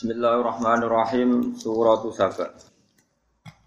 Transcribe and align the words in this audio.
Bismillahirrahmanirrahim. 0.00 1.60
Suratu 1.60 2.08
Saba. 2.08 2.56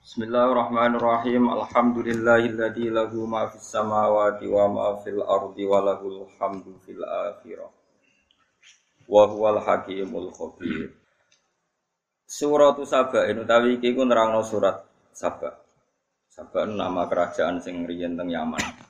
Bismillahirrahmanirrahim. 0.02 1.46
Alhamdulillahilladzi 1.46 2.90
lahu 2.90 3.30
ma 3.30 3.46
fis 3.54 3.70
samawati 3.70 4.50
wa 4.50 4.66
ma 4.66 4.88
fil 5.06 5.22
ardi 5.22 5.62
wa 5.62 5.86
lahul 5.86 6.26
hamdu 6.42 6.74
fil 6.82 7.06
akhirah. 7.06 7.70
Wa 9.06 9.30
huwal 9.30 9.62
hakimul 9.62 10.34
khabir. 10.34 10.98
Suratu 12.26 12.82
Saba 12.82 13.30
ini 13.30 13.46
utawi 13.46 13.78
iki 13.78 13.94
ku 13.94 14.02
nerangno 14.02 14.42
surat 14.42 14.82
Saba. 15.14 15.54
Saba 16.34 16.66
nama 16.66 17.06
kerajaan 17.06 17.62
sing 17.62 17.86
riyen 17.86 18.18
teng 18.18 18.34
Yaman. 18.34 18.82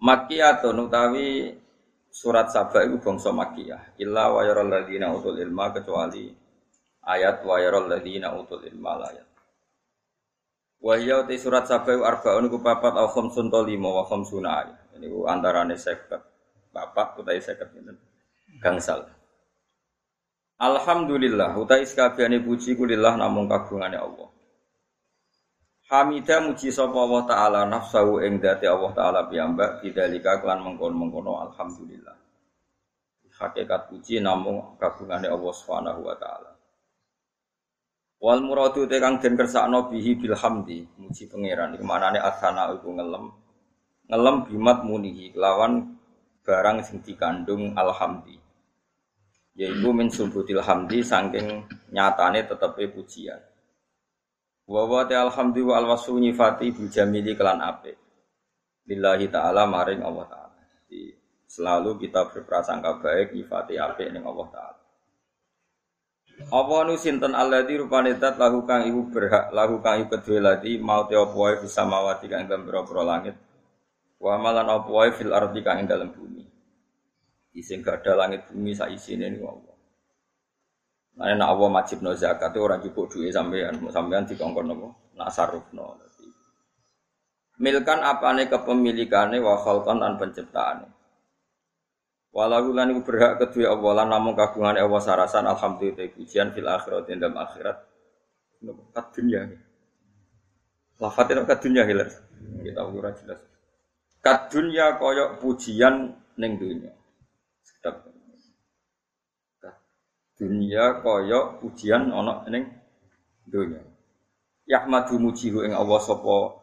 Makkiyatun 0.00 0.88
utawi 0.88 1.52
surat 2.08 2.48
Saba 2.48 2.80
itu 2.88 2.96
bangsa 2.96 3.28
Makkiyah. 3.28 4.00
Illa 4.00 4.32
wa 4.32 4.40
yaral 4.40 4.72
ladina 4.72 5.12
utul 5.12 5.36
ilma 5.36 5.68
kecuali 5.68 6.45
ayat 7.06 7.46
wa 7.46 7.56
yaral 7.62 7.86
ladzina 7.86 8.34
utul 8.34 8.66
ilma 8.66 8.98
ayat 9.06 9.28
wa 10.82 10.94
hiya 10.98 11.22
te 11.24 11.38
surat 11.38 11.64
sabai 11.64 11.96
arbaun 12.02 12.50
ku 12.50 12.58
papat 12.60 12.98
au 12.98 13.08
khamsun 13.08 13.48
to 13.48 13.62
lima 13.62 13.88
wa 13.88 14.04
khamsuna 14.04 14.50
ayat 14.66 14.78
ini 14.98 15.06
ku 15.08 15.24
antarane 15.24 15.78
50 15.78 16.74
papat 16.74 17.08
utawi 17.16 17.40
50 17.40 17.72
ngene 17.72 17.92
gangsal. 18.60 19.04
Alhamdulillah 20.56 21.52
utai 21.60 21.84
sekabehane 21.84 22.40
puji 22.40 22.76
kulillah 22.80 23.20
namung 23.20 23.44
kagungane 23.44 24.00
Allah. 24.00 24.28
Hamidah 25.86 26.48
muji 26.48 26.72
sapa 26.72 26.96
Allah 26.96 27.22
taala 27.28 27.60
nafsahu 27.68 28.24
ing 28.24 28.40
dati 28.40 28.64
Allah 28.64 28.90
taala 28.96 29.20
piyambak 29.28 29.84
bidzalika 29.84 30.40
kelan 30.40 30.64
mengkon-mengkono 30.64 31.44
alhamdulillah. 31.46 32.16
Hakikat 33.36 33.92
puji 33.92 34.24
namung 34.24 34.80
kagungane 34.80 35.28
Allah 35.28 35.52
Subhanahu 35.52 36.08
wa 36.08 36.16
taala 36.16 36.55
Wal 38.16 38.40
muradu 38.40 38.88
te 38.88 38.96
kang 38.96 39.20
den 39.20 39.36
kersakno 39.36 39.92
bihi 39.92 40.16
bil 40.16 40.32
hamdi, 40.32 40.88
muji 40.96 41.28
pangeran. 41.28 41.76
Iku 41.76 41.84
manane 41.84 42.16
asana 42.16 42.72
iku 42.72 42.96
ngelem. 42.96 43.28
Ngelem 44.08 44.36
bimat 44.48 44.78
munihi 44.88 45.36
lawan 45.36 46.00
barang 46.40 46.80
sing 46.80 47.04
dikandung 47.04 47.76
alhamdi. 47.76 48.38
Yaiku 49.56 49.92
min 49.92 50.08
subutil 50.08 50.64
hamdi 50.64 51.04
saking 51.04 51.68
nyatane 51.92 52.48
tetepe 52.48 52.88
pujian. 52.92 53.40
Wa 54.64 54.82
wa 54.88 55.04
ta 55.04 55.26
alhamdi 55.26 55.60
wa 55.60 55.76
alwasu 55.76 56.16
nyifati 56.16 56.72
bil 56.72 56.88
jamili 56.88 57.36
kelan 57.36 57.60
apik. 57.60 58.00
Lillahi 58.88 59.26
taala 59.28 59.68
maring 59.68 60.00
Allah 60.00 60.24
taala. 60.30 60.62
Selalu 61.46 62.08
kita 62.08 62.32
berprasangka 62.32 63.02
baik 63.02 63.36
nyifati 63.36 63.76
apik 63.76 64.08
ning 64.08 64.24
Allah 64.24 64.48
taala. 64.48 64.85
Apa 66.36 66.84
nu 66.84 67.00
sinten 67.00 67.32
alladzi 67.32 67.80
rupane 67.80 68.12
zat 68.20 68.36
lahu 68.36 68.68
kang 68.68 68.84
iku 68.84 69.08
berhak 69.08 69.48
lahu 69.56 69.80
kang 69.80 70.04
iku 70.04 70.20
kedue 70.20 70.36
lati 70.36 70.76
mau 70.76 71.08
te 71.08 71.16
apa 71.16 71.32
wae 71.32 71.56
bisa 71.64 71.88
mawati 71.88 72.28
kang 72.28 72.44
dalam 72.44 72.68
pira 72.68 73.02
langit. 73.02 73.36
Wa 74.20 74.36
malan 74.36 74.68
apa 74.68 74.84
wae 74.84 75.10
fil 75.16 75.32
ardi 75.32 75.64
kang 75.64 75.80
ing 75.80 75.88
dalam 75.88 76.12
bumi. 76.12 76.44
Ising 77.56 77.80
ada 77.88 78.12
langit 78.12 78.44
bumi 78.52 78.76
sak 78.76 78.92
isine 78.92 79.32
niku 79.32 79.48
Allah. 79.48 79.76
Nah, 81.16 81.32
nek 81.32 81.48
Allah 81.48 81.68
no 82.04 82.12
zakat 82.12 82.52
itu 82.52 82.60
orang 82.60 82.84
cukup 82.84 83.08
duit 83.08 83.32
sampean, 83.32 83.80
sampean 83.88 84.28
dikongkon 84.28 84.68
nopo, 84.68 85.16
nak 85.16 85.32
sarufno. 85.32 85.96
Milkan 87.56 88.04
apane 88.04 88.52
kepemilikane 88.52 89.40
wa 89.40 89.56
khalqan 89.56 89.96
lan 89.96 90.20
penciptaane. 90.20 90.95
Walau 92.36 92.68
lan 92.76 92.92
iku 92.92 93.00
berhak 93.00 93.40
kedua 93.40 93.72
Allah 93.72 94.04
lan 94.04 94.08
namung 94.12 94.36
kagungan 94.36 94.76
Allah 94.76 95.00
sarasan 95.00 95.48
alhamdulillah 95.48 96.12
pujian 96.12 96.52
fil 96.52 96.68
akhirat 96.68 97.08
dalam 97.08 97.32
akhirat. 97.32 97.76
Kat 98.92 99.06
dunia. 99.16 99.48
Lafate 101.00 101.32
kat 101.32 101.64
dunia 101.64 101.88
hilir. 101.88 102.12
Kita 102.60 102.84
ora 102.84 103.16
jelas. 103.16 103.40
Kat 104.20 104.52
dunia 104.52 105.00
koyok 105.00 105.40
pujian 105.40 106.12
ning 106.36 106.60
dunia. 106.60 106.92
Sedap. 107.64 108.04
Dunia 110.36 111.00
koyok 111.00 111.64
pujian 111.64 112.12
ana 112.12 112.44
ning 112.52 112.68
dunia. 113.48 113.80
Yahmadu 114.68 115.16
mujihu 115.16 115.64
ing 115.64 115.72
Allah 115.72 116.04
sapa 116.04 116.60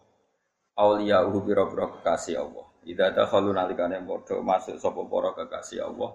auliya 0.77 1.25
uhu 1.25 1.41
biro-biro 1.41 1.97
kekasih 1.97 2.45
Allah. 2.45 2.72
Ida 2.83 3.15
ada 3.15 3.23
kalau 3.27 3.55
nalikane 3.55 4.03
bodoh 4.03 4.43
masuk 4.43 4.75
sopo 4.75 5.07
poro 5.07 5.31
kekasih 5.31 5.87
Allah 5.87 6.11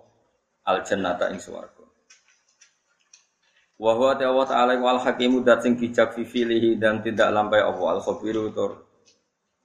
al 0.68 0.84
jannata 0.84 1.32
ing 1.32 1.40
swarga. 1.40 1.84
Wa 3.78 3.94
huwa 3.94 4.18
ta'ala 4.18 4.42
ta'ala 4.44 4.74
wal 4.76 5.00
hakimu 5.00 5.46
dat 5.46 5.64
sing 5.64 5.78
bijak 5.78 6.12
fi 6.12 6.26
filihi 6.26 6.76
dan 6.76 7.00
tidak 7.00 7.30
lampai 7.30 7.62
Allah 7.62 7.96
al 7.96 8.02
khabiru 8.02 8.50
tur 8.50 8.84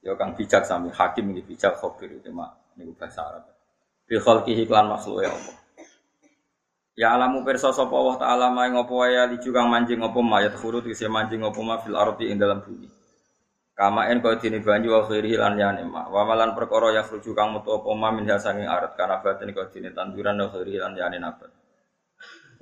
ya 0.04 0.14
kang 0.14 0.38
bijak 0.38 0.62
sami 0.64 0.92
hakim 0.94 1.34
iki 1.34 1.42
bijak 1.56 1.76
khabir 1.80 2.20
itu 2.20 2.30
mak 2.30 2.76
niku 2.78 2.94
bahasa 2.94 3.20
Arab. 3.26 3.44
Bi 4.06 4.16
khalqihi 4.20 4.68
klan 4.70 4.86
makhluk 4.86 5.24
ya 5.24 5.32
Allah. 5.34 5.56
Ya 6.94 7.08
alamu 7.10 7.42
perso 7.42 7.74
sapa 7.74 7.90
Allah 7.90 8.16
taala 8.22 8.46
mae 8.54 8.70
ngopo 8.70 9.02
wae 9.02 9.18
li 9.34 9.36
kang 9.42 9.66
manjing 9.66 9.98
ngopo 9.98 10.22
mayat 10.22 10.54
khurut 10.54 10.86
kise 10.86 11.10
manjing 11.10 11.42
ngopo 11.42 11.58
ma 11.66 11.82
fil 11.82 11.98
ardi 11.98 12.30
ing 12.30 12.38
dalam 12.38 12.62
bumi. 12.62 12.86
Kama 13.74 14.06
en 14.06 14.22
kau 14.22 14.38
dini 14.38 14.62
banyu 14.62 14.94
wa 14.94 15.02
khairi 15.02 15.34
lan 15.34 15.58
yani 15.58 15.82
ma. 15.82 16.06
Wa 16.06 16.22
malan 16.22 16.54
perkara 16.54 16.94
ya 16.94 17.02
kang 17.10 17.58
metu 17.58 17.74
apa 17.74 17.90
ma 17.98 18.14
min 18.14 18.22
sanging 18.38 18.70
arat 18.70 18.94
kana 18.94 19.18
batin 19.18 19.50
kau 19.50 19.66
dini 19.66 19.90
tanduran 19.90 20.38
wa 20.38 20.46
khairi 20.46 20.78
lan 20.78 20.94
yani 20.94 21.18
nabat. 21.18 21.50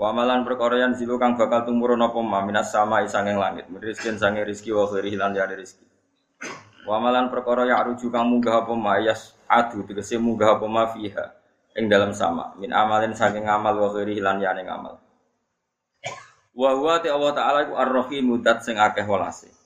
Wa 0.00 0.08
malan 0.16 0.40
perkara 0.48 0.80
yang 0.80 0.96
zilu 0.96 1.20
kang 1.20 1.36
bakal 1.36 1.68
tumurun 1.68 2.00
apa 2.00 2.16
ma 2.24 2.40
minas 2.40 2.72
sama 2.72 3.04
sanging 3.04 3.36
langit. 3.36 3.68
Rizkin 3.68 4.16
sanging 4.16 4.48
rizki 4.48 4.72
wa 4.72 4.88
khairi 4.88 5.12
lan 5.12 5.36
yani 5.36 5.52
rizki. 5.52 5.84
Wa 6.88 6.96
malan 6.96 7.28
perkara 7.28 7.68
ya 7.68 7.84
kang 7.84 8.32
munggah 8.32 8.64
apa 8.64 8.72
ma 8.72 8.96
yas 8.96 9.36
adu 9.52 9.84
tegese 9.84 10.16
munggah 10.16 10.56
apa 10.56 10.64
ma 10.64 10.88
fiha 10.96 11.28
ing 11.76 11.92
dalam 11.92 12.16
sama 12.16 12.56
min 12.56 12.72
amalin 12.72 13.12
sanging 13.12 13.44
amal 13.44 13.76
wa 13.76 13.92
khairi 13.92 14.16
lan 14.16 14.40
yani 14.40 14.64
ngamal. 14.64 14.96
Wa 16.56 16.72
huwa 16.72 17.04
ta 17.04 17.12
Allah 17.12 17.32
taala 17.36 17.58
iku 17.68 17.76
ar-rahim 17.76 18.40
sing 18.64 18.80
akeh 18.80 19.04
walase 19.04 19.61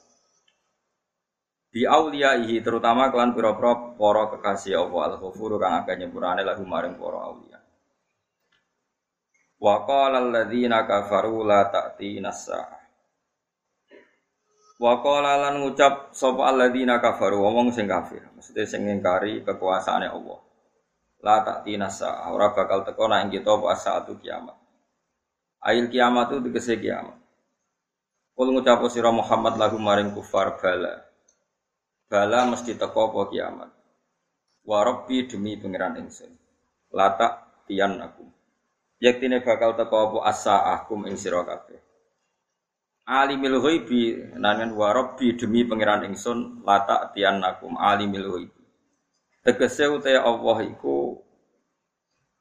bi 1.76 1.84
auliyaihi 1.84 2.64
terutama 2.64 3.12
kelan 3.12 3.36
pira-pira 3.36 3.92
para 4.00 4.32
kekasih 4.32 4.80
Allah 4.80 5.12
al-ghafur 5.12 5.60
kang 5.60 5.84
akeh 5.84 6.00
nyepurane 6.00 6.40
lagu 6.40 6.64
maring 6.64 6.96
para 6.96 7.20
auliya. 7.20 7.60
Wa 9.60 9.84
qala 9.84 10.24
alladziina 10.24 10.88
kafaru 10.88 11.44
la 11.44 11.68
ta'tina 11.68 12.32
as-saah. 12.32 12.80
Wa 14.80 15.04
qala 15.04 15.36
lan 15.36 15.60
ngucap 15.60 16.16
sapa 16.16 16.48
alladziina 16.48 16.96
kafaru 16.96 17.44
wong 17.44 17.68
sing 17.68 17.84
kafir, 17.84 18.24
mesti 18.32 18.64
sing 18.64 18.88
ngingkari 18.88 19.44
kekuasaane 19.44 20.08
Allah. 20.08 20.40
La 21.20 21.44
ta'tina 21.44 21.92
as-saah, 21.92 22.32
ora 22.32 22.56
bakal 22.56 22.88
teko 22.88 23.04
nek 23.04 23.28
kita 23.28 23.52
apa 23.52 23.76
saatu 23.76 24.16
kiamat. 24.16 24.56
Ail 25.60 25.92
kiamat 25.92 26.32
itu 26.32 26.40
tegese 26.40 26.80
kiamat. 26.80 27.20
Kul 28.32 28.48
ngucap 28.48 28.80
sira 28.88 29.12
Muhammad 29.12 29.60
lagu 29.60 29.76
maring 29.76 30.16
kufar 30.16 30.56
bala 30.56 31.05
bala 32.06 32.46
mesti 32.46 32.78
teko 32.78 33.12
apa 33.12 33.20
kiamat? 33.30 33.70
Warobi 34.66 35.30
demi 35.30 35.54
pangeran 35.58 35.98
ingsun. 36.02 36.32
Latak 36.94 37.66
tian 37.66 37.98
aku 38.02 38.26
yaktine 39.02 39.44
bakal 39.44 39.76
teko 39.76 39.96
apa? 40.10 40.18
Asa 40.32 40.56
akum 40.74 41.04
ing 41.04 41.14
sira 41.20 41.44
kabeh. 41.44 41.80
Alimil 43.06 43.62
ghaibi 43.62 44.34
warobi 44.74 45.38
demi 45.38 45.62
pangeran 45.62 46.10
ingsun 46.10 46.66
latak 46.66 47.14
tian 47.14 47.38
akum 47.46 47.78
alimil 47.78 48.26
ghaibi. 48.34 48.62
Tegese 49.46 49.86
uta 49.86 50.10
Allah 50.10 50.58
iku 50.66 51.22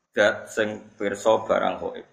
dat 0.09 0.50
sing 0.50 0.96
pirsa 0.97 1.46
barang 1.46 1.76
ghaib 1.78 2.08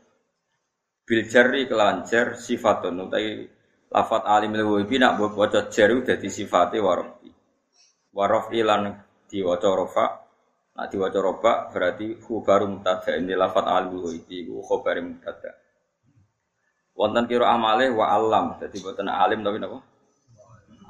bil 1.08 1.22
jarri 1.24 1.64
kelancer 1.64 2.36
sifatun 2.36 3.08
utai 3.08 3.48
lafat 3.88 4.28
alimil 4.28 4.68
ghaibi 4.68 5.00
nak 5.00 5.16
bocah 5.16 5.72
jaru 5.72 6.04
dadi 6.04 6.28
sifate 6.28 6.76
warobi 6.76 7.31
warof 8.12 8.52
ilan 8.52 9.00
diwaca 9.28 9.68
rofa 9.72 10.06
nak 10.72 10.88
diwaca 10.88 11.20
roba 11.20 11.52
berarti 11.68 12.16
baru 12.20 12.64
mutada 12.68 13.12
ini 13.16 13.36
lafat 13.36 13.64
alu 13.68 14.08
itu 14.16 14.56
khabar 14.64 14.96
mutada 15.04 15.52
wonten 16.96 17.24
kira 17.28 17.52
amale 17.52 17.92
wa 17.92 18.08
alam 18.08 18.56
jadi 18.60 18.76
buatan 18.80 19.08
alim 19.08 19.40
tapi 19.44 19.58
napa? 19.60 19.80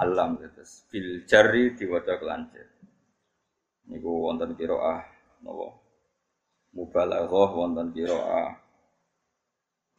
Alam 0.02 0.38
terus 0.40 0.86
bil 0.90 1.22
jari 1.26 1.74
diwaca 1.78 2.18
kelancar 2.18 2.66
niku 3.90 4.10
wonten 4.10 4.54
kira 4.54 4.78
ah 4.78 5.02
napa? 5.42 5.78
Mubalaghah 6.74 7.50
wonten 7.54 7.90
kira 7.94 8.18
ah 8.18 8.52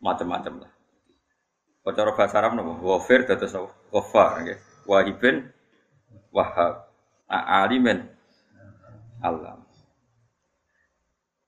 macam-macam 0.04 0.68
lah. 0.68 0.72
Cara 1.92 2.12
bahasa 2.16 2.36
Arab 2.40 2.56
napa? 2.56 2.72
Wafir 2.84 3.28
dados 3.28 3.56
wafar 3.92 4.44
nggih. 4.44 4.60
Wahibin 4.84 5.48
wahab 6.32 6.93
alimen 7.30 8.10
alam 9.24 9.64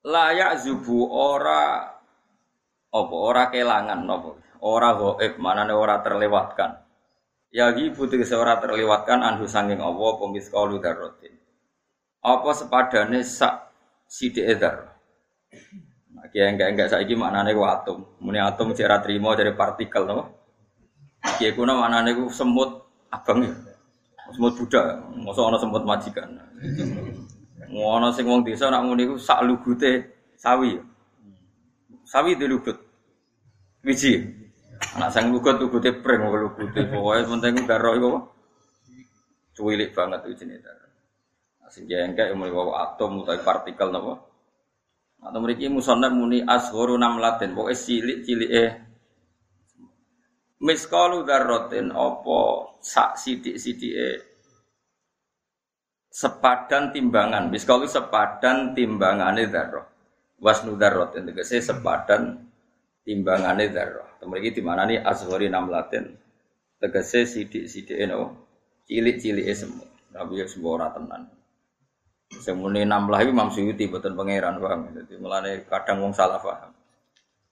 layak 0.06 0.62
zubu 0.62 1.10
ora 1.10 1.92
apa 2.96 3.16
ora 3.16 3.52
kelangan 3.52 4.08
napa 4.08 4.46
ora 4.66 4.98
gaib, 4.98 5.38
manane 5.38 5.78
ora 5.78 6.02
terlewatkan. 6.02 6.82
Ya 7.54 7.72
ibu 7.72 8.10
tegese 8.10 8.36
ora 8.36 8.58
terlewatkan 8.60 9.22
anhu 9.22 9.46
sanging 9.46 9.80
apa 9.80 10.26
miskalu 10.28 10.82
dzarratin. 10.82 11.38
Apa 12.26 12.50
sepadane 12.58 13.22
sak 13.22 13.72
sithik 14.10 14.50
dzar. 14.58 14.92
Nah, 16.18 16.26
kiye 16.34 16.52
enggak 16.52 16.74
enggak 16.74 16.90
saiki 16.92 17.14
maknane 17.14 17.54
ku 17.54 17.64
atom. 17.64 18.18
Muni 18.20 18.42
atom 18.42 18.74
cek 18.74 18.90
ra 18.90 18.98
trimo 19.00 19.32
dari 19.38 19.54
partikel 19.54 20.04
to. 20.10 20.20
Kiye 21.40 21.54
kuna 21.54 21.78
maknane 21.78 22.18
ku 22.18 22.28
semut 22.28 22.84
abang 23.14 23.46
ya. 23.46 23.54
Semut 24.34 24.58
Buddha, 24.58 25.06
mosok 25.22 25.54
ana 25.54 25.58
semut 25.62 25.84
majikan. 25.86 26.30
Ngono 27.70 28.10
sing 28.10 28.26
wong 28.26 28.42
desa 28.42 28.74
nak 28.74 28.82
muni 28.82 29.06
ku 29.06 29.22
sak 29.22 29.46
lugute 29.46 30.02
sawi. 30.40 30.82
Sawi 32.06 32.34
dilugut. 32.34 32.78
Wiji. 33.86 34.18
Anak 34.98 35.14
sang 35.14 35.30
lugut 35.30 35.62
lugute 35.62 35.94
pring 36.02 36.26
kok 36.26 36.42
lugute 36.42 36.82
pokoke 36.90 37.22
penting 37.26 37.54
daro 37.70 37.92
iku 37.94 38.08
apa? 38.12 38.22
Cuwilik 39.56 39.94
banget 39.94 40.26
daro. 40.62 40.86
Nah, 41.62 41.70
sing 41.70 41.86
jengkek 41.86 42.34
mulai 42.34 42.54
wawa 42.54 42.92
atom 42.92 43.22
utawa 43.22 43.42
partikel 43.46 43.94
napa? 43.94 44.26
Atau 45.26 45.42
mriki 45.42 45.70
musannaf 45.70 46.14
muni 46.14 46.46
asgharu 46.46 46.98
namlatin, 46.98 47.58
pokoke 47.58 47.74
cilik 47.78 48.50
eh 48.50 48.85
miskalu 50.66 51.22
dzarratin 51.22 51.94
apa 51.94 52.40
sak 52.82 53.22
sithik-sithike 53.22 54.26
sepadan 56.10 56.90
timbangan. 56.90 57.54
Miskalu 57.54 57.86
sepadan 57.86 58.74
timbangane 58.74 59.46
dzarrah. 59.46 59.86
Wasnu 60.42 60.74
dzarratin 60.76 61.30
tegese 61.30 61.62
sepadan 61.62 62.42
timbangane 63.06 63.70
dzarrah. 63.70 64.18
Mriki 64.26 64.58
di 64.58 64.62
mana 64.66 64.90
nih 64.90 65.06
azhari 65.06 65.54
namlatin 65.54 66.18
tegese 66.82 67.30
sidik-sidik 67.30 67.94
eno 67.94 68.34
cilik-cilik 68.90 69.46
semua. 69.54 69.86
Tapi 70.10 70.42
ya 70.42 70.50
semua 70.50 70.82
ora 70.82 70.88
tenan. 70.90 71.30
Semune 72.42 72.82
namlah 72.90 73.22
iki 73.22 73.30
Imam 73.30 73.54
Suyuti 73.54 73.86
boten 73.86 74.18
pangeran 74.18 74.58
paham. 74.58 74.90
Dadi 74.90 75.14
mulane 75.22 75.62
kadang 75.70 76.02
wong 76.02 76.18
salah 76.18 76.42
paham. 76.42 76.74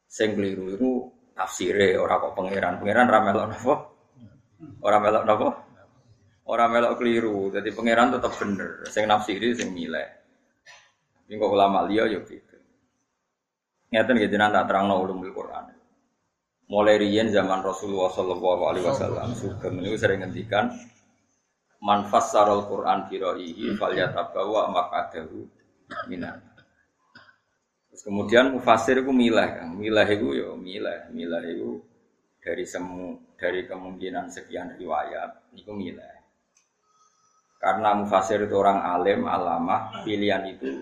Sing 0.10 0.34
keliru 0.34 1.14
tafsire 1.34 1.98
ora 1.98 2.22
kok 2.22 2.34
pangeran. 2.38 2.80
Pangeran 2.80 3.06
ra 3.10 3.20
melok 3.22 3.46
napa? 3.50 3.74
Ora 4.86 4.98
melok 5.02 5.24
napa? 5.26 5.48
Ora 6.48 6.66
melok 6.70 6.94
keliru. 7.02 7.52
Jadi 7.52 7.70
pangeran 7.74 8.14
tetap 8.14 8.34
bener. 8.38 8.86
Sing 8.88 9.04
nafsiri 9.10 9.58
sing 9.58 9.74
milih. 9.74 10.10
Ini 11.28 11.36
kok 11.36 11.52
ulama 11.52 11.86
liya 11.90 12.08
ya 12.08 12.20
gitu. 12.24 12.58
Ngeten 13.94 14.16
gitu 14.18 14.36
nanti 14.38 14.62
terangno 14.66 15.02
ulumul 15.02 15.30
Quran 15.30 15.84
mulai 16.74 16.98
riyen 16.98 17.30
zaman 17.30 17.62
Rasulullah 17.62 18.10
Shallallahu 18.10 18.62
Alaihi 18.66 18.86
Wasallam 18.88 19.36
sugeng 19.36 19.78
ini 19.84 19.94
sering 19.94 20.24
ngendikan 20.24 20.74
manfas 21.84 22.32
sarol 22.32 22.66
Quran 22.66 23.06
firoihi 23.12 23.76
falyatabawa 23.76 24.72
makadahu 24.72 25.44
minan. 26.08 26.40
Terus 27.94 28.10
kemudian 28.10 28.58
mufasir 28.58 29.06
itu 29.06 29.14
milah 29.14 29.54
kan, 29.54 29.70
milah 29.78 30.10
itu 30.10 30.34
yo 30.34 30.58
milah, 30.58 31.14
milah 31.14 31.46
itu 31.46 31.78
dari 32.42 32.66
semu 32.66 33.38
dari 33.38 33.70
kemungkinan 33.70 34.34
sekian 34.34 34.74
riwayat 34.82 35.54
itu 35.54 35.70
milah. 35.70 36.10
Karena 37.62 37.94
mufasir 37.94 38.42
itu 38.42 38.58
orang 38.58 38.82
alim, 38.82 39.30
alamah, 39.30 40.02
pilihan 40.02 40.42
itu 40.50 40.82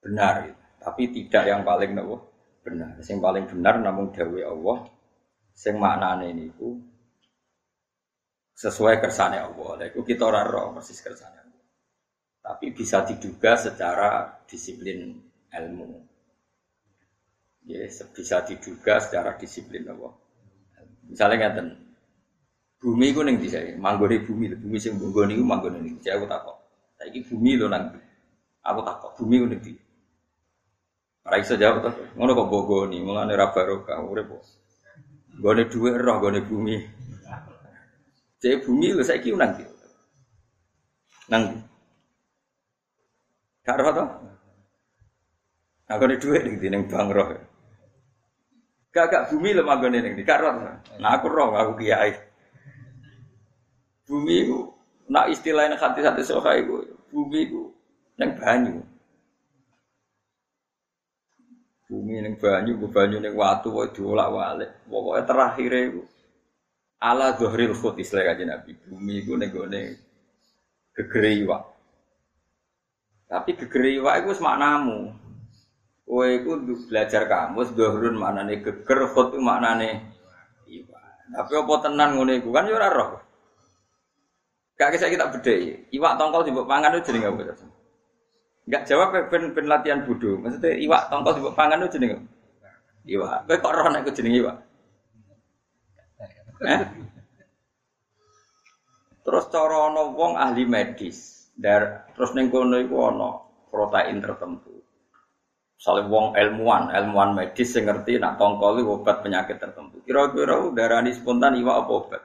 benar, 0.00 0.48
tapi 0.80 1.12
tidak 1.12 1.44
yang 1.44 1.60
paling 1.60 1.92
nopo 1.92 2.16
benar. 2.64 2.96
Yang 3.04 3.20
paling 3.20 3.44
benar 3.44 3.76
namun 3.76 4.08
dawe 4.08 4.40
Allah 4.48 4.88
sing 5.52 5.76
maknane 5.76 6.32
niku 6.32 6.72
sesuai 8.56 8.96
kersane 8.96 9.44
Allah. 9.44 9.76
Lha 9.76 9.92
kita 9.92 10.24
ora 10.24 10.40
roh 10.40 10.72
persis 10.72 11.04
kersane 11.04 11.36
Allah. 11.36 11.64
Tapi 12.40 12.72
bisa 12.72 13.04
diduga 13.04 13.60
secara 13.60 14.40
disiplin 14.48 15.27
ilmu. 15.64 15.86
Ya, 17.68 17.84
bisa 17.88 18.36
diduga 18.48 18.96
secara 19.02 19.36
disiplin 19.36 19.84
Allah. 19.88 20.16
Misalnya 21.08 21.36
ngeten, 21.48 21.66
bumi 22.80 23.12
ku 23.12 23.20
ning 23.24 23.36
dhisik, 23.40 23.76
manggone 23.76 24.24
bumi, 24.24 24.56
bumi 24.56 24.76
sing 24.80 24.96
manggon 24.96 25.28
niku 25.32 25.44
manggone 25.44 25.78
ning 25.80 26.00
dhisik 26.00 26.16
aku 26.16 26.24
takok. 26.28 26.56
Saiki 26.96 27.20
bumi 27.28 27.60
lho 27.60 27.66
nang 27.68 27.92
aku 28.64 28.80
takok, 28.84 29.10
bumi 29.20 29.36
ku 29.40 29.46
ning 29.52 29.60
dhisik. 29.60 29.84
Ora 31.28 31.36
iso 31.44 31.60
jawab 31.60 31.84
to. 31.84 31.90
Ngono 32.16 32.32
kok 32.32 32.48
bogoni, 32.48 33.04
mulane 33.04 33.36
ra 33.36 33.52
barokah 33.52 34.00
urip 34.00 34.32
kok. 34.32 34.44
Gone 35.38 35.62
dhuwit 35.68 35.94
roh 36.00 36.16
gone 36.24 36.40
bumi. 36.40 36.76
Cek 38.40 38.64
bumi 38.64 38.96
lho 38.96 39.04
saiki 39.04 39.34
nang 39.36 39.52
ndi? 39.56 39.64
Nang 41.28 41.44
Gak 43.68 43.76
roh 43.76 43.92
to? 43.92 44.04
Aku 45.88 46.04
dhuwit 46.04 46.44
ning 46.44 46.54
ndi 46.60 46.68
ning 46.68 46.84
bang 46.84 47.08
roh. 47.08 47.32
Gak 48.92 49.32
bumi 49.32 49.56
lho 49.56 49.62
manggone 49.64 50.04
ning 50.04 50.12
ndi? 50.12 50.22
Gak 50.28 50.40
roh. 50.44 50.52
Nah 51.00 51.10
aku 51.16 51.26
roh 51.32 51.56
aku 51.56 51.80
kiai. 51.80 52.12
Bumi 54.04 54.36
ku 54.48 54.58
nak 55.08 55.32
istilahnya 55.32 55.80
hati-hati 55.80 56.20
soha 56.24 56.56
iku, 56.60 56.84
bumi 57.08 57.48
ku 57.48 57.72
yang 58.20 58.36
banyu. 58.36 58.84
bumi 61.88 62.20
ning 62.20 62.36
banyu, 62.36 62.76
ku 62.76 62.86
banyu 62.92 63.16
ning 63.16 63.32
watu 63.32 63.72
kok 63.72 63.96
diolak-walik. 63.96 64.84
Pokoke 64.84 65.24
terakhir 65.24 65.72
iku 65.72 66.02
ala 67.00 67.32
dhahril 67.32 67.72
khut 67.72 67.96
istilah 67.96 68.28
kanjeng 68.28 68.52
Nabi. 68.52 68.76
Bumi 68.76 69.24
iku 69.24 69.40
ning 69.40 69.48
gone 69.48 69.82
gegere 70.92 71.30
iwak. 71.40 71.62
Tapi 73.28 73.50
gegere 73.56 73.88
iwak 73.96 74.14
iku 74.20 74.36
wis 74.36 74.44
maknamu. 74.44 75.16
Kowe 76.08 76.24
iku 76.24 76.56
belajar 76.88 77.28
kamus 77.28 77.76
dhahrun 77.76 78.16
maknane 78.16 78.64
geger, 78.64 79.12
khut 79.12 79.36
maknane 79.36 80.08
iwak. 80.64 81.04
Tapi 81.36 81.52
apa 81.52 81.74
tenan 81.84 82.16
ngene 82.16 82.40
iku 82.40 82.48
kan 82.48 82.64
yo 82.64 82.80
ora 82.80 82.88
roh. 82.88 83.20
Gak 84.80 84.96
kisah 84.96 85.12
kita 85.12 85.28
bedhe. 85.28 85.84
Iwak 85.92 86.16
tongkol 86.16 86.48
dibuk 86.48 86.64
pangan 86.64 86.96
itu 86.96 87.12
jenenge 87.12 87.28
apa? 87.28 87.52
Enggak 88.64 88.82
jawab 88.88 89.08
ben 89.28 89.66
latihan 89.68 90.00
bodoh. 90.08 90.40
Maksudnya 90.40 90.80
iwak 90.80 91.12
tongkol 91.12 91.32
di 91.36 91.42
pangan 91.52 91.84
itu 91.84 92.00
jenenge. 92.00 92.16
Iwak. 93.04 93.44
Kowe 93.44 93.56
kok 93.60 93.74
roh 93.76 93.86
nek 93.92 94.08
jenenge 94.08 94.38
iwak? 94.40 94.56
Eh? 96.64 96.80
Terus 99.28 99.44
ana 99.52 100.02
wong 100.16 100.40
ahli 100.40 100.64
medis, 100.64 101.52
dar 101.52 102.08
terus 102.16 102.32
ning 102.32 102.48
kono 102.48 102.80
iku 102.80 102.96
protein 103.68 104.24
tertentu. 104.24 104.77
Misalnya 105.78 106.10
wong 106.10 106.26
ilmuwan, 106.34 106.90
ilmuwan 106.90 107.38
medis 107.38 107.70
yang 107.78 107.86
ngerti 107.86 108.18
nak 108.18 108.34
tongkol 108.34 108.82
obat 108.82 109.22
penyakit 109.22 109.62
tertentu. 109.62 110.02
Kira-kira 110.02 110.74
darah 110.74 111.06
ini 111.06 111.14
spontan 111.14 111.54
iwak 111.54 111.86
apa 111.86 111.92
obat? 111.94 112.22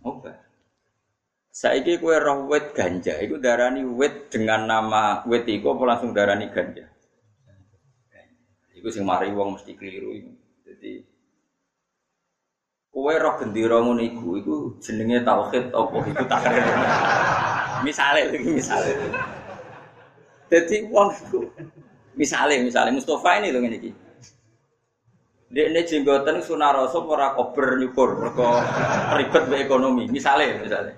Obat. 0.00 0.36
Saiki 1.52 2.00
kue 2.00 2.16
roh 2.16 2.48
wet 2.48 2.72
ganja, 2.72 3.20
itu 3.20 3.36
darani 3.36 3.84
wet 3.84 4.32
dengan 4.32 4.64
nama 4.64 5.20
wet 5.28 5.44
iku 5.44 5.76
apa 5.76 5.82
langsung 5.84 6.16
darani 6.16 6.48
ganja? 6.48 6.88
Iku 8.72 8.88
sing 8.88 9.04
mari 9.04 9.28
wong 9.28 9.60
mesti 9.60 9.76
keliru. 9.76 10.16
Jadi 10.64 11.04
kue 12.88 13.14
roh 13.20 13.34
gendera 13.36 13.84
ngono 13.84 14.00
iku, 14.00 14.40
iku 14.40 14.54
jenenge 14.80 15.20
tauhid 15.20 15.68
apa 15.76 15.96
iku 16.00 16.24
tak 16.24 16.40
Misale 17.84 18.32
iki 18.32 18.56
misale. 18.56 18.90
Jadi 20.48 20.88
wong 20.88 21.08
iku 21.12 21.44
misale 22.16 22.64
misale 22.64 22.88
Mustafa 22.90 23.38
ini 23.38 23.52
lho 23.52 23.60
ngene 23.60 23.76
iki. 23.78 23.92
Dia 25.48 25.72
ini 25.72 25.80
jenggotan 25.84 26.44
sunah 26.44 26.76
rasul 26.76 27.08
ora 27.08 27.32
kober 27.32 27.80
nyukur, 27.80 28.20
mereka 28.20 28.48
ribet 29.16 29.44
be 29.48 29.56
ekonomi. 29.64 30.04
Misalnya, 30.12 30.60
misalnya. 30.60 30.92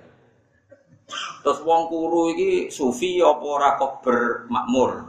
Terus 1.39 1.59
wong 1.63 1.87
kuru 1.87 2.35
iki 2.35 2.51
sufi 2.67 3.23
apa 3.23 3.43
ora 3.43 3.79
kok 3.79 4.03
bermakmur. 4.03 5.07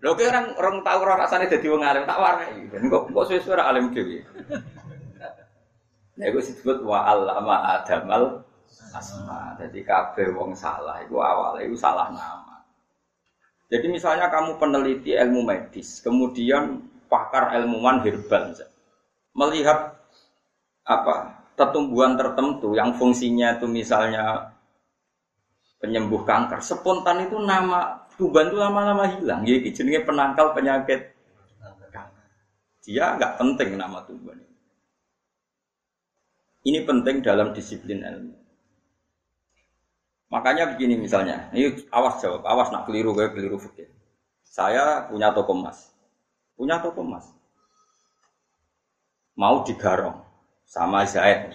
Lho 0.00 0.10
ki 0.16 0.24
orang 0.28 0.46
orang 0.56 0.76
tahu 0.80 0.98
ora 1.04 1.14
rasane 1.24 1.44
dadi 1.48 1.68
wong 1.68 1.84
alim 1.84 2.08
tak 2.08 2.20
warai. 2.20 2.56
Kok 2.72 3.12
kok 3.12 3.24
suwe-suwe 3.28 3.60
alim 3.60 3.92
dhewe. 3.92 4.24
Nah, 6.14 6.30
itu 6.30 6.38
disebut 6.40 6.86
wa 6.86 7.04
allama 7.10 7.74
adamal 7.74 8.46
asma. 8.94 9.58
Jadi 9.58 9.80
kabeh 9.82 10.32
wong 10.34 10.54
salah 10.54 11.02
itu 11.02 11.18
awalnya 11.18 11.66
itu 11.66 11.76
salah 11.76 12.10
nama. 12.10 12.62
Jadi 13.68 13.86
misalnya 13.90 14.30
kamu 14.30 14.60
peneliti 14.60 15.16
ilmu 15.16 15.42
medis, 15.42 15.98
kemudian 16.04 16.84
pakar 17.08 17.56
ilmuwan 17.58 18.04
herbal 18.04 18.54
melihat 19.34 19.98
apa 20.86 21.44
Tetumbuhan 21.54 22.18
tertentu 22.18 22.74
yang 22.74 22.98
fungsinya 22.98 23.54
itu 23.54 23.70
misalnya 23.70 24.50
penyembuh 25.78 26.26
kanker, 26.26 26.58
spontan 26.58 27.30
itu 27.30 27.38
nama 27.38 28.10
tumbuhan 28.18 28.50
itu 28.50 28.58
lama-lama 28.58 29.06
hilang. 29.06 29.46
Jadi 29.46 29.70
jenenge 29.70 30.02
penangkal 30.02 30.50
penyakit 30.50 31.14
Dia 32.84 33.16
nggak 33.16 33.40
penting 33.40 33.80
nama 33.80 34.04
ini. 34.04 34.46
Ini 36.68 36.78
penting 36.84 37.24
dalam 37.24 37.56
disiplin 37.56 38.04
ilmu. 38.04 38.43
Makanya 40.34 40.74
begini 40.74 40.98
misalnya, 40.98 41.46
ini 41.54 41.86
awas 41.94 42.18
jawab, 42.18 42.42
awas 42.42 42.74
nak 42.74 42.90
keliru 42.90 43.14
gue 43.14 43.30
keliru 43.30 43.54
fikir. 43.54 43.86
Saya 44.42 45.06
punya 45.06 45.30
toko 45.30 45.54
emas, 45.54 45.94
punya 46.58 46.82
toko 46.82 47.06
emas, 47.06 47.30
mau 49.38 49.62
digarong 49.62 50.26
sama 50.66 51.06
Zaid. 51.06 51.54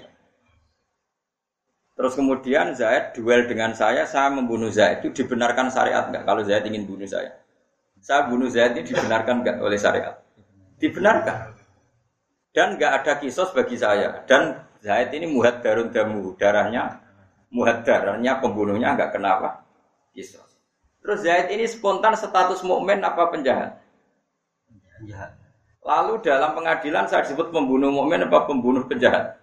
Terus 1.91 2.15
kemudian 2.15 2.71
Zaid 2.71 3.19
duel 3.19 3.51
dengan 3.51 3.75
saya, 3.75 4.07
saya 4.07 4.31
membunuh 4.31 4.71
Zaid 4.71 5.03
itu 5.03 5.11
dibenarkan 5.11 5.67
syariat 5.67 6.07
nggak? 6.07 6.23
Kalau 6.23 6.39
Zaid 6.47 6.63
ingin 6.63 6.87
bunuh 6.87 7.03
saya, 7.03 7.35
saya 7.99 8.31
bunuh 8.31 8.47
Zaid 8.47 8.79
ini 8.79 8.87
dibenarkan 8.87 9.43
nggak 9.43 9.59
oleh 9.59 9.75
syariat? 9.75 10.23
Dibenarkan. 10.79 11.51
Dan 12.55 12.79
nggak 12.79 13.03
ada 13.03 13.19
kisos 13.19 13.51
bagi 13.51 13.75
saya. 13.75 14.23
Dan 14.23 14.55
Zaid 14.79 15.11
ini 15.11 15.27
muhad 15.27 15.59
darun 15.59 15.91
damu, 15.91 16.31
darahnya 16.39 17.08
muhad 17.49 17.81
darahnya 17.81 18.37
pembunuhnya 18.37 18.93
nggak 18.93 19.17
kenapa 19.17 19.65
kisos. 20.13 20.49
Terus 20.99 21.25
Zaid 21.25 21.49
ini 21.53 21.65
spontan 21.65 22.13
status 22.13 22.61
mukmin 22.61 23.01
apa 23.01 23.29
penjahat? 23.31 23.81
Penjahat. 24.99 25.31
Lalu 25.79 26.21
dalam 26.21 26.53
pengadilan 26.53 27.07
saya 27.07 27.23
disebut 27.25 27.49
pembunuh 27.49 27.89
mukmin 27.89 28.21
apa 28.21 28.45
pembunuh 28.45 28.83
penjahat? 28.85 29.39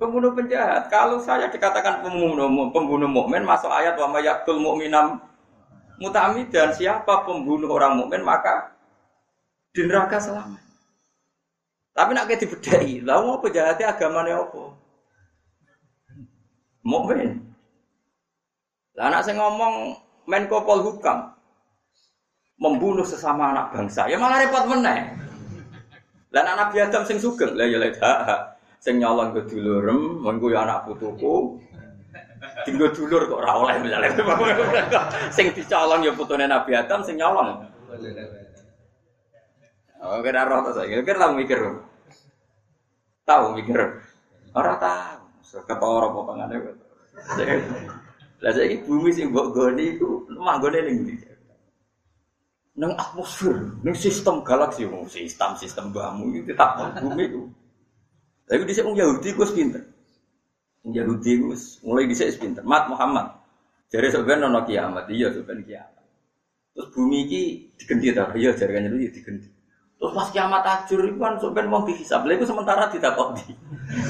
Pembunuh 0.00 0.32
penjahat. 0.32 0.88
Kalau 0.88 1.20
saya 1.20 1.52
dikatakan 1.52 2.00
pembunuh 2.00 2.48
pembunuh 2.72 3.06
mukmin 3.06 3.44
masuk 3.44 3.68
ayat 3.68 4.00
wa 4.00 4.08
mayyatul 4.08 4.56
mu'minam 4.56 5.20
dan 6.48 6.72
siapa 6.72 7.28
pembunuh 7.28 7.68
orang 7.68 8.00
mukmin 8.00 8.24
maka 8.24 8.72
di 9.76 9.84
neraka 9.84 10.16
selama. 10.16 10.56
Tapi 11.92 12.10
nak 12.16 12.32
kayak 12.32 12.40
dibedai, 12.40 13.04
lalu 13.04 13.22
mau 13.28 13.42
penjahatnya 13.44 13.92
agamanya 13.92 14.40
apa? 14.40 14.72
Mukmin. 16.90 17.38
Lah 18.98 19.14
anak 19.14 19.22
saya 19.22 19.38
ngomong 19.38 19.94
Menko 20.26 20.66
Polhukam 20.66 21.30
membunuh 22.60 23.06
sesama 23.06 23.54
anak 23.54 23.72
bangsa, 23.72 24.10
ya 24.10 24.18
malah 24.20 24.42
repot 24.42 24.68
meneh. 24.68 25.14
Lah 26.34 26.40
anak 26.44 26.56
Nabi 26.68 26.76
Adam 26.84 27.02
sing 27.06 27.16
sugeng, 27.16 27.56
lah 27.56 27.64
ya 27.64 27.78
lek 27.80 27.96
sing 28.82 29.00
nyolong 29.00 29.32
ke 29.32 29.48
dulurem, 29.48 30.20
mengko 30.20 30.52
ya 30.52 30.66
anak 30.66 30.84
putuku. 30.84 31.56
Tinggal 32.64 32.92
dulur 32.92 33.28
kok 33.28 33.40
ora 33.40 33.52
oleh 33.56 33.76
misalnya. 33.80 34.12
sing 35.36 35.52
dicolong 35.56 36.04
ya 36.04 36.12
putune 36.12 36.44
Nabi 36.44 36.76
Adam 36.76 37.00
sing 37.00 37.16
nyolong. 37.16 37.64
Oh, 40.00 40.24
kira 40.24 40.48
roh 40.48 40.64
to 40.64 40.72
saya. 40.72 41.04
Kira 41.04 41.20
tahu 41.20 41.32
mikir. 41.36 41.60
Tahu 43.28 43.44
mikir. 43.60 44.00
Ora 44.56 44.74
tahu. 44.80 45.19
Ketara 45.50 46.06
apa 46.06 46.20
pangane. 46.22 46.56
Lah 48.40 48.52
saiki 48.56 48.86
bumi 48.86 49.10
sing 49.12 49.34
mbok 49.34 49.52
goni 49.52 49.98
iku 49.98 50.24
manggone 50.32 50.80
ning 50.86 50.96
ndi? 51.04 51.14
Nang 52.80 52.96
atmosfer, 52.96 53.52
nang 53.84 53.92
sistem 53.92 54.40
galaksi, 54.40 54.88
sistem 55.10 55.52
sistem 55.58 55.92
bamu 55.92 56.32
itu 56.32 56.54
tak 56.56 56.96
bumi 57.02 57.28
itu. 57.28 57.42
Tapi 58.48 58.64
dhisik 58.64 58.86
wong 58.86 58.96
Yahudi 58.96 59.36
ku 59.36 59.44
pinter. 59.52 59.84
Wong 60.82 60.96
Yahudi 60.96 61.30
ku 61.38 61.52
mulai 61.84 62.08
dhisik 62.08 62.32
wis 62.32 62.38
pinter. 62.40 62.62
Mat 62.64 62.88
Muhammad. 62.88 63.36
Jare 63.90 64.06
sampean 64.08 64.46
ana 64.46 64.62
kiamat, 64.64 65.10
iya 65.10 65.28
sampean 65.34 65.66
kiamat. 65.66 66.06
Terus 66.72 66.88
bumi 66.94 67.26
iki 67.26 67.42
digenti 67.76 68.14
ta? 68.14 68.30
Iya 68.32 68.54
jarane 68.54 68.86
itu 68.88 68.96
ya 69.02 69.10
digenti. 69.12 69.48
Terus 70.00 70.16
pas 70.16 70.32
kiamat 70.32 70.64
ajur 70.64 71.04
itu 71.04 71.20
kan 71.20 71.36
sampean 71.36 71.68
wong 71.68 71.84
dihisab. 71.84 72.24
Lha 72.24 72.40
iku 72.40 72.48
sementara 72.48 72.88
ditakoki. 72.88 73.52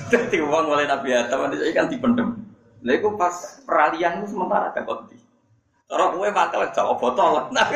Dadi 0.06 0.38
wong 0.46 0.70
mulai 0.70 0.86
Nabi 0.86 1.10
Adam 1.10 1.50
iki 1.50 1.74
kan 1.74 1.90
dipendem. 1.90 2.38
Lha 2.86 2.94
pas 3.18 3.58
peralihan 3.66 4.22
itu 4.22 4.30
sementara 4.30 4.70
takoki. 4.70 5.18
Cara 5.90 6.14
kowe 6.14 6.30
bakal 6.30 6.70
jawab 6.70 7.02
botol. 7.02 7.42
Nabi 7.58 7.74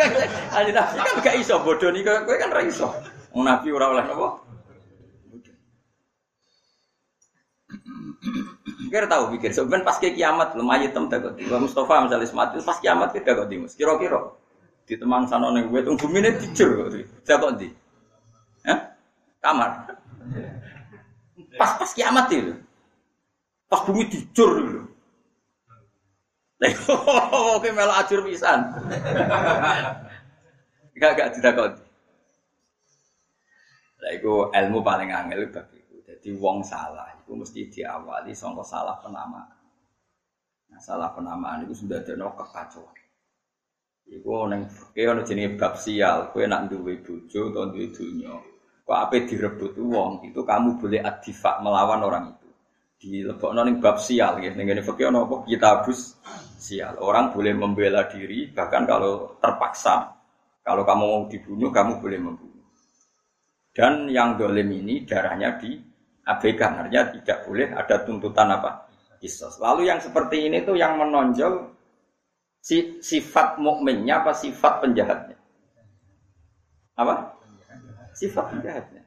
kan 0.78 1.18
gak 1.26 1.34
iso 1.42 1.58
bodoh 1.66 1.90
nih 1.90 2.06
kowe 2.06 2.36
kan 2.38 2.54
ra 2.54 2.62
iso. 2.62 2.86
Wong 3.34 3.50
Nabi 3.50 3.74
ora 3.74 3.90
oleh 3.90 4.06
napa? 4.06 4.28
Kira 8.94 9.06
tahu 9.12 9.34
pikir, 9.34 9.50
sebenarnya 9.50 9.82
pas 9.82 9.98
ke 9.98 10.14
kiamat 10.14 10.54
lemah 10.54 10.78
hitam 10.86 11.10
takut. 11.10 11.34
Mustafa 11.34 12.06
misalnya 12.06 12.30
mati 12.30 12.62
pas 12.62 12.78
kiamat 12.78 13.10
kita 13.10 13.34
kok 13.34 13.50
dimus. 13.50 13.74
Kira-kira 13.74 14.38
di 14.86 14.94
teman 14.94 15.26
sana 15.26 15.50
neng 15.50 15.66
gue 15.74 15.82
tunggu 15.82 16.06
bumi 16.06 16.22
ini 16.22 16.30
dijur 16.38 16.68
kok. 16.78 16.88
Di, 17.58 17.66
kamar. 19.44 19.70
Pas 21.60 21.76
pas 21.76 21.90
kiamat 21.92 22.32
itu, 22.32 22.56
pas 23.68 23.84
bumi 23.84 24.08
dijur 24.08 24.50
dulu. 24.56 24.82
Oke 27.60 27.68
malah 27.76 28.00
ajur 28.00 28.24
pisan. 28.24 28.72
Gak 30.96 31.12
gak 31.20 31.30
tidak 31.36 31.52
kok. 31.52 31.68
Lah 34.00 34.10
itu 34.16 34.32
ilmu 34.48 34.80
paling 34.80 35.12
angel 35.12 35.52
bagi 35.52 35.84
jadi 36.04 36.40
wong 36.40 36.64
salah 36.64 37.12
itu 37.20 37.36
mesti 37.36 37.68
diawali 37.68 38.32
sangka 38.32 38.64
salah 38.64 38.96
penamaan. 39.04 39.48
Nah, 40.72 40.80
salah 40.80 41.12
penamaan 41.12 41.68
itu 41.68 41.84
sudah 41.84 42.00
ada 42.00 42.32
kekacauan. 42.32 42.96
Iku 44.04 44.48
neng 44.52 44.68
fikih 44.68 45.16
ana 45.16 45.24
jenenge 45.24 45.56
bab 45.56 45.80
sial, 45.80 46.28
kowe 46.32 46.44
nak 46.44 46.68
duwe 46.68 47.00
bojo 47.00 47.48
utawa 47.48 47.72
duwe 47.72 47.88
donya. 47.88 48.36
Kok 48.84 48.98
ape 49.08 49.24
direbut 49.24 49.80
wong, 49.80 50.28
itu 50.28 50.44
kamu 50.44 50.76
boleh 50.76 51.00
adifak 51.00 51.64
melawan 51.64 52.04
orang 52.04 52.24
itu. 52.36 52.48
Di 53.00 53.24
lebokno 53.24 53.64
ning 53.64 53.80
bab 53.80 53.96
sial 53.96 54.36
ning 54.36 54.52
ngene 54.52 54.84
fikih 54.84 55.08
ana 55.08 55.24
apa 55.24 55.44
kitabus 55.48 56.20
sial. 56.60 57.00
Orang 57.00 57.32
boleh 57.32 57.56
membela 57.56 58.04
diri 58.08 58.52
bahkan 58.52 58.84
kalau 58.84 59.40
terpaksa. 59.40 60.12
Kalau 60.64 60.84
kamu 60.84 61.04
mau 61.04 61.24
dibunuh, 61.28 61.68
kamu 61.68 62.00
boleh 62.00 62.18
membunuh. 62.20 62.64
Dan 63.74 64.08
yang 64.08 64.40
dolim 64.40 64.68
ini 64.70 65.04
darahnya 65.04 65.60
di 65.60 65.76
abaikan 66.24 66.80
artinya 66.80 67.12
tidak 67.12 67.38
boleh 67.44 67.68
ada 67.74 67.96
tuntutan 68.06 68.48
apa 68.48 68.84
kisos. 69.20 69.60
Lalu 69.60 69.88
yang 69.88 70.00
seperti 70.00 70.48
ini 70.48 70.64
tuh 70.64 70.76
yang 70.76 70.96
menonjol 71.00 71.72
si, 72.60 73.00
sifat 73.00 73.60
mukminnya 73.60 74.24
apa 74.24 74.32
sifat 74.32 74.84
penjahatnya? 74.84 75.36
Apa? 76.96 77.33
Sifat 78.14 78.44
penjahatnya. 78.54 79.02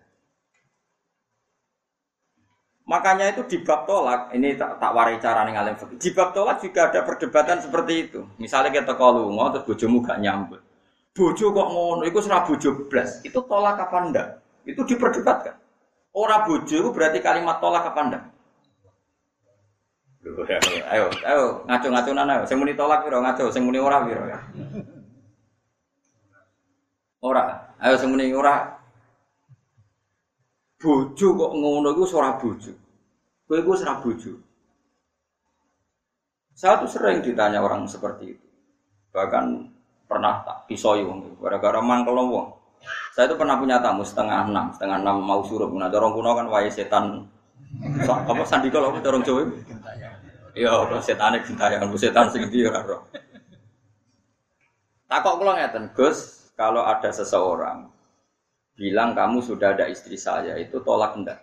Makanya 2.87 3.35
itu 3.35 3.43
di 3.51 3.57
bab 3.67 3.83
tolak, 3.83 4.31
ini 4.31 4.55
tak, 4.55 4.79
tak 4.79 4.95
warai 4.95 5.19
cara 5.19 5.43
nih 5.43 5.75
fikih. 5.75 5.99
Di 5.99 6.09
bab 6.15 6.31
tolak 6.31 6.63
juga 6.63 6.87
ada 6.87 7.03
perdebatan 7.03 7.59
seperti 7.59 7.93
itu. 8.07 8.23
Misalnya 8.39 8.71
kita 8.71 8.95
kalau 8.95 9.27
mau 9.27 9.51
terus 9.51 9.67
bojomu 9.67 9.99
gak 9.99 10.23
nyambut. 10.23 10.63
Bojo 11.11 11.49
kok 11.51 11.67
ngono, 11.67 12.05
itu 12.07 12.19
serah 12.23 12.47
bojo 12.47 12.87
blas. 12.87 13.25
Itu 13.27 13.43
tolak 13.43 13.75
apa 13.75 13.97
enggak? 14.07 14.27
Itu 14.63 14.87
diperdebatkan. 14.87 15.59
Ora 16.15 16.47
bojo 16.47 16.75
itu 16.77 16.89
berarti 16.93 17.19
kalimat 17.19 17.59
tolak 17.59 17.89
apa 17.91 17.99
ndak? 18.07 18.23
Ayo, 20.93 21.09
ayo 21.25 21.43
ngaco-ngaconan 21.65 22.31
ayo. 22.37 22.43
Sing 22.45 22.55
muni 22.61 22.77
tolak 22.77 23.03
piro 23.03 23.19
ngaco, 23.19 23.49
sing 23.49 23.65
muni 23.65 23.79
ora 23.81 24.05
piro 24.05 24.23
ya. 24.29 24.39
Ora, 27.17 27.73
ayo 27.81 27.97
sing 27.97 28.13
muni 28.13 28.29
ora. 28.29 28.76
Bojo 30.77 31.27
kok 31.33 31.51
ngono 31.57 31.89
iku 31.97 32.05
ora 32.13 32.37
bojo. 32.37 32.73
Kowe 33.49 33.57
iku 33.57 33.73
ora 33.73 33.97
bojo. 33.97 34.33
Saya 36.53 36.81
tuh 36.81 36.89
sering 36.89 37.25
ditanya 37.25 37.61
orang 37.61 37.89
seperti 37.89 38.37
itu. 38.37 38.47
Bahkan 39.13 39.45
pernah 40.05 40.45
tak 40.45 40.69
pisoi 40.69 41.01
wong 41.01 41.37
gara-gara 41.41 41.81
mangkel 41.81 42.17
wong. 42.17 42.53
Saya 43.17 43.25
itu 43.25 43.35
pernah 43.37 43.57
punya 43.57 43.81
tamu 43.81 44.05
setengah 44.05 44.45
enam, 44.45 44.69
setengah 44.73 45.01
enam 45.01 45.17
mau 45.21 45.41
suruh. 45.41 45.65
Nah, 45.73 45.89
dorong 45.89 46.13
kuno 46.13 46.37
kan 46.37 46.45
wae 46.49 46.69
setan. 46.69 47.25
So, 48.05 48.13
apa 48.13 48.45
sandi 48.45 48.69
kalau 48.69 48.93
dorong 49.01 49.25
cowok? 49.25 49.49
Iya, 50.53 50.73
kalau 50.85 51.01
setan 51.01 51.37
itu 51.37 51.53
gentayangan, 51.53 51.89
setan 51.97 52.25
sing 52.29 52.45
ndi 52.45 52.69
ora 52.69 52.85
roh. 52.85 53.01
Takok 55.09 55.41
kula 55.41 55.57
ngeten, 55.57 55.89
Gus, 55.97 56.49
kalau 56.53 56.85
ada 56.85 57.09
seseorang 57.09 57.96
bilang 58.77 59.17
kamu 59.17 59.41
sudah 59.41 59.73
ada 59.73 59.89
istri 59.89 60.15
saya, 60.15 60.53
itu 60.61 60.77
tolak 60.85 61.17
enggak? 61.17 61.41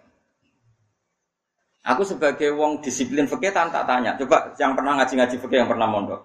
Aku 1.84 2.00
sebagai 2.00 2.48
wong 2.56 2.80
disiplin 2.80 3.28
fikih 3.28 3.52
tak 3.52 3.84
tanya. 3.84 4.16
Coba 4.16 4.56
yang 4.56 4.72
pernah 4.72 4.96
ngaji-ngaji 4.96 5.36
fikih 5.36 5.58
yang 5.60 5.68
pernah 5.68 5.84
mondok. 5.84 6.22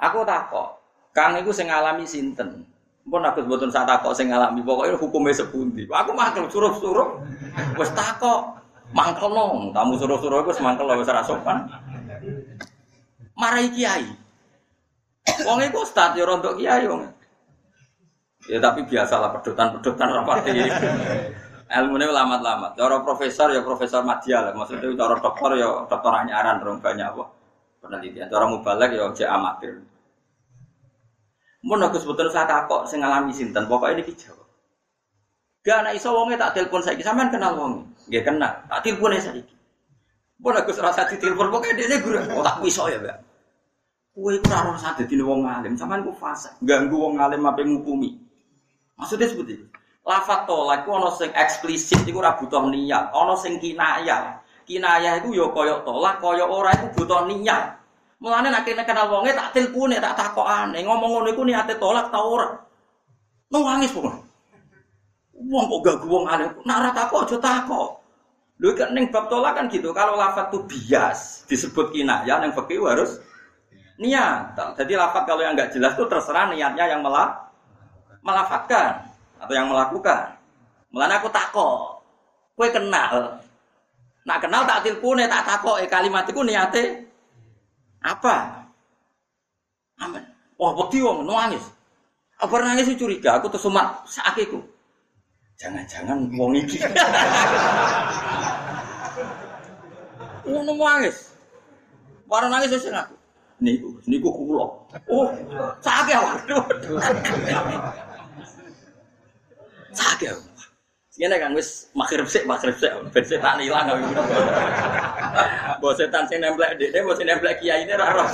Aku 0.00 0.24
takok, 0.24 0.80
Kang 1.12 1.36
itu 1.36 1.52
sing 1.52 1.68
ngalami 1.68 2.08
sinten? 2.08 2.64
Pun 3.04 3.20
aku 3.20 3.44
sebutun 3.44 3.68
saat 3.68 3.84
takok 3.84 4.16
sing 4.16 4.32
ngalami 4.32 4.64
pokoknya 4.64 4.96
hukumnya 4.96 5.36
sepundi. 5.36 5.84
Aku 5.84 6.16
mangkel 6.16 6.48
suruh-suruh. 6.48 7.20
Wes 7.76 7.92
takok 7.92 8.56
mangkel 8.96 9.28
nong. 9.28 9.76
Tamu 9.76 10.00
suruh-suruh 10.00 10.46
wis 10.48 10.62
mangkel 10.64 10.88
wis 10.96 11.10
ora 11.12 11.20
sopan. 11.26 11.68
Marai 13.36 13.68
kiai. 13.74 14.06
Wong 15.44 15.58
iku 15.66 15.84
ustaz 15.84 16.16
ya 16.16 16.24
kiai 16.24 16.88
wong. 16.88 17.04
Ya 18.50 18.58
tapi 18.58 18.82
biasalah 18.86 19.30
pedotan-pedotan 19.38 20.08
rapati. 20.10 20.50
Ilmu 21.72 21.94
ini 21.96 22.06
lama-lama. 22.10 22.74
Cara 22.74 23.00
profesor 23.00 23.54
ya 23.54 23.62
profesor 23.62 24.02
media 24.02 24.42
lah. 24.44 24.52
Maksudnya 24.52 24.92
cara 24.98 25.14
dokter 25.22 25.62
ya 25.62 25.68
dokter 25.86 26.12
anyaran 26.12 26.58
dong 26.58 26.82
banyak 26.82 27.06
apa 27.06 27.24
penelitian. 27.80 28.26
Cara 28.26 28.44
mubalek 28.50 28.98
ya 28.98 29.06
cek 29.14 29.30
amatir. 29.30 29.78
Mun 31.62 31.78
aku 31.78 32.02
sebetulnya 32.02 32.34
saya 32.34 32.46
takut 32.50 32.82
saya 32.90 33.06
ngalami 33.06 33.30
sinten. 33.30 33.64
Pokoknya 33.70 34.02
ini 34.02 34.10
dijawab. 34.10 34.48
Gak 35.62 35.78
anak 35.86 35.94
iso 35.94 36.10
wonge 36.10 36.34
tak 36.34 36.58
telepon 36.58 36.82
saya 36.82 36.98
sampean 36.98 37.30
kenal 37.30 37.54
wonge. 37.54 37.86
Gak 38.10 38.26
kenal. 38.26 38.52
Tak 38.66 38.82
telepon 38.82 39.14
saya 39.14 39.38
iki. 39.38 39.54
Mun 40.42 40.58
aku 40.58 40.74
serasa 40.74 41.06
ditelepon 41.06 41.54
pokoknya 41.54 41.86
dia 41.86 42.02
guru. 42.02 42.18
Oh 42.34 42.42
tak 42.42 42.58
iso 42.66 42.90
ya, 42.90 42.98
Mbak. 42.98 43.18
Kowe 44.12 44.28
iku 44.28 44.44
ora 44.52 44.76
usah 44.76 44.92
dadi 44.92 45.16
wong 45.24 45.48
alim, 45.48 45.72
sampean 45.72 46.04
ku 46.04 46.12
fase. 46.12 46.52
Ganggu 46.60 47.00
wong 47.00 47.16
alim 47.16 47.48
apa 47.48 47.64
ngukumi. 47.64 48.12
Maksudnya 49.02 49.26
seperti 49.26 49.52
itu. 49.58 49.66
Lafat 50.06 50.46
tolak 50.46 50.86
itu 50.86 50.90
ono 50.94 51.10
sing 51.14 51.30
eksplisit 51.34 52.06
itu 52.06 52.18
ora 52.18 52.38
butuh 52.38 52.70
niat, 52.70 53.10
ono 53.10 53.34
sing 53.34 53.58
kinayah. 53.58 54.38
Kinayah 54.62 55.18
itu 55.18 55.34
yo 55.34 55.50
koyok 55.50 55.82
tolak, 55.82 56.22
koyok 56.22 56.46
ora 56.46 56.70
itu 56.70 56.86
butuh 56.94 57.26
niat. 57.26 57.82
Mulane 58.22 58.54
nek 58.54 58.62
kene 58.62 58.86
kenal 58.86 59.10
wonge 59.10 59.34
tak 59.34 59.50
tilpune, 59.50 59.98
tak 59.98 60.14
takokane, 60.14 60.78
ngomong 60.86 61.18
ngono 61.18 61.28
iku 61.34 61.42
niate 61.42 61.74
tolak 61.82 62.14
ta 62.14 62.22
ora. 62.22 62.54
Nangis 63.50 63.90
pokoke. 63.90 64.22
Wong 65.42 65.64
kok 65.66 65.80
gak 65.82 66.06
wong 66.06 66.30
alim, 66.30 66.54
nak 66.62 66.78
ora 66.86 66.90
takok 66.94 67.26
aja. 67.26 67.66
Lho 68.62 68.70
kan 68.78 68.94
ning 68.94 69.10
bab 69.10 69.26
tolak 69.26 69.58
kan 69.58 69.66
gitu, 69.66 69.90
kalau 69.90 70.14
lafat 70.14 70.54
tuh 70.54 70.62
bias 70.70 71.42
disebut 71.50 71.90
kinayah 71.90 72.38
yang 72.46 72.54
fikih 72.54 72.78
harus 72.86 73.18
niat. 73.98 74.54
Jadi 74.54 74.94
lafat 74.94 75.26
kalau 75.26 75.42
yang 75.42 75.58
nggak 75.58 75.74
jelas 75.74 75.98
tuh 75.98 76.06
terserah 76.06 76.46
niatnya 76.46 76.86
yang 76.86 77.02
malah 77.02 77.41
melafatkan 78.22 79.02
atau 79.42 79.52
yang 79.54 79.68
melakukan. 79.68 80.38
Mulane 80.94 81.18
aku 81.18 81.28
takok. 81.30 82.00
Kowe 82.54 82.68
kenal. 82.70 83.42
Nak 84.22 84.38
kenal 84.38 84.62
tak 84.62 84.86
tilpune 84.86 85.26
tak 85.26 85.42
takok 85.42 85.82
eh 85.82 85.90
kalimat 85.90 86.22
iku 86.30 86.46
niate 86.46 87.10
apa? 88.02 88.66
Amin. 90.02 90.22
Wah, 90.58 90.74
wedi 90.74 91.02
wong 91.02 91.26
nangis. 91.26 91.62
Apa 92.38 92.58
nangis 92.58 92.90
curiga, 92.98 93.38
aku 93.38 93.46
terus 93.50 93.62
sumat 93.66 94.02
sakiku. 94.06 94.58
Jangan-jangan 95.58 96.26
wong 96.34 96.58
iki. 96.58 96.82
Ngono 100.46 100.74
nangis. 100.74 101.30
Warna 102.26 102.50
nangis 102.50 102.74
sing 102.82 102.94
aku. 102.94 103.14
Niku, 103.62 103.94
niku 104.10 104.26
kula. 104.34 104.66
Oh, 105.06 105.30
sakit 105.78 106.18
waduh. 106.26 106.66
Sakit. 109.92 110.52
Ngene 111.12 111.36
kan 111.36 111.52
wis 111.52 111.92
makrib 111.92 112.24
sik, 112.24 112.48
makrib 112.48 112.72
sik. 112.80 112.88
Ben 113.12 113.24
setan 113.24 113.60
ilang 113.60 113.84
aku. 113.84 114.16
Mbok 115.78 115.92
setan 116.00 116.24
sing 116.24 116.40
nemplek 116.40 116.80
dhekne, 116.80 117.04
mbok 117.04 117.16
sing 117.20 117.28
nemplek 117.28 117.60
kiai 117.60 117.84
ini 117.84 117.92
ora 117.92 118.16
ora. 118.16 118.24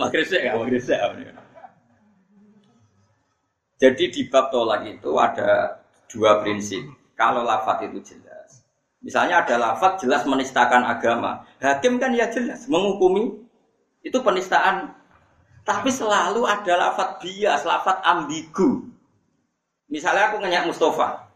Makrib 0.00 0.24
sik, 0.24 0.40
makrib 0.48 0.80
sik. 0.80 1.00
Jadi 3.78 4.04
di 4.10 4.22
bab 4.26 4.50
tolak 4.50 4.88
itu 4.88 5.10
ada 5.20 5.84
dua 6.08 6.40
prinsip. 6.40 6.82
Kalau 7.14 7.44
lafat 7.44 7.86
itu 7.86 8.00
jelas. 8.02 8.64
Misalnya 9.04 9.44
ada 9.44 9.54
lafat 9.60 10.02
jelas 10.02 10.26
menistakan 10.26 10.82
agama. 10.82 11.46
Hakim 11.62 12.00
kan 12.02 12.10
ya 12.16 12.26
jelas 12.32 12.66
menghukumi 12.66 13.36
itu 14.02 14.18
penistaan. 14.24 14.96
Tapi 15.62 15.92
selalu 15.92 16.48
ada 16.48 16.88
lafat 16.88 17.20
bias, 17.20 17.68
lafat 17.68 18.00
ambigu. 18.00 18.88
Misalnya 19.88 20.28
aku 20.32 20.36
ngenyak 20.44 20.68
Mustafa. 20.68 21.28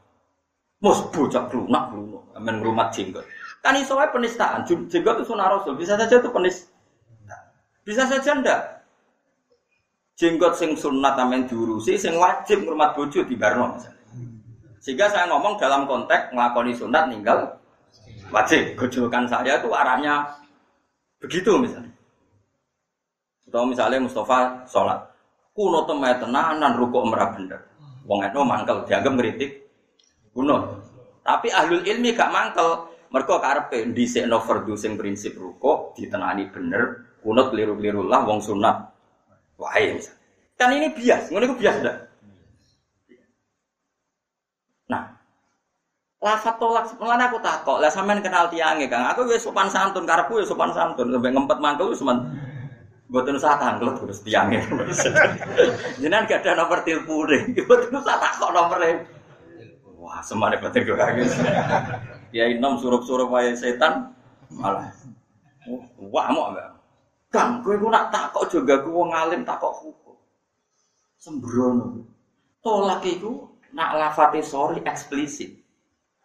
Mus 0.83 0.99
bocah 1.15 1.47
lunak 1.55 1.95
lunak, 1.95 2.25
amen 2.35 2.59
rumah 2.59 2.91
jenggot. 2.91 3.23
Kan 3.63 3.79
iso 3.79 3.95
penistaan. 3.95 4.67
Jenggot 4.67 5.23
itu 5.23 5.31
sunnah 5.31 5.47
Rasul. 5.47 5.79
Bisa 5.79 5.95
saja 5.95 6.19
itu 6.19 6.29
penis. 6.29 6.67
Bisa 7.87 8.03
saja 8.05 8.31
ndak. 8.35 8.61
Jenggot 10.19 10.59
sing 10.59 10.77
sunat 10.77 11.17
amen 11.17 11.49
diurusi, 11.49 11.97
sing 11.97 12.19
wajib 12.19 12.67
ngurmat 12.67 12.93
bojo 12.99 13.25
di 13.25 13.35
Barno 13.39 13.79
misalnya. 13.79 14.03
Sehingga 14.83 15.07
saya 15.09 15.31
ngomong 15.31 15.57
dalam 15.63 15.87
konteks 15.87 16.35
ngelakoni 16.35 16.75
sunat 16.75 17.09
ninggal 17.09 17.57
wajib. 18.35 18.75
Gojolkan 18.77 19.31
saya 19.31 19.63
itu 19.63 19.71
arahnya 19.71 20.27
begitu 21.23 21.55
misalnya. 21.57 21.95
Atau 23.47 23.65
misalnya 23.71 24.03
Mustafa 24.03 24.67
sholat. 24.67 24.99
Kuno 25.55 25.87
temai 25.87 26.19
tenanan 26.19 26.75
rukuk 26.75 27.07
merah 27.07 27.31
bener. 27.31 27.72
Wong 28.07 28.21
eno 28.27 28.43
mangkel 28.43 28.87
dianggap 28.87 29.13
ngeritik 29.15 29.51
kuno. 30.35 30.83
Tapi 31.23 31.49
ahlul 31.55 31.87
ilmi 31.87 32.15
gak 32.15 32.33
mangkel. 32.35 32.91
Mereka 33.13 33.45
karepe 33.45 33.93
dhisikno 33.93 34.41
fardhu 34.41 34.73
sing 34.73 34.97
prinsip 34.97 35.37
ruko 35.37 35.93
ditenani 35.93 36.49
bener, 36.49 37.13
kunut 37.21 37.53
keliru-keliru 37.53 38.09
lah 38.09 38.25
wong 38.25 38.41
sunat. 38.41 38.89
Wae 39.61 40.01
misal. 40.01 40.17
Kan 40.57 40.73
ini 40.73 40.89
bias, 40.97 41.29
ngono 41.29 41.45
iku 41.45 41.57
bias 41.61 41.77
dah. 41.85 41.97
Nah, 44.89 45.13
lafat 46.25 46.57
tolak 46.57 46.89
sebenarnya 46.89 47.29
aku 47.29 47.39
takok 47.45 47.79
lah 47.85 47.91
sampean 47.93 48.23
kenal 48.25 48.47
tiange 48.47 48.87
Kang 48.87 49.05
aku 49.11 49.27
wis 49.27 49.43
sopan 49.43 49.67
santun 49.67 50.07
karepku 50.07 50.39
wis 50.39 50.49
sopan 50.49 50.71
santun 50.71 51.11
sampai 51.11 51.35
ngempet 51.35 51.59
mangkel 51.59 51.91
wis 51.91 52.01
Buatan 53.13 53.37
usah 53.37 53.61
tangkel 53.61 53.93
terus 53.93 54.25
tiangnya. 54.25 54.65
Jangan 56.01 56.25
gak 56.25 56.41
ada 56.41 56.65
nomor 56.65 56.81
telepon. 56.81 57.29
Buatan 57.69 57.93
usah 58.01 58.17
kok 58.41 58.51
nomornya. 58.57 59.05
Wah, 60.01 60.25
semuanya 60.25 60.57
batin 60.59 60.89
gue 60.89 60.97
kaget. 60.97 61.31
Ya 62.33 62.49
inom 62.49 62.81
surup-surup 62.81 63.29
wae 63.29 63.53
setan 63.53 64.17
malah. 64.49 64.89
Wah, 66.11 66.27
mau 66.33 66.51
enggak? 66.51 66.73
Kang, 67.29 67.61
gue 67.61 67.77
gue 67.77 67.93
nak 67.93 68.09
takok 68.11 68.49
juga 68.49 68.81
gue 68.81 69.05
ngalim 69.13 69.45
takok 69.45 69.73
hukum. 69.85 70.17
Sembrono. 71.21 72.09
Tolak 72.65 73.05
itu 73.07 73.47
nak 73.77 73.95
lafati 73.95 74.41
sorry 74.41 74.81
eksplisit 74.83 75.62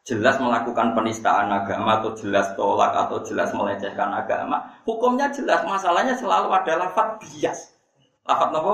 jelas 0.08 0.39
melakukan 0.39 0.96
penistaan 0.96 1.52
agama 1.52 2.00
atau 2.00 2.15
jelas 2.15 2.56
tolak 2.56 2.96
atau 2.96 3.20
jelas 3.28 3.52
melecehkan 3.52 4.08
agama, 4.15 4.63
hukumnya 4.88 5.28
jelas. 5.36 5.67
Masalahnya 5.67 6.15
selalu 6.15 6.48
ada 6.56 6.88
lafat 6.88 7.20
bias. 7.20 7.76
Lafat 8.24 8.56
apa? 8.56 8.74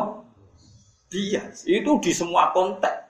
Bias. 1.10 1.66
Itu 1.66 1.98
di 1.98 2.14
semua 2.14 2.54
konteks. 2.54 3.02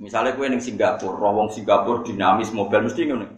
Misalnya 0.00 0.32
gue 0.32 0.46
neng 0.48 0.64
Singapura, 0.64 1.18
rawong 1.20 1.52
Singapura 1.52 2.00
dinamis 2.00 2.56
mobil 2.56 2.88
mesti 2.88 3.04
ngono. 3.04 3.28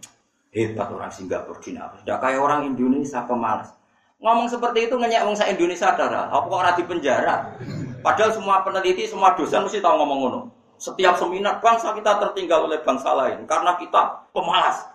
Hebat 0.55 0.87
orang 0.95 1.11
Singapura 1.11 1.59
dinamis. 1.59 1.99
Tidak 2.07 2.19
kayak 2.23 2.39
orang 2.39 2.71
Indonesia 2.71 3.19
pemalas. 3.27 3.75
Ngomong 4.21 4.47
seperti 4.47 4.87
itu 4.87 4.95
ngenyak 4.95 5.25
wong 5.27 5.35
Indonesia 5.35 5.91
darah. 5.97 6.29
Apa 6.29 6.47
orang 6.47 6.77
di 6.77 6.85
penjara? 6.87 7.51
Padahal 7.99 8.31
semua 8.31 8.63
peneliti, 8.63 9.09
semua 9.09 9.33
dosen 9.33 9.65
mesti 9.65 9.81
tahu 9.81 9.97
ngomong 9.97 10.19
ngono. 10.23 10.60
Setiap 10.81 11.13
seminar 11.13 11.61
bangsa 11.61 11.93
kita 11.93 12.17
tertinggal 12.17 12.65
oleh 12.65 12.81
bangsa 12.81 13.13
lain 13.13 13.45
karena 13.45 13.77
kita 13.77 14.25
pemalas. 14.33 14.89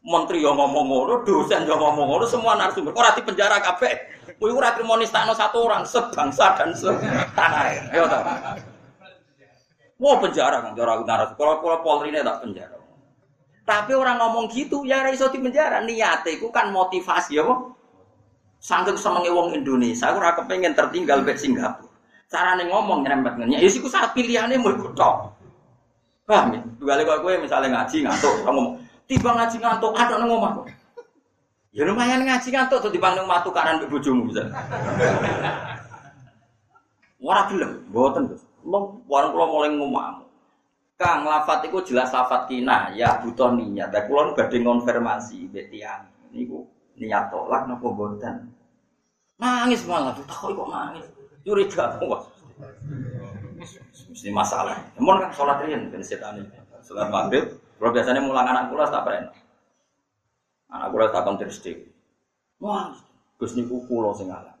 Menteri 0.00 0.40
yang 0.40 0.56
ngomong 0.56 0.86
ngono, 0.86 1.14
dosen 1.28 1.68
yang 1.68 1.76
ngomong 1.76 2.08
ngono, 2.08 2.24
semua 2.24 2.56
narasumber. 2.56 2.96
Orang 2.96 3.12
di 3.18 3.20
penjara 3.20 3.60
kabeh. 3.60 3.92
Kuwi 4.40 4.48
ora 4.48 4.72
trimo 4.72 4.96
nistakno 4.96 5.36
satu 5.36 5.68
orang 5.68 5.84
sebangsa 5.84 6.56
dan 6.56 6.72
setanah 6.72 7.62
air. 7.68 7.82
Wah 10.00 10.16
penjara 10.22 10.64
kan 10.64 10.72
cara 10.72 11.04
narasumber. 11.04 11.36
Kalau 11.36 11.54
kalau 11.60 11.78
Polri 11.84 12.14
ini 12.14 12.24
tak 12.24 12.40
penjara. 12.46 12.78
Tapi 13.66 13.92
orang 13.92 14.16
ngomong 14.16 14.48
gitu 14.48 14.88
ya 14.88 15.04
iso 15.10 15.28
di 15.28 15.42
penjara. 15.42 15.84
Niate 15.84 16.38
iku 16.38 16.48
kan 16.48 16.72
motivasi 16.72 17.36
ya 17.36 17.44
kok. 17.44 17.76
Sanggup 18.62 18.96
sama 18.96 19.24
wong 19.24 19.56
Indonesia, 19.56 20.12
aku 20.12 20.20
ora 20.20 20.36
kepengen 20.36 20.76
tertinggal 20.76 21.24
be 21.24 21.32
Singapura. 21.32 21.89
Carane 22.30 22.62
ngomong 22.70 23.02
nyerempet 23.02 23.34
ngene. 23.34 23.58
Ya 23.58 23.66
siku 23.66 23.90
saat 23.90 24.14
pilihane 24.14 24.54
mau 24.54 24.70
ikut 24.70 24.94
tok. 24.94 25.34
Paham 26.30 26.54
ya? 26.54 26.60
Dua 26.78 26.94
kali 26.94 27.02
gue 27.26 27.32
misalnya 27.42 27.74
ngaji 27.74 28.06
ngantuk, 28.06 28.46
kamu 28.46 28.54
ngomong, 28.54 28.74
tiba 29.10 29.30
ngaji 29.34 29.56
ngantuk, 29.58 29.92
ada 29.98 30.14
omah 30.22 30.62
Ya 31.74 31.82
lumayan 31.82 32.22
ngaji 32.22 32.54
ngantuk 32.54 32.86
tuh 32.86 32.90
dibanding 32.94 33.26
matu 33.26 33.50
kanan 33.50 33.82
mbek 33.82 33.90
bisa. 34.30 34.46
Ora 37.18 37.50
gelem, 37.50 37.82
mboten 37.90 38.30
Gus. 38.30 38.42
Mau 38.62 39.02
warung 39.10 39.34
kula 39.34 39.46
mulai 39.50 39.70
ngomong. 39.74 40.22
Kang 40.94 41.26
lafat 41.26 41.66
iku 41.66 41.82
jelas 41.82 42.14
lafat 42.14 42.46
kina 42.46 42.94
ya 42.94 43.18
butuh 43.22 43.54
niat. 43.54 43.90
Lah 43.90 44.02
kula 44.06 44.32
badhe 44.38 44.62
konfirmasi 44.62 45.50
mbek 45.50 45.68
tiyang. 45.70 46.06
Niku 46.30 46.62
niat 46.96 47.28
tolak 47.28 47.66
napa 47.66 47.86
mboten. 47.90 48.50
Nangis 49.40 49.88
malah, 49.88 50.12
tuh 50.12 50.24
kok 50.28 50.68
nangis 50.68 51.08
curiga 51.40 51.96
wah 52.04 52.22
mesti 54.10 54.28
masalah 54.28 54.76
namun 54.96 55.24
kan 55.24 55.30
sholat 55.32 55.64
rian 55.64 55.88
ben 55.88 56.04
setan 56.04 56.44
sholat 56.84 57.08
maghrib 57.08 57.56
kalau 57.80 57.90
biasanya 57.96 58.20
mulang 58.20 58.44
anak 58.44 58.68
kula 58.68 58.86
tak 58.92 59.02
pernah 59.08 59.32
anak 60.68 60.88
kula 60.92 61.06
tak 61.08 61.24
terus 61.40 61.58
wah 62.60 62.92
gus 63.40 63.56
niku 63.56 63.80
kulo 63.88 64.12
sing 64.12 64.28
alam 64.28 64.60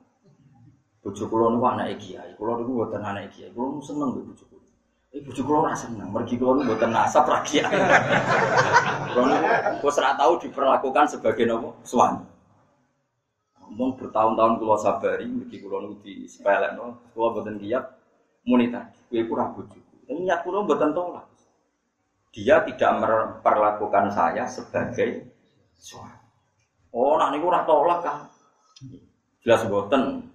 Bojo 1.00 1.32
kula 1.32 1.48
niku 1.48 1.64
anake 1.64 1.96
kiai, 1.96 2.36
kula 2.36 2.60
niku 2.60 2.76
mboten 2.76 3.00
anake 3.00 3.32
kiai. 3.32 3.48
Kula 3.56 3.80
seneng 3.80 4.12
mbek 4.12 4.20
bojo 4.20 4.44
kula. 4.52 4.64
Eh 5.16 5.24
bojo 5.24 5.42
kula 5.48 5.58
ora 5.64 5.72
seneng, 5.72 6.12
mergi 6.12 6.36
kula 6.36 6.60
niku 6.60 6.76
mboten 6.76 6.92
nasab 6.92 7.24
ra 7.24 7.40
kiai. 7.40 7.64
Kula 9.16 9.24
niku 9.32 9.88
wis 9.88 9.96
ora 9.96 10.12
tau 10.20 10.36
diperlakukan 10.36 11.08
sebagai 11.08 11.48
nopo? 11.48 11.80
Suami. 11.88 12.20
Ngomong 13.70 14.02
bertahun-tahun 14.02 14.58
kula 14.58 14.76
sabari, 14.82 15.30
mergi 15.30 15.62
kula 15.62 15.86
niku 15.86 16.02
disepelekno, 16.02 17.14
kula 17.14 17.26
mboten 17.30 17.62
kiat 17.62 17.86
muni 18.42 18.66
tadi, 18.66 18.98
kowe 19.06 19.22
kurang 19.30 19.48
bojo. 19.54 19.78
Niat 20.10 20.42
kula 20.42 20.66
mboten 20.66 20.90
tolak. 20.90 21.26
Dia 22.34 22.66
tidak 22.66 22.90
memperlakukan 22.98 24.10
saya 24.10 24.50
sebagai 24.50 25.30
suami. 25.78 26.18
Oh, 26.90 27.14
nak 27.14 27.30
niku 27.30 27.46
ora 27.46 27.62
tolak 27.62 28.02
kan. 28.02 28.18
Jelas 29.46 29.62
boten. 29.70 30.26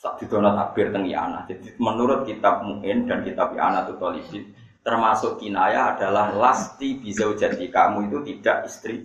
Sak 0.00 0.16
didono 0.16 0.56
takbir 0.56 0.88
teng 0.88 1.04
Yana. 1.04 1.44
Jadi 1.44 1.76
menurut 1.76 2.24
kitab 2.24 2.64
Mu'in 2.64 3.04
dan 3.04 3.20
kitab 3.20 3.52
Yana 3.52 3.84
itu 3.84 4.40
termasuk 4.80 5.36
kinaya 5.36 5.92
adalah 5.92 6.32
lasti 6.32 6.96
bisa 6.96 7.28
jadi 7.36 7.68
kamu 7.68 8.08
itu 8.08 8.18
tidak 8.32 8.64
istri 8.64 9.04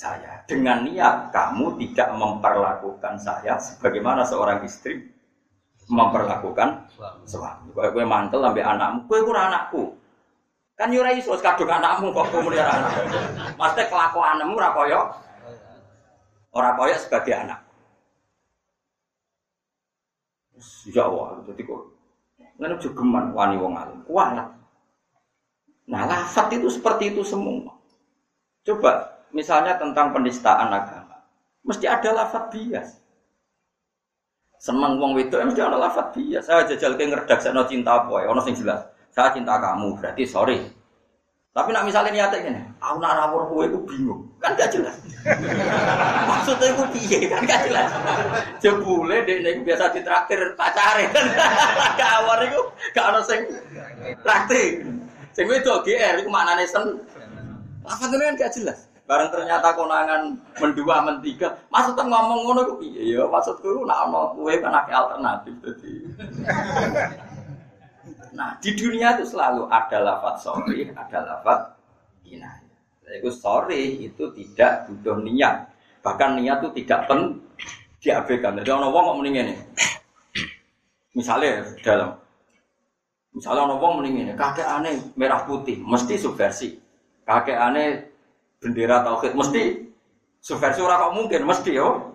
saya. 0.00 0.40
Dengan 0.48 0.88
niat 0.88 1.28
kamu 1.28 1.76
tidak 1.76 2.16
memperlakukan 2.16 3.20
saya 3.20 3.60
sebagaimana 3.60 4.24
seorang 4.24 4.64
istri 4.64 5.04
memperlakukan 5.92 6.88
suami. 7.28 7.68
Kau 7.76 7.92
kue 7.92 8.04
mantel 8.08 8.40
sampai 8.40 8.64
anakmu, 8.64 8.98
kue 9.04 9.20
kurang 9.20 9.52
anakku. 9.52 9.92
Kan 10.80 10.96
yurai 10.96 11.20
iso 11.20 11.36
kadung 11.36 11.68
anakmu 11.68 12.16
kok 12.16 12.32
kemudian 12.32 12.64
anak. 12.64 12.92
Maksudnya 13.60 13.92
kelakuanmu 13.92 14.56
ora 14.56 14.70
koyo 14.72 15.00
ora 16.56 16.70
koyo 16.80 16.96
sebagai 16.96 17.36
anak. 17.36 17.60
Ya 20.88 21.04
Allah, 21.04 21.44
jadi 21.44 21.60
kok 21.60 21.80
ngene 22.56 22.80
jogeman 22.80 23.36
wani 23.36 23.56
wong 23.60 23.76
alim. 23.76 24.00
Kualat. 24.08 24.48
Nah, 25.90 26.06
lafat 26.06 26.54
itu 26.54 26.70
seperti 26.70 27.10
itu 27.10 27.26
semua. 27.26 27.74
Coba 28.62 29.19
misalnya 29.30 29.78
tentang 29.78 30.14
penistaan 30.14 30.70
agama. 30.70 31.16
Mesti 31.66 31.86
ada 31.86 32.10
lafat 32.24 32.50
bias. 32.50 32.88
Seneng 34.60 35.00
wong 35.00 35.16
wedok 35.16 35.40
mesti 35.48 35.60
ada 35.60 35.80
lafat 35.80 36.12
bias. 36.12 36.44
Saya 36.44 36.68
jajal 36.68 36.94
ke 36.98 37.08
ngredaksekno 37.08 37.64
cinta 37.64 38.04
apa 38.04 38.24
ya, 38.24 38.26
ono 38.28 38.40
sing 38.44 38.56
jelas. 38.56 38.84
Saya 39.10 39.34
cinta 39.34 39.58
kamu, 39.58 39.98
berarti 39.98 40.22
sorry. 40.28 40.58
Tapi 41.50 41.74
nak 41.74 41.82
misalnya 41.82 42.14
niatnya 42.14 42.46
ini, 42.46 42.62
aku 42.78 43.02
nak 43.02 43.18
rawur 43.18 43.42
kue 43.50 43.66
itu 43.66 43.78
bingung, 43.82 44.22
kan 44.38 44.54
gak 44.54 44.70
jelas. 44.70 44.94
Maksudnya 46.30 46.70
itu 46.70 46.84
piye, 46.94 47.26
kan 47.26 47.42
gak 47.42 47.66
jelas. 47.66 47.90
Jebule 48.62 49.26
dek 49.26 49.42
ini 49.42 49.66
biasa 49.66 49.90
ditraktir 49.90 50.38
pacare, 50.54 51.10
kan 51.10 51.26
gak 51.98 52.12
awar 52.22 52.38
itu 52.46 52.60
gak 52.94 53.02
ada 53.10 53.20
sing 53.26 53.50
traktir. 54.22 54.86
Sing 55.34 55.46
itu 55.50 55.74
GR 55.82 56.22
itu 56.22 56.30
mana 56.30 56.54
nesen? 56.54 57.02
Apa 57.82 58.06
kan 58.06 58.38
gak 58.38 58.54
jelas. 58.54 58.86
Barang 59.10 59.26
ternyata 59.34 59.74
konangan 59.74 60.38
mendua 60.62 61.02
mentiga, 61.02 61.50
maksudnya 61.66 62.06
ngomong 62.06 62.46
ngono 62.46 62.60
itu 62.62 62.74
piye? 62.78 63.02
Ya 63.18 63.26
maksudku 63.26 63.66
itu 63.66 63.82
nak 63.82 64.06
ono 64.06 64.38
kue 64.38 64.54
kan 64.62 64.70
alternatif 64.70 65.54
jadi. 65.66 65.92
Nah, 68.30 68.54
di 68.62 68.70
dunia 68.78 69.18
itu 69.18 69.34
selalu 69.34 69.66
ada 69.66 69.98
lafat 70.00 70.38
sorry, 70.38 70.86
ada 70.94 71.18
lafat 71.18 71.74
inayah. 72.22 73.18
Itu 73.18 73.34
sorry 73.34 74.06
itu 74.06 74.30
tidak 74.38 74.86
butuh 74.86 75.18
niat. 75.18 75.66
Bahkan 76.00 76.38
niat 76.38 76.62
itu 76.62 76.70
tidak 76.82 77.10
pen 77.10 77.42
diabaikan. 77.98 78.62
Jadi 78.62 78.70
orang 78.70 78.94
ngomong 78.94 79.16
mending 79.20 79.50
ini. 79.50 79.54
Misalnya 81.18 81.66
dalam 81.82 82.14
Misalnya 83.34 83.66
orang 83.66 83.70
ngomong 83.78 83.94
mending 84.02 84.16
ini, 84.26 84.32
kakek 84.38 84.66
aneh 84.66 84.94
merah 85.18 85.42
putih, 85.42 85.78
mesti 85.82 86.14
subversi. 86.14 86.78
Kakek 87.26 87.58
aneh 87.58 88.09
bendera 88.60 89.00
tauhid, 89.02 89.32
mesti 89.32 89.88
subversi 90.44 90.84
orang 90.84 91.10
kok 91.10 91.14
mungkin, 91.16 91.40
mesti 91.48 91.70
yo. 91.74 92.12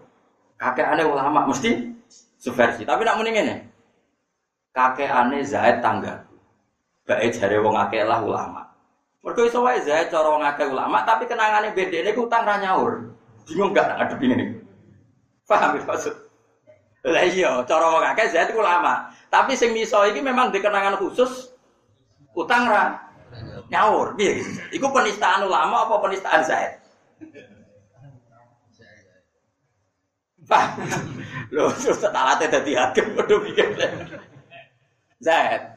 Kakek 0.55 0.87
aneh 0.87 1.03
ulama, 1.03 1.49
mesti 1.51 1.91
subversi. 2.39 2.87
Tapi 2.87 3.03
nak 3.03 3.19
mending 3.19 3.35
ini, 3.43 3.55
kakek 4.71 5.11
aneh 5.11 5.43
Zaid 5.43 5.83
tangga. 5.83 6.23
Baik 7.05 7.35
jare 7.35 7.59
wong 7.59 7.75
akeh 7.75 8.01
lah 8.07 8.23
ulama. 8.23 8.65
Mergo 9.21 9.43
iso 9.43 9.61
wae 9.61 9.83
Zaid 9.83 10.09
cara 10.13 10.31
wong 10.31 10.45
akeh 10.45 10.69
ulama, 10.69 11.03
tapi 11.03 11.27
kenangane 11.27 11.75
bedene 11.75 12.15
ku 12.15 12.29
utang 12.29 12.47
ra 12.47 12.61
nyaur. 12.61 13.13
Bingung 13.45 13.75
gak 13.75 13.93
ngadep 13.99 14.21
ini. 14.25 14.57
Paham 15.45 15.77
ya 15.77 15.85
maksud? 15.85 16.15
Lah 17.05 17.21
iya, 17.21 17.61
cara 17.69 17.85
wong 17.93 18.01
akeh 18.01 18.55
ulama. 18.57 19.13
Tapi 19.29 19.53
sing 19.53 19.75
miso 19.75 20.01
iki 20.07 20.23
memang 20.23 20.49
dikenangan 20.49 20.97
khusus 20.97 21.53
utang 22.33 22.65
ra 22.65 23.04
nyaur. 23.69 24.13
Piye 24.17 24.41
gitu? 24.41 24.61
Iku 24.81 24.87
penistaan 24.93 25.45
ulama 25.45 25.89
apa 25.89 25.95
penistaan 26.03 26.41
Zaid? 26.45 26.81
Pak, 30.45 30.77
lho, 31.49 31.73
tak 31.73 32.13
latih 32.13 32.45
dadi 32.53 32.77
hakim, 32.77 33.17
waduh 33.17 33.41
pikir. 33.49 33.73
Zaid. 35.17 35.73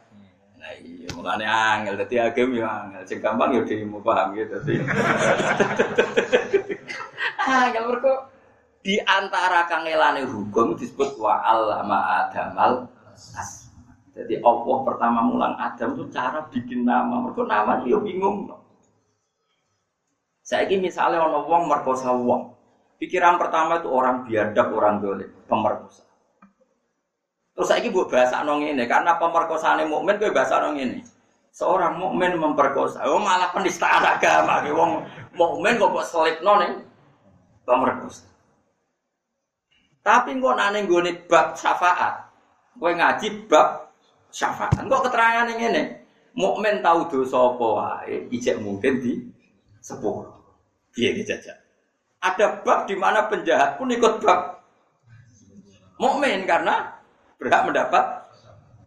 Nah 0.60 0.72
iya, 0.84 1.08
mulane 1.16 1.48
angel 1.48 1.96
dadi 1.96 2.20
hakim 2.20 2.52
ya 2.52 2.68
angel. 2.84 3.00
Sing 3.08 3.24
gampang 3.24 3.56
ya 3.56 3.64
dhewe 3.64 4.00
paham 4.04 4.36
gitu 4.36 4.60
dadi. 4.60 4.84
Angel 7.48 7.84
mergo 7.88 8.28
di 8.84 9.00
antara 9.08 9.64
kangelane 9.72 10.28
hukum 10.28 10.76
disebut 10.76 11.16
wa 11.16 11.40
allama 11.40 12.28
adamal 12.28 12.92
as. 13.16 13.67
Jadi 14.18 14.34
Allah 14.42 14.78
pertama 14.82 15.22
mulang 15.22 15.54
Adam 15.54 15.94
itu 15.94 16.10
cara 16.10 16.42
bikin 16.50 16.82
nama. 16.82 17.22
Mergo 17.22 17.46
nama 17.46 17.78
dia 17.86 17.94
bingung. 18.02 18.50
Saya 20.42 20.66
ini 20.66 20.90
misalnya 20.90 21.22
orang 21.22 21.46
wong 21.46 21.62
merkosa 21.70 22.10
wong. 22.10 22.50
Pikiran 22.98 23.38
pertama 23.38 23.78
itu 23.78 23.86
orang 23.86 24.26
biadab, 24.26 24.74
orang 24.74 24.98
dolim, 24.98 25.30
pemerkosa. 25.46 26.02
Terus 27.54 27.68
saya 27.70 27.86
buat 27.94 28.10
bahasa 28.10 28.42
nong 28.42 28.66
ini 28.66 28.82
karena 28.90 29.14
pemerkosaan 29.22 29.86
mukmin 29.86 30.18
gue 30.18 30.34
bahasa 30.34 30.58
nong 30.66 30.82
ini. 30.82 30.98
Seorang 31.54 31.98
mukmin 31.98 32.34
memperkosa, 32.38 33.06
oh 33.06 33.22
malah 33.22 33.54
penistaan 33.54 34.02
agama, 34.02 34.66
gue 34.66 34.74
wong 34.74 35.02
mukmin 35.38 35.78
kok 35.78 35.94
buat 35.94 36.06
selip 36.10 36.42
nong 36.42 36.82
pemerkosa. 37.62 38.26
Tapi 40.02 40.34
kok 40.34 40.56
nane 40.58 40.86
gue 40.86 41.12
bab 41.30 41.54
syafaat, 41.54 42.34
gue 42.74 42.90
ngaji 42.98 43.46
bab 43.46 43.87
syafaat. 44.32 44.76
Kok 44.76 45.02
keterangan 45.08 45.48
yang 45.52 45.72
ini, 45.72 45.82
mukmin 46.36 46.80
tahu 46.84 47.08
dosa 47.08 47.38
apa 47.38 47.66
wae, 47.66 48.16
ijek 48.32 48.60
mungkin 48.60 49.00
di 49.00 49.12
sepuluh. 49.80 50.28
Iya 50.98 51.14
aja. 51.22 51.54
Ada 52.18 52.66
bab 52.66 52.90
di 52.90 52.98
mana 52.98 53.30
penjahat 53.30 53.78
pun 53.78 53.88
ikut 53.94 54.18
bab 54.22 54.58
mukmin 56.02 56.46
karena 56.46 56.98
berhak 57.38 57.66
mendapat. 57.66 58.04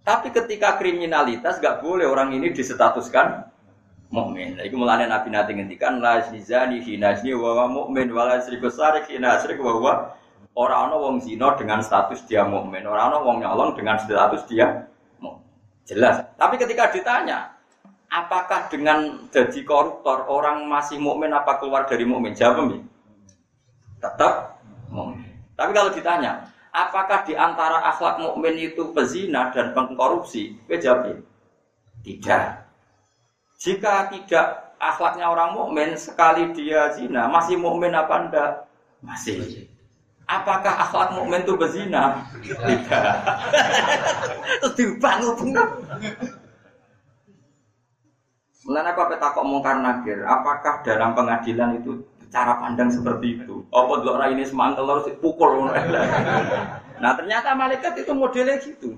Tapi 0.02 0.34
ketika 0.34 0.82
kriminalitas 0.82 1.62
gak 1.62 1.86
boleh 1.86 2.10
orang 2.10 2.34
ini 2.34 2.50
disetatuskan 2.50 3.46
mukmin. 4.10 4.58
Iku 4.58 4.74
mulane 4.74 5.06
Nabi 5.06 5.30
nanti 5.30 5.54
ngendikan 5.54 6.02
la 6.02 6.26
zani 6.26 6.82
hina 6.82 7.14
zni 7.16 7.38
wa 7.38 7.70
mukmin 7.70 8.10
wa 8.10 8.26
la 8.26 8.42
syriku 8.42 8.68
hina 9.08 9.38
wa 9.38 9.72
huwa 9.78 9.94
ora 10.58 10.84
ana 10.84 11.00
wong 11.00 11.24
zina 11.24 11.56
dengan 11.56 11.80
status 11.80 12.28
dia 12.28 12.44
mukmin, 12.44 12.84
ora 12.84 13.08
ana 13.08 13.24
wong 13.24 13.40
nyolong 13.40 13.72
dengan 13.72 13.96
status 14.02 14.44
dia. 14.52 14.91
Jelas. 15.86 16.24
Tapi 16.38 16.56
ketika 16.62 16.94
ditanya, 16.94 17.58
apakah 18.08 18.70
dengan 18.70 19.28
jadi 19.34 19.62
koruptor 19.66 20.30
orang 20.30 20.66
masih 20.70 21.02
mukmin 21.02 21.34
apa 21.34 21.58
keluar 21.58 21.90
dari 21.90 22.06
mukmin? 22.06 22.38
Jawab 22.38 22.74
Tetap 24.02 24.62
mukmin. 24.90 25.30
Tapi 25.58 25.72
kalau 25.78 25.94
ditanya, 25.94 26.52
Apakah 26.72 27.28
di 27.28 27.36
antara 27.36 27.84
akhlak 27.84 28.24
mukmin 28.24 28.56
itu 28.56 28.96
pezina 28.96 29.52
dan 29.52 29.76
pengkorupsi? 29.76 30.56
Jawab 30.72 31.20
tidak. 32.00 32.64
Jika 33.60 34.08
tidak 34.08 34.48
akhlaknya 34.80 35.28
orang 35.28 35.52
mukmin 35.52 36.00
sekali 36.00 36.56
dia 36.56 36.96
zina, 36.96 37.28
masih 37.28 37.60
mukmin 37.60 37.92
apa 37.92 38.16
enggak? 38.24 38.52
Masih. 39.04 39.68
Apakah 40.32 40.74
akhlak 40.88 41.10
mukmin 41.20 41.44
itu 41.44 41.60
bezina? 41.60 42.24
Tidak. 42.40 43.16
Terus 44.64 44.74
dibangun 44.80 45.52
Mulanya 48.62 48.94
aku 48.94 49.02
apa 49.04 49.34
kok 49.36 49.44
mungkar 49.44 49.82
nakir? 49.84 50.24
Apakah 50.24 50.86
dalam 50.86 51.12
pengadilan 51.18 51.82
itu 51.82 52.00
cara 52.32 52.56
pandang 52.64 52.88
seperti 52.88 53.44
itu. 53.44 53.68
Apa 53.76 54.00
dulu 54.00 54.16
orang 54.16 54.40
ini 54.40 54.48
semangkel 54.48 54.88
harus 54.88 55.12
pukul. 55.20 55.68
Nah 57.02 57.12
ternyata 57.18 57.52
malaikat 57.58 58.00
itu 58.00 58.14
modelnya 58.16 58.56
gitu. 58.64 58.96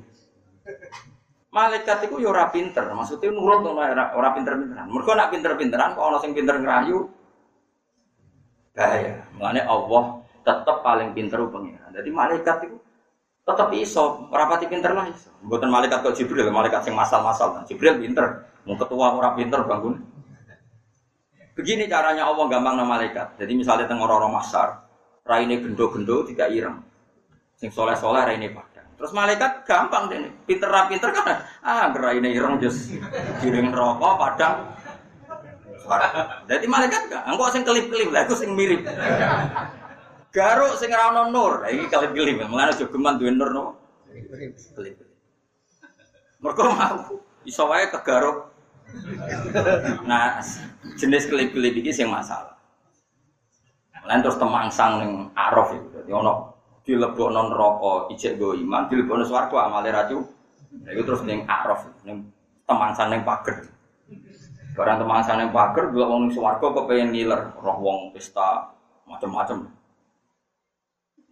Malaikat 1.50 2.10
itu 2.10 2.18
ya 2.18 2.34
ora 2.34 2.50
pinter, 2.50 2.82
maksudnya 2.98 3.30
nurut 3.30 3.62
ora, 3.62 4.10
ora 4.18 4.34
pinter-pinteran. 4.34 4.90
Mereka 4.90 5.12
nak 5.14 5.30
pinter-pinteran, 5.30 5.94
kok 5.94 6.02
orang 6.02 6.34
pinter 6.34 6.56
ngerayu, 6.58 7.14
bahaya. 8.74 9.22
Makanya 9.38 9.70
Allah 9.70 10.23
tetap 10.44 10.84
paling 10.84 11.16
pinter 11.16 11.40
pengiran. 11.48 11.90
Jadi 11.96 12.10
malaikat 12.12 12.68
itu 12.68 12.78
tetap 13.44 13.72
iso, 13.76 14.28
rapati 14.32 14.68
pinter 14.68 14.92
lah 14.92 15.08
iso. 15.08 15.32
Buatan 15.44 15.72
malaikat 15.72 16.04
kok 16.04 16.16
Jibril, 16.16 16.48
malaikat 16.52 16.88
yang 16.88 17.00
masal-masal. 17.00 17.64
Jibril 17.68 18.00
pinter, 18.00 18.48
mau 18.68 18.76
ketua 18.76 19.16
orang 19.16 19.34
pinter 19.40 19.64
bangun. 19.64 20.00
Begini 21.54 21.86
caranya 21.86 22.28
Allah 22.28 22.46
gampang 22.50 22.76
nama 22.80 22.98
malaikat. 22.98 23.40
Jadi 23.40 23.52
misalnya 23.56 23.86
tengok 23.88 24.10
orang 24.10 24.32
masar, 24.32 24.84
raine 25.28 25.60
gendo-gendo 25.60 26.28
tidak 26.28 26.50
ireng. 26.52 26.82
Sing 27.60 27.70
soleh-soleh 27.70 28.26
raine 28.26 28.52
padang. 28.52 28.88
Terus 28.98 29.12
malaikat 29.12 29.68
gampang 29.68 30.08
deh, 30.10 30.32
pinter 30.48 30.70
pinter 30.88 31.10
kan, 31.12 31.44
ah 31.62 31.92
raine 31.94 32.32
ireng 32.32 32.58
just 32.58 32.96
kirim 33.44 33.70
rokok 33.70 34.16
padang. 34.18 34.72
Jadi 36.48 36.64
malaikat 36.64 37.12
gak, 37.12 37.28
engkau 37.28 37.52
sing 37.52 37.68
kelip-kelip 37.68 38.08
lah, 38.08 38.24
aku 38.24 38.40
sing 38.40 38.56
mirip. 38.56 38.88
Garuk 40.34 40.74
sing 40.82 40.90
ora 40.90 41.14
ono 41.14 41.30
nur. 41.30 41.62
Iki 41.70 41.94
kalih 41.94 42.10
gelem. 42.18 42.50
Mulane 42.50 42.74
aja 42.74 42.90
geman 42.90 43.22
duwe 43.22 43.30
nur 43.30 43.54
no. 43.54 43.78
Kelip. 44.10 44.98
Mergo 46.42 46.74
mau 46.74 47.22
iso 47.46 47.70
wae 47.70 47.86
kegaruk. 47.94 48.50
Nah, 50.10 50.42
jenis 50.98 51.30
kelip-kelip 51.30 51.78
iki 51.86 51.94
sing 51.94 52.10
masalah. 52.10 52.58
Lan 54.10 54.26
terus 54.26 54.42
temangsang 54.42 55.06
ning 55.06 55.12
araf 55.38 55.70
itu. 55.78 55.88
Dadi 55.94 56.12
ono 56.12 56.50
dilebokno 56.84 57.54
neraka 57.54 57.94
ijek 58.12 58.36
go 58.36 58.52
iman, 58.58 58.90
dilebokno 58.90 59.24
swarga 59.24 59.70
amale 59.70 59.94
ra 59.94 60.10
cu. 60.10 60.18
Nah, 60.82 60.92
itu 60.98 61.06
terus 61.06 61.22
ning 61.30 61.46
araf 61.46 61.86
ning 62.04 62.26
temangsang 62.66 63.14
ning 63.14 63.22
pager. 63.22 63.70
Barang 64.74 64.98
temangsang 64.98 65.38
ning 65.38 65.50
pager 65.54 65.94
delok 65.94 66.10
wong 66.10 66.24
swarga 66.34 66.74
kepengin 66.74 67.14
ngiler, 67.14 67.54
roh 67.62 67.78
wong 67.78 68.00
pesta 68.12 68.74
macam-macam 69.06 69.83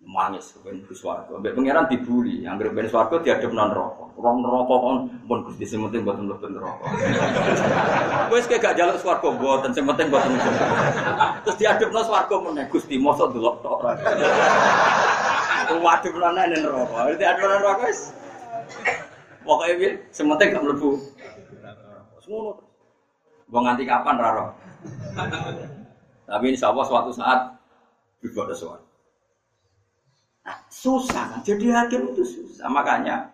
manis 0.02 0.58
ben 0.66 0.82
swarga. 0.92 1.38
Mbek 1.38 1.54
pangeran 1.54 1.86
dibuli, 1.86 2.42
anggere 2.44 2.74
ben 2.74 2.90
swarga 2.90 3.22
diadep 3.22 3.54
nang 3.54 3.70
neraka. 3.70 4.10
Rong 4.18 4.38
neraka 4.42 4.76
kon 4.82 4.98
pun 5.30 5.40
Gusti 5.46 5.66
sing 5.66 5.80
penting 5.86 6.02
mboten 6.02 6.26
mlebu 6.26 6.48
neraka. 6.50 6.86
Wis 8.34 8.50
kayak 8.50 8.62
gak 8.66 8.76
jaluk 8.82 8.98
swarga 8.98 9.28
mboten 9.30 9.72
sing 9.72 9.86
penting 9.86 10.08
mboten. 10.10 10.34
Terus 11.46 11.58
diadepno 11.62 12.02
swarga 12.02 12.36
meneh 12.42 12.66
Gusti 12.74 12.98
mosok 12.98 13.34
delok 13.38 13.62
tok 13.62 13.78
ora. 13.82 13.94
Waduh 15.86 16.14
nang 16.18 16.34
neraka. 16.50 17.00
Diadep 17.16 17.46
nang 17.46 17.62
neraka 17.62 17.84
wis. 17.86 18.02
Pokoke 19.46 19.74
piye 19.78 19.92
sing 20.10 20.26
penting 20.26 20.58
gak 20.58 20.66
mlebu. 20.66 20.98
Semono. 22.26 22.58
Wong 23.52 23.64
nganti 23.68 23.84
kapan 23.84 24.16
raro? 24.16 24.46
Tapi 26.32 26.46
insya 26.56 26.72
Allah 26.72 26.86
suatu 26.88 27.12
saat 27.12 27.52
juga 28.24 28.48
ada 28.48 28.56
suara. 28.56 28.91
Nah, 30.42 30.58
susah, 30.74 31.38
jadi 31.46 31.70
hakim 31.70 32.14
itu 32.14 32.26
susah. 32.26 32.66
Makanya 32.66 33.30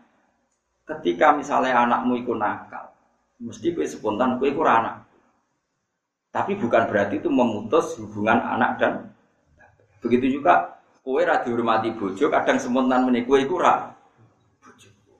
ketika 0.83 1.31
misalnya 1.31 1.87
anakmu 1.87 2.19
ikut 2.19 2.35
nakal, 2.35 2.91
mesti 3.39 3.71
kue 3.71 3.87
spontan 3.87 4.35
kue 4.39 4.51
ikut 4.51 4.67
anak. 4.67 5.07
Tapi 6.35 6.59
bukan 6.59 6.85
berarti 6.91 7.23
itu 7.23 7.31
memutus 7.31 7.95
hubungan 7.97 8.43
anak 8.43 8.71
dan 8.77 8.93
begitu 10.03 10.39
juga 10.39 10.83
kue 10.99 11.23
radio 11.23 11.55
hormati 11.55 11.95
bojo 11.95 12.27
kadang 12.27 12.59
spontan 12.59 13.07
ikut 13.15 13.47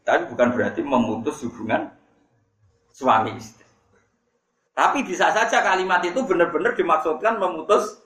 Tapi 0.07 0.21
bukan 0.31 0.47
berarti 0.55 0.79
memutus 0.83 1.43
hubungan 1.43 1.91
suami 2.91 3.35
istri. 3.35 3.67
Tapi 4.77 5.01
bisa 5.03 5.33
saja 5.33 5.63
kalimat 5.65 5.99
itu 6.05 6.21
benar-benar 6.23 6.77
dimaksudkan 6.77 7.41
memutus 7.41 7.97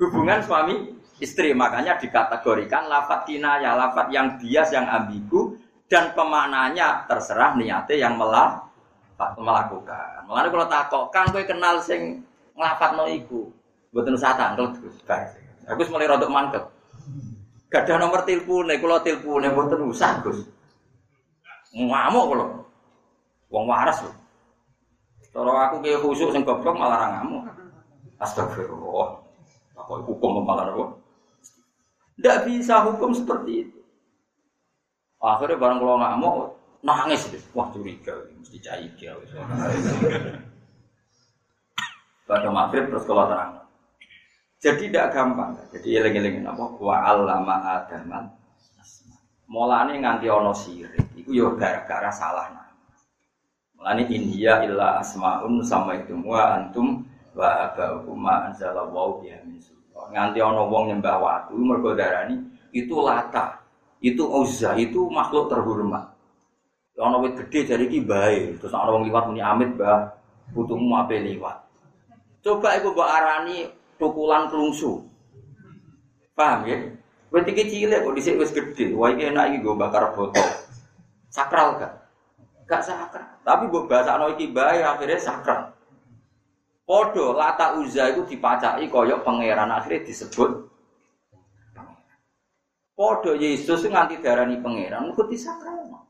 hubungan 0.00 0.42
suami 0.42 0.99
istri. 1.20 1.52
Makanya 1.54 2.00
dikategorikan 2.00 2.88
lafat 2.88 3.28
kinaya, 3.28 3.76
lafat 3.76 4.10
yang 4.10 4.40
bias, 4.40 4.72
yang 4.72 4.88
ambigu, 4.88 5.54
dan 5.86 6.10
pemaknanya 6.16 7.04
terserah 7.06 7.54
niatnya 7.54 7.96
yang 8.08 8.16
melah, 8.16 8.64
melakukan. 9.36 10.24
Mulane 10.24 10.48
kalau 10.48 10.66
takok, 10.66 11.04
kan 11.12 11.28
gue 11.28 11.44
kenal 11.44 11.78
sing 11.84 12.24
ngelafat 12.56 12.96
no 12.96 13.04
iku. 13.04 13.52
Buatan 13.90 14.16
usah 14.16 14.38
tangkel 14.38 14.70
terus. 14.78 14.96
Aku 15.66 15.82
mulai 15.90 16.08
rodok 16.08 16.30
mantep. 16.30 16.64
Gak 17.70 17.86
ada 17.86 18.02
nomor 18.02 18.26
telepon, 18.26 18.66
kalau 18.66 18.98
telepon 19.02 19.46
buatan 19.46 19.86
usah 19.86 20.18
Gus. 20.22 20.42
Ngamuk 21.70 22.24
kalau. 22.34 22.48
Wong 23.50 23.66
waras 23.66 23.98
loh. 24.02 24.14
Kalau 25.30 25.54
aku 25.54 25.78
kayak 25.82 26.02
khusus 26.02 26.30
sing 26.34 26.42
goblok 26.42 26.74
malah 26.74 27.18
ngamuk. 27.18 27.46
Astagfirullah. 28.18 29.22
Aku 29.78 30.02
hukum 30.06 30.42
malah 30.42 30.70
apa? 30.70 30.99
Tidak 32.20 32.44
bisa 32.44 32.84
hukum 32.84 33.16
seperti 33.16 33.64
itu. 33.64 33.80
Akhirnya 35.24 35.56
barang 35.56 35.78
kalau 35.80 35.96
nggak 35.96 36.16
mau 36.20 36.52
nangis 36.84 37.32
deh. 37.32 37.40
Wah 37.56 37.72
curiga, 37.72 38.12
mesti 38.36 38.60
cair 38.60 38.92
dia. 39.00 39.16
Pada 42.28 42.52
maghrib 42.52 42.92
terus 42.92 43.08
kalau 43.08 43.24
terang. 43.24 43.64
Jadi 44.60 44.92
tidak 44.92 45.16
gampang. 45.16 45.56
Jadi 45.72 45.88
eling-elingin 45.96 46.44
apa? 46.44 46.76
Wa 46.76 47.08
allama 47.08 47.80
adaman. 47.80 48.28
Mulane 49.48 49.96
nganti 49.96 50.28
ono 50.28 50.52
sirik. 50.52 51.16
Iku 51.16 51.32
yo 51.32 51.56
gara-gara 51.56 52.12
salah 52.12 52.52
nama. 52.52 52.76
Mulane 53.80 54.04
India 54.12 54.60
illa 54.60 55.00
asmaun 55.00 55.64
sama 55.64 55.96
itu 55.96 56.12
wa 56.20 56.60
antum 56.60 57.08
wa 57.32 57.72
abaukum 57.72 58.20
ma 58.20 58.52
anzalallahu 58.52 59.24
biha 59.24 59.40
min 59.48 59.56
nganti 60.08 60.38
ana 60.40 60.64
wong 60.64 60.88
nyembah 60.88 61.16
watu 61.20 61.54
mergo 61.60 61.92
darani 61.92 62.40
itu 62.72 62.96
lata 63.04 63.60
itu 64.00 64.24
uzza 64.24 64.72
itu 64.80 65.10
makhluk 65.12 65.52
terhormat. 65.52 66.16
Ana 67.00 67.16
wit 67.20 67.36
gede 67.36 67.72
dari 67.76 67.84
iki 67.88 68.00
bae 68.04 68.56
terus 68.60 68.72
ana 68.72 68.92
wong 68.92 69.08
liwat 69.08 69.28
muni 69.28 69.40
amit 69.44 69.76
bah 69.76 70.16
putumu 70.52 70.96
ape 70.96 71.20
liwat. 71.20 71.60
Coba 72.40 72.76
iku 72.76 72.92
mbok 72.92 73.08
arani 73.08 73.68
tukulan 74.00 74.48
klungsu 74.48 75.04
paham 76.36 76.68
ya? 76.68 76.76
Wit 77.32 77.48
iki 77.48 77.68
cilik 77.68 78.04
kok 78.04 78.14
dhisik 78.16 78.36
wis 78.40 78.52
gede 78.52 78.92
wah 78.92 79.08
iki 79.12 79.32
enak 79.32 79.56
iki 79.56 79.64
bakar 79.76 80.12
botol. 80.12 80.48
Sakral 81.32 81.80
gak 81.80 81.92
gak 82.68 82.84
sakral. 82.84 83.28
Tapi 83.44 83.68
mbok 83.68 83.88
basakno 83.88 84.36
iki 84.36 84.52
bae 84.52 84.84
akhirnya 84.84 85.16
sakral 85.16 85.79
Podo 86.90 87.38
lata 87.38 87.78
uza 87.78 88.10
itu 88.10 88.26
dipacai 88.26 88.90
koyok 88.90 89.22
pangeran 89.22 89.70
akhirnya 89.70 90.10
disebut 90.10 90.66
Podo 92.98 93.38
Yesus 93.38 93.86
nganti 93.86 94.18
darani 94.18 94.58
pangeran 94.58 95.06
mesti 95.06 95.22
disakralno. 95.30 96.02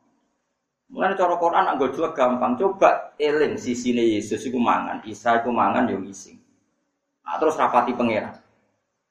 Mulane 0.88 1.20
cara 1.20 1.36
Quran 1.36 1.68
nak 1.68 1.76
gojlek 1.76 2.16
gampang. 2.16 2.56
Coba 2.56 3.12
eling 3.20 3.60
sisine 3.60 4.00
Yesus 4.00 4.40
iku 4.48 4.56
mangan, 4.56 5.04
Isa 5.04 5.44
iku 5.44 5.52
mangan 5.52 5.84
yo 5.84 6.00
ngising. 6.00 6.40
Nah, 7.28 7.36
terus 7.36 7.60
rapati 7.60 7.92
pangeran. 7.92 8.40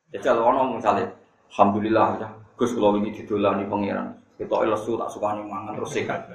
Jajal 0.10 0.42
ono 0.42 0.74
misalnya 0.74 1.06
alhamdulillah 1.54 2.18
ya 2.18 2.28
Gus 2.58 2.74
kula 2.74 2.98
wingi 2.98 3.14
didolani 3.14 3.70
pangeran. 3.70 4.18
Kita 4.42 4.66
lesu 4.66 4.98
tak 4.98 5.14
sukani 5.14 5.46
mangan 5.46 5.78
terus 5.78 5.94
sehat. 5.94 6.34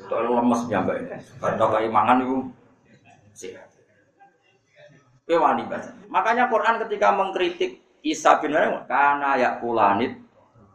Kita 0.00 0.16
lemes 0.32 0.60
nyampe. 0.64 0.96
Karena 1.44 1.64
kaya 1.68 1.88
mangan 1.92 2.24
itu. 3.42 3.58
Wani 5.34 5.64
baca. 5.66 5.90
Makanya 6.12 6.46
Quran 6.52 6.78
ketika 6.86 7.08
mengkritik 7.16 7.82
Isa 8.04 8.36
bin 8.38 8.52
Maryam 8.52 8.84
karena 8.84 9.40
ya 9.40 9.50
kulanit 9.58 10.20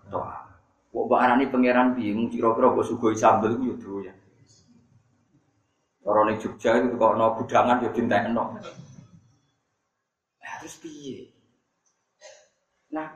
toa. 0.09 0.49
Kok 0.89 1.05
mbak 1.05 1.21
arani 1.21 1.45
pangeran 1.53 1.93
bingung 1.93 2.33
kira-kira 2.33 2.73
kok 2.73 2.87
sugoi 2.89 3.13
sambel 3.13 3.61
ku 3.61 3.77
yo 3.77 4.09
ya. 4.09 4.13
Orang 6.01 6.41
Jogja 6.41 6.81
itu 6.81 6.97
kok 6.97 7.13
no 7.13 7.37
budangan 7.37 7.85
yo 7.85 7.93
dintekno. 7.93 8.57
Nah, 10.41 10.53
terus 10.57 10.81
piye? 10.81 11.29
Nah, 12.89 13.13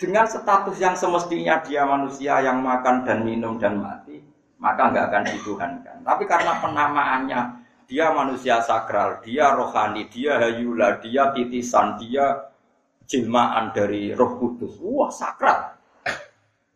dengan 0.00 0.24
status 0.24 0.80
yang 0.80 0.96
semestinya 0.96 1.60
dia 1.60 1.84
manusia 1.84 2.40
yang 2.40 2.64
makan 2.64 3.04
dan 3.04 3.20
minum 3.28 3.60
dan 3.60 3.76
mati, 3.76 4.24
maka 4.56 4.88
nggak 4.88 5.12
akan 5.12 5.24
dituhankan. 5.36 5.96
Tapi 6.00 6.24
karena 6.24 6.56
penamaannya 6.64 7.40
dia 7.86 8.10
manusia 8.10 8.58
sakral, 8.66 9.22
dia 9.22 9.54
rohani, 9.54 10.10
dia 10.10 10.42
hayula, 10.42 10.98
dia 10.98 11.30
titisan, 11.30 11.94
dia 12.02 12.50
jilmaan 13.06 13.70
dari 13.70 14.10
roh 14.10 14.36
kudus. 14.42 14.82
Wah 14.82 15.10
sakral. 15.10 15.78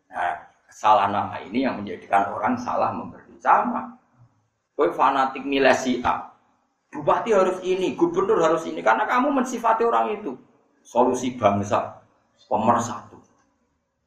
Nah, 0.07 0.35
salah 0.71 1.11
nama 1.11 1.35
ini 1.43 1.67
yang 1.67 1.83
menjadikan 1.83 2.31
orang 2.31 2.55
salah 2.55 2.95
memberi 2.95 3.35
sama. 3.43 3.91
Kau 4.71 4.87
fanatik 4.95 5.43
nilai 5.43 5.75
si 5.75 5.99
A. 6.01 6.31
Bupati 6.91 7.31
harus 7.31 7.59
ini, 7.63 7.95
gubernur 7.95 8.39
harus 8.43 8.67
ini. 8.67 8.83
Karena 8.83 9.07
kamu 9.07 9.31
mensifati 9.31 9.83
orang 9.83 10.15
itu. 10.19 10.35
Solusi 10.83 11.35
bangsa, 11.37 12.01
pemersatu. 12.49 13.19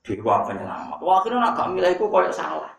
Dewa 0.05 0.45
penyelamat. 0.45 1.01
Wah 1.01 1.21
akhirnya 1.21 1.49
nak 1.49 1.73
milih 1.73 1.97
itu 1.97 2.05
koyok 2.05 2.35
salah. 2.35 2.75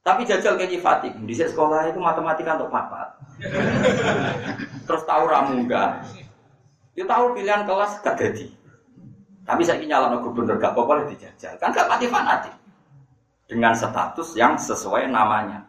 Tapi 0.00 0.24
jajal 0.24 0.56
kayak 0.56 0.72
nyifati, 0.72 1.08
di 1.12 1.34
sekolah 1.36 1.92
itu 1.92 2.00
matematika 2.00 2.56
untuk 2.56 2.72
papat. 2.72 3.17
Terus 4.86 5.02
tahu 5.06 5.24
ramu 5.30 5.64
enggak? 5.64 6.02
Dia 6.98 7.06
tahu 7.06 7.38
pilihan 7.38 7.62
kelas 7.62 8.02
gak. 8.02 8.18
Tapi 9.48 9.62
saya 9.64 9.78
ingin 9.80 9.94
nyala 9.94 10.18
gubernur 10.18 10.58
gak 10.58 10.74
boleh 10.74 11.06
dijajal. 11.08 11.54
Kan 11.62 11.70
gak 11.70 11.86
mati 11.86 12.10
fanatik. 12.10 12.54
Dengan 13.48 13.72
status 13.72 14.34
yang 14.34 14.58
sesuai 14.58 15.08
namanya. 15.08 15.62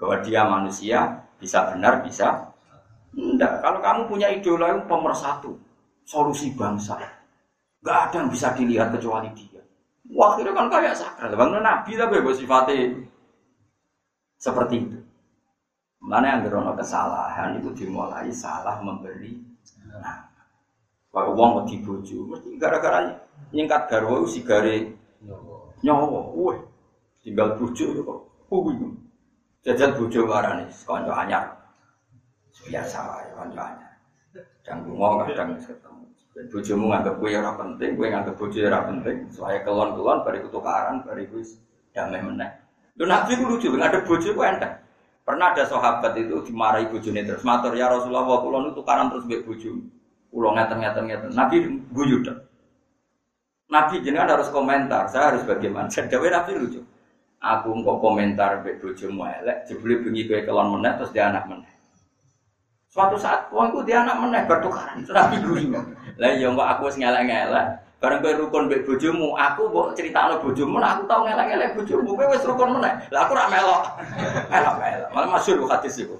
Bahwa 0.00 0.22
dia 0.24 0.46
manusia, 0.46 1.20
bisa 1.36 1.68
benar, 1.74 2.00
bisa 2.06 2.48
enggak. 3.12 3.60
Kalau 3.60 3.82
kamu 3.82 4.00
punya 4.08 4.28
idola 4.30 4.72
yang 4.72 4.86
pemersatu, 4.86 5.52
solusi 6.06 6.54
bangsa. 6.54 6.96
Gak 7.82 7.98
ada 8.08 8.16
yang 8.22 8.30
bisa 8.30 8.54
dilihat 8.54 8.94
kecuali 8.94 9.28
dia. 9.34 9.60
Wah, 10.14 10.38
itu 10.38 10.50
kan 10.50 10.66
kayak 10.70 10.94
sakral. 10.94 11.34
Bang 11.34 11.54
Nabi 11.54 11.94
tapi 11.94 12.18
sifatnya 12.34 12.94
seperti 14.40 14.76
itu. 14.80 14.99
Mana 16.10 16.26
yang 16.34 16.42
gerono 16.42 16.74
kesalahan 16.74 17.54
itu 17.62 17.70
dimulai 17.70 18.34
salah 18.34 18.82
memberi 18.82 19.38
nah. 19.94 20.26
Kalau 21.10 21.38
uang 21.38 21.50
mau 21.54 21.62
dibuju, 21.66 22.26
mesti 22.26 22.58
gara-gara 22.58 23.06
nyingkat 23.54 23.86
garwa 23.86 24.26
si 24.26 24.42
gare 24.42 24.90
nyawa, 25.82 26.34
wah 26.34 26.58
tinggal 27.22 27.58
buju 27.58 27.94
itu 27.94 28.02
kok, 28.02 28.20
wih 28.50 28.94
jajal 29.62 29.90
buju 29.98 30.26
nih, 30.26 30.70
konco 30.86 31.10
anyar, 31.10 31.50
biasa 32.62 33.26
ya 33.26 33.32
konco 33.34 33.58
anyar, 33.58 33.94
dan 34.62 34.86
bunga 34.86 35.26
kadang 35.26 35.58
ketemu. 35.58 36.06
Dan 36.30 36.44
bujumu 36.46 36.84
nganggep 36.94 37.14
gue 37.18 37.30
orang 37.34 37.56
penting, 37.58 37.90
gue 37.98 38.06
nganggep 38.06 38.34
buju 38.38 38.58
orang 38.70 38.84
penting, 38.94 39.16
soalnya 39.34 39.66
kelon-kelon, 39.66 40.18
bariku 40.22 40.46
tukaran, 40.46 41.02
bariku 41.02 41.42
damai 41.90 42.22
meneng. 42.22 42.54
Lu 42.94 43.10
nabi 43.10 43.34
ku 43.34 43.50
lucu, 43.50 43.66
ada 43.74 43.98
bojo 44.06 44.30
ku 44.30 44.42
enteng. 44.46 44.78
Pernah 45.30 45.54
ada 45.54 45.62
sahabat 45.62 46.18
itu 46.18 46.42
dimarahi 46.42 46.90
bojone 46.90 47.22
terus 47.22 47.46
matur 47.46 47.70
ya 47.78 47.86
Rasulullah 47.86 48.26
kula 48.26 48.66
nu 48.66 48.74
tukaran 48.74 49.14
terus 49.14 49.30
mbek 49.30 49.46
bojo. 49.46 49.78
Kula 50.26 50.58
ngeten-ngeten 50.58 51.06
ngeten. 51.06 51.30
Nabi 51.38 51.56
guyu. 51.94 52.18
Nabi 53.70 54.02
jenengan 54.02 54.34
harus 54.34 54.50
komentar, 54.50 55.06
saya 55.06 55.30
harus 55.30 55.46
bagaimana. 55.46 55.86
Dawe 56.10 56.26
Nabi 56.34 56.50
lucu. 56.58 56.82
Aku 57.38 57.70
engkau 57.78 58.02
komentar 58.02 58.66
mbek 58.66 58.82
bojomu 58.82 59.22
elek, 59.22 59.70
jebule 59.70 60.02
bengi 60.02 60.26
kowe 60.26 60.42
kelon 60.42 60.74
meneh 60.74 60.98
terus 60.98 61.14
dia 61.14 61.30
anak 61.30 61.46
meneh. 61.46 61.74
Suatu 62.90 63.14
saat 63.14 63.54
wong 63.54 63.70
iku 63.70 63.86
dia 63.86 64.02
anak 64.02 64.18
meneh 64.18 64.42
bertukaran. 64.50 65.06
Nabi 65.06 65.38
guyu. 65.46 65.78
Lah 66.18 66.30
iya 66.34 66.50
kok 66.50 66.68
aku 66.74 66.90
wis 66.90 66.98
ngelek-ngelek. 66.98 67.66
Bareng 68.00 68.24
kowe 68.24 68.32
rukun 68.32 68.64
mbek 68.72 68.88
bojomu, 68.88 69.36
aku 69.36 69.68
mbok 69.68 69.92
critakno 69.92 70.40
bojomu, 70.40 70.80
aku 70.80 71.04
tau 71.04 71.20
ngelak-ngelak 71.20 71.76
bojomu, 71.76 72.16
kowe 72.16 72.32
wis 72.32 72.48
rukun 72.48 72.80
meneh. 72.80 72.96
Lah 73.12 73.28
aku 73.28 73.36
ora 73.36 73.44
melok. 73.52 73.82
Melok-melok. 74.52 75.08
Malah 75.12 75.28
masyhur 75.36 75.68
hadis 75.68 76.00
iku. 76.00 76.16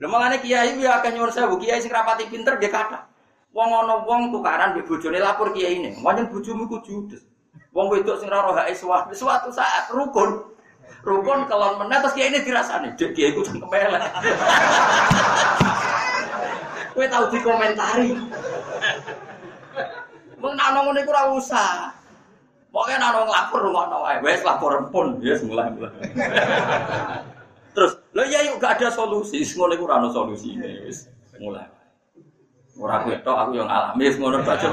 Lha 0.00 0.06
mangane 0.08 0.40
kiai 0.40 0.72
ya 0.80 1.04
akeh 1.04 1.12
nyuwun 1.12 1.28
sewu, 1.28 1.60
kiai 1.60 1.84
sing 1.84 1.92
rapati 1.92 2.32
pinter 2.32 2.56
dia 2.56 2.72
kata. 2.72 3.04
Wong 3.52 3.68
ana 3.68 4.00
wong 4.08 4.32
tukaran 4.32 4.72
mbek 4.72 4.88
bojone 4.88 5.20
lapor 5.20 5.52
kiai 5.52 5.84
ini, 5.84 6.00
wajan 6.00 6.32
bojomu 6.32 6.64
iku 6.64 6.80
judes. 6.80 7.28
Wong 7.76 7.92
wedok 7.92 8.16
sing 8.16 8.32
ora 8.32 8.48
roh 8.48 8.56
suatu 9.12 9.52
saat 9.52 9.92
rukun. 9.92 10.48
Rukun 11.04 11.44
kelon 11.44 11.76
meneh 11.84 12.00
terus 12.00 12.16
kiai 12.16 12.32
ini 12.32 12.40
dirasani, 12.40 12.96
dek 12.96 13.12
kiai 13.12 13.36
ku 13.36 13.44
cangkem 13.44 13.68
elek. 13.68 14.00
Kowe 16.96 17.04
tau 17.04 17.28
dikomentari. 17.28 18.16
Wong 20.38 20.54
nak 20.54 20.70
nang 20.70 20.86
ngene 20.90 21.02
iku 21.02 21.10
ora 21.10 21.34
usah. 21.34 21.90
Pokoke 22.70 22.94
nak 22.94 23.26
lapor 23.26 23.62
ngono 23.66 24.06
wae. 24.06 24.22
Wis 24.22 24.46
lapor 24.46 24.78
pun, 24.92 25.18
ya 25.18 25.34
mulai 25.42 25.72
mulai. 25.74 25.92
Terus, 27.74 27.94
lo 28.14 28.22
ya 28.26 28.42
yuk 28.46 28.58
gak 28.62 28.78
ada 28.78 28.90
solusi, 28.90 29.42
ngono 29.54 29.74
iku 29.74 29.84
ora 29.90 29.98
ono 29.98 30.08
solusine 30.14 30.86
wis 30.86 31.10
mulai. 31.42 31.66
Ora 32.78 33.02
aku 33.02 33.10
aku 33.18 33.50
yang 33.58 33.66
alami 33.66 34.06
ngono 34.14 34.38
baca. 34.46 34.66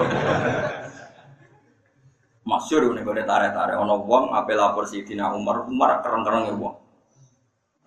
Masyur 2.46 2.94
ini 2.94 3.02
gue 3.02 3.26
tarik-tarik, 3.26 3.74
ono 3.74 4.06
wong 4.06 4.30
apa 4.38 4.54
lapor 4.54 4.86
Sidina 4.86 5.34
Umar, 5.34 5.66
Umar 5.66 6.06
keren-keren 6.06 6.54
wong 6.54 6.78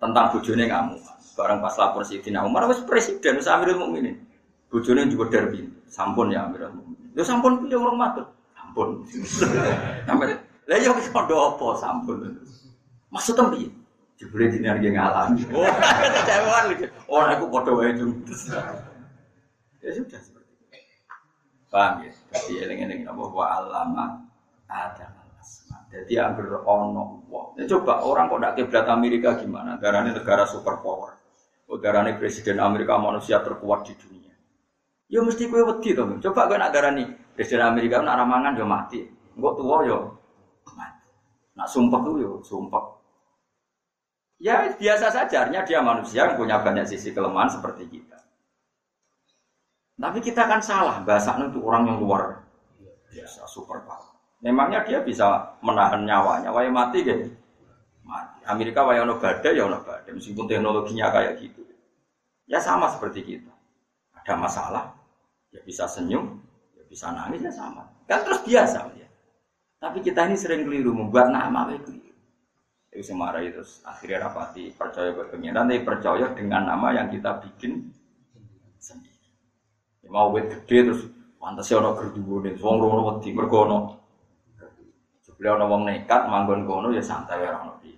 tentang 0.03 0.35
bujone 0.35 0.67
kamu. 0.67 0.99
Barang 1.39 1.63
pas 1.63 1.71
lapor 1.79 2.03
Sidina 2.03 2.43
Umar, 2.43 2.67
wis 2.67 2.83
presiden, 2.83 3.39
wis 3.39 3.47
Amirul 3.47 3.79
Mukminin. 3.79 4.19
Bujone 4.67 5.07
juga 5.07 5.31
derby, 5.31 5.63
sampun 5.87 6.35
ya 6.35 6.43
Amirul 6.43 6.75
Mukminin. 6.75 6.98
Ya 7.19 7.27
sampun 7.27 7.67
pilih 7.67 7.83
orang 7.83 7.99
matur. 7.99 8.25
Sampun. 8.55 9.03
Sampai 10.07 10.39
lah 10.71 10.77
yo 10.79 10.95
wis 10.95 11.11
padha 11.11 11.35
apa 11.35 11.67
sampun. 11.75 12.39
Maksudnya 13.11 13.51
piye? 13.51 13.67
Jebule 14.15 14.47
dene 14.47 14.71
iki 14.79 14.95
ngalami. 14.95 15.43
Oh, 15.51 15.67
kecewa 15.67 16.57
lagi. 16.71 16.87
Ora 17.11 17.35
aku 17.35 17.51
padha 17.51 17.75
wae 17.75 17.91
Ya 19.83 19.89
sudah 19.95 20.19
seperti 20.23 20.47
itu. 20.47 20.95
Paham 21.67 22.07
ya? 22.07 22.11
Jadi 22.31 22.53
eling-eling 22.63 23.03
apa 23.03 23.23
wa 23.27 23.45
alama 23.51 24.05
ada 24.71 25.11
Jadi 25.91 26.13
anggar 26.21 26.63
ono 26.63 27.27
wah. 27.27 27.51
Ya 27.59 27.67
coba 27.67 27.99
orang 28.05 28.31
kok 28.31 28.39
ndak 28.39 28.53
kiblat 28.55 28.87
Amerika 28.87 29.35
gimana? 29.35 29.75
Darahnya 29.75 30.15
negara 30.15 30.47
superpower. 30.47 31.19
Oh, 31.67 31.81
darahnya 31.81 32.15
presiden 32.15 32.63
Amerika 32.63 32.95
manusia 32.95 33.43
terkuat 33.43 33.89
di 33.89 33.97
dunia. 33.97 34.28
Ya 35.09 35.25
mesti 35.25 35.49
kue 35.49 35.65
wedi 35.65 35.97
to. 35.97 36.05
Coba 36.21 36.45
kowe 36.45 36.57
nak 36.61 36.69
darani 36.69 37.09
Presiden 37.33 37.65
Amerika 37.65 38.03
nak 38.03 38.19
ramangan 38.19 38.53
yo 38.59 38.65
mati. 38.67 38.99
Engko 39.33 39.57
tuwa 39.57 39.81
yo 39.87 40.13
mati. 40.77 41.07
Nak 41.57 41.67
sumpah 41.71 41.99
tuh 42.05 42.15
yo 42.21 42.31
sumpah. 42.45 42.99
Ya 44.39 44.71
biasa 44.71 45.11
saja, 45.11 45.43
artinya 45.43 45.67
dia 45.67 45.83
manusia 45.83 46.23
yang 46.23 46.39
punya 46.39 46.63
banyak 46.63 46.87
sisi 46.87 47.11
kelemahan 47.11 47.51
seperti 47.51 47.91
kita. 47.91 48.19
Tapi 49.99 50.19
kita 50.23 50.47
kan 50.47 50.63
salah 50.63 51.03
bahasa 51.03 51.35
itu 51.35 51.59
orang 51.59 51.91
yang 51.91 51.99
luar 51.99 52.39
biasa 53.11 53.43
super 53.51 53.83
power. 53.83 54.15
Memangnya 54.39 54.87
dia 54.87 55.03
bisa 55.03 55.59
menahan 55.59 56.07
nyawanya, 56.07 56.55
waya 56.55 56.71
mati 56.71 57.03
gitu. 57.03 57.27
Mati. 58.07 58.39
Amerika 58.47 58.87
waya 58.87 59.03
ono 59.03 59.19
badai 59.19 59.59
ya 59.59 59.67
ono 59.67 59.83
badai, 59.83 60.15
meskipun 60.15 60.47
teknologinya 60.47 61.11
kayak 61.11 61.43
gitu. 61.43 61.67
Ya 62.47 62.63
sama 62.63 62.87
seperti 62.87 63.27
kita. 63.27 63.51
Ada 64.15 64.39
masalah, 64.39 64.98
Ya 65.49 65.61
bisa 65.65 65.89
senyum, 65.89 66.41
ya 66.77 66.83
bisa 66.85 67.09
nangis 67.09 67.41
ya 67.41 67.53
sama. 67.53 67.89
Kan 68.05 68.21
terus 68.25 68.45
biasa 68.45 68.93
ya. 68.97 69.07
Tapi 69.79 70.03
kita 70.03 70.27
ini 70.27 70.35
sering 70.35 70.67
keliru 70.67 70.93
membuat 70.93 71.33
nama 71.33 71.71
itu 71.73 71.89
keliru. 71.89 72.21
Itu 72.93 73.03
semarah 73.05 73.41
itu 73.41 73.61
akhirnya 73.85 74.29
rapati 74.29 74.73
percaya 74.73 75.13
ke 75.15 75.29
pengiran, 75.33 75.69
tapi 75.69 75.81
percaya 75.81 76.25
dengan 76.35 76.69
nama 76.69 76.93
yang 76.93 77.07
kita 77.09 77.41
bikin 77.41 77.89
sendiri. 78.77 79.29
Ya, 80.05 80.09
mau 80.11 80.29
wet 80.35 80.51
gede 80.51 80.77
terus 80.91 81.01
pantas 81.39 81.69
ya 81.71 81.79
orang 81.79 81.95
gerduwo 81.97 82.43
nih, 82.43 82.57
rono 82.59 83.15
wedi 83.15 83.31
mergono. 83.31 83.99
Beliau 85.39 85.55
orang 85.55 85.71
wong 85.71 85.83
nekat 85.87 86.27
manggon 86.27 86.67
kono 86.67 86.91
ya 86.91 86.99
santai 86.99 87.39
orang 87.47 87.71
nabi. 87.71 87.95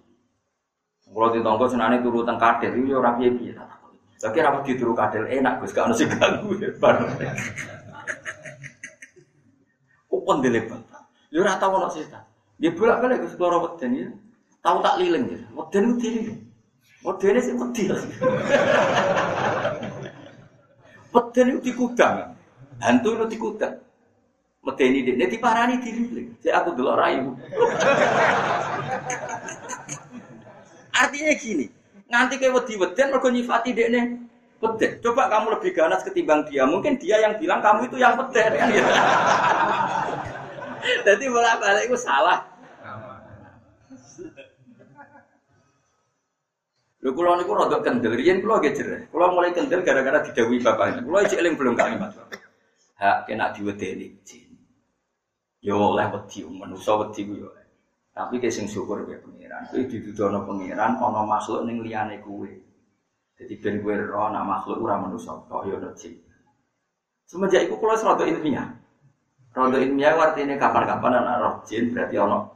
Kalau 1.02 1.34
di 1.34 1.42
tonggo 1.42 1.66
senane 1.66 1.98
turu 2.06 2.22
teng 2.22 2.38
kader 2.38 2.78
itu 2.78 2.94
ya 2.94 3.02
ora 3.02 3.18
lagi 4.22 4.40
rapat 4.40 4.62
di 4.70 4.78
turu 4.78 4.94
kadel 4.94 5.26
enak 5.26 5.62
Gus, 5.62 5.74
gak 5.74 5.90
ono 5.90 5.96
sing 5.98 6.10
ganggu 6.14 6.54
ya 6.62 6.70
bar. 6.78 7.02
Upon 10.12 10.46
dilebet. 10.46 10.82
Yo 11.34 11.42
ora 11.42 11.58
tau 11.58 11.74
ono 11.78 11.90
setan. 11.90 12.22
Dia 12.62 12.70
bolak-balik 12.72 13.26
Gus 13.26 13.34
karo 13.36 13.58
weden 13.66 13.92
ya. 13.98 14.08
Tahu 14.62 14.78
tak 14.86 15.02
liling 15.02 15.26
ya. 15.26 15.40
Weden 15.58 15.84
ku 15.90 15.94
diri. 15.98 16.22
Wedene 17.02 17.40
sing 17.42 17.58
wedi. 17.58 17.90
Weden 21.10 21.46
itu 21.50 21.60
dikudang. 21.74 22.38
Hantu 22.78 23.10
itu 23.18 23.26
dikudang. 23.38 23.74
Medeni 24.62 25.02
dia, 25.02 25.26
diparani 25.26 25.82
diri. 25.82 26.30
Jadi 26.38 26.54
aku 26.54 26.78
dulu 26.78 26.94
rayu. 26.94 27.34
Artinya 30.94 31.34
gini, 31.34 31.66
Nganti 32.12 32.36
kayak 32.44 32.56
wedi 32.60 32.76
weden 32.76 33.08
mergo 33.08 33.32
nyifati 33.32 33.72
dekne 33.72 34.02
peden. 34.60 34.92
Coba 35.00 35.32
kamu 35.32 35.58
lebih 35.58 35.72
ganas 35.72 36.04
ketimbang 36.04 36.44
dia. 36.52 36.68
Mungkin 36.68 37.00
dia 37.00 37.24
yang 37.24 37.40
bilang 37.40 37.64
kamu 37.64 37.88
itu 37.88 37.96
yang 37.96 38.20
peden 38.20 38.52
kan 38.60 38.68
ya. 38.68 38.84
Jadi 41.08 41.24
bolak-balik 41.32 41.88
itu 41.88 41.98
salah. 41.98 42.52
Lho 47.02 47.18
kula 47.18 47.34
niku 47.34 47.58
rada 47.58 47.82
kendel, 47.82 48.14
riyen 48.14 48.46
kula 48.46 48.62
nggih 48.62 48.74
jereh. 48.78 49.02
Kula 49.10 49.34
mulai 49.34 49.56
kendel 49.56 49.82
gara-gara 49.82 50.22
didhawuhi 50.22 50.62
bapaknya. 50.62 51.02
Kula 51.02 51.26
iki 51.26 51.40
eling 51.40 51.58
belum 51.58 51.74
kalimat. 51.74 52.14
Hak 53.00 53.26
kena 53.26 53.50
diwedeni 53.58 54.22
jin. 54.22 54.54
Yo 55.66 55.98
oleh 55.98 56.06
wedi 56.14 56.46
manusa 56.46 56.94
wedi 57.02 57.26
ku 57.26 57.34
yo. 57.40 57.61
Tapi 58.12 58.44
kayak 58.44 58.52
sing 58.52 58.68
syukur 58.68 59.08
ya 59.08 59.16
pangeran. 59.24 59.72
Kowe 59.72 59.84
didudono 59.88 60.44
pangeran 60.44 61.00
ana 61.00 61.22
makhluk 61.24 61.64
ning 61.64 61.80
liyane 61.80 62.20
kowe. 62.20 62.50
Jadi 63.40 63.54
ben 63.64 63.80
kowe 63.80 63.96
ro 63.96 64.28
ana 64.28 64.44
makhluk 64.44 64.84
ora 64.84 65.00
manusa, 65.00 65.32
kok 65.48 65.64
ya 65.64 65.80
ono 65.80 65.90
jin. 65.96 66.20
Semenjak 67.24 67.72
iku 67.72 67.80
kula 67.80 67.96
rada 67.96 68.28
ilmiah. 68.28 68.68
Rada 69.56 69.78
ilmiah 69.80 70.20
artinya 70.20 70.60
kapan-kapan 70.60 71.24
ana 71.24 71.34
roh 71.40 71.56
jin 71.64 71.96
berarti 71.96 72.20
ono 72.20 72.52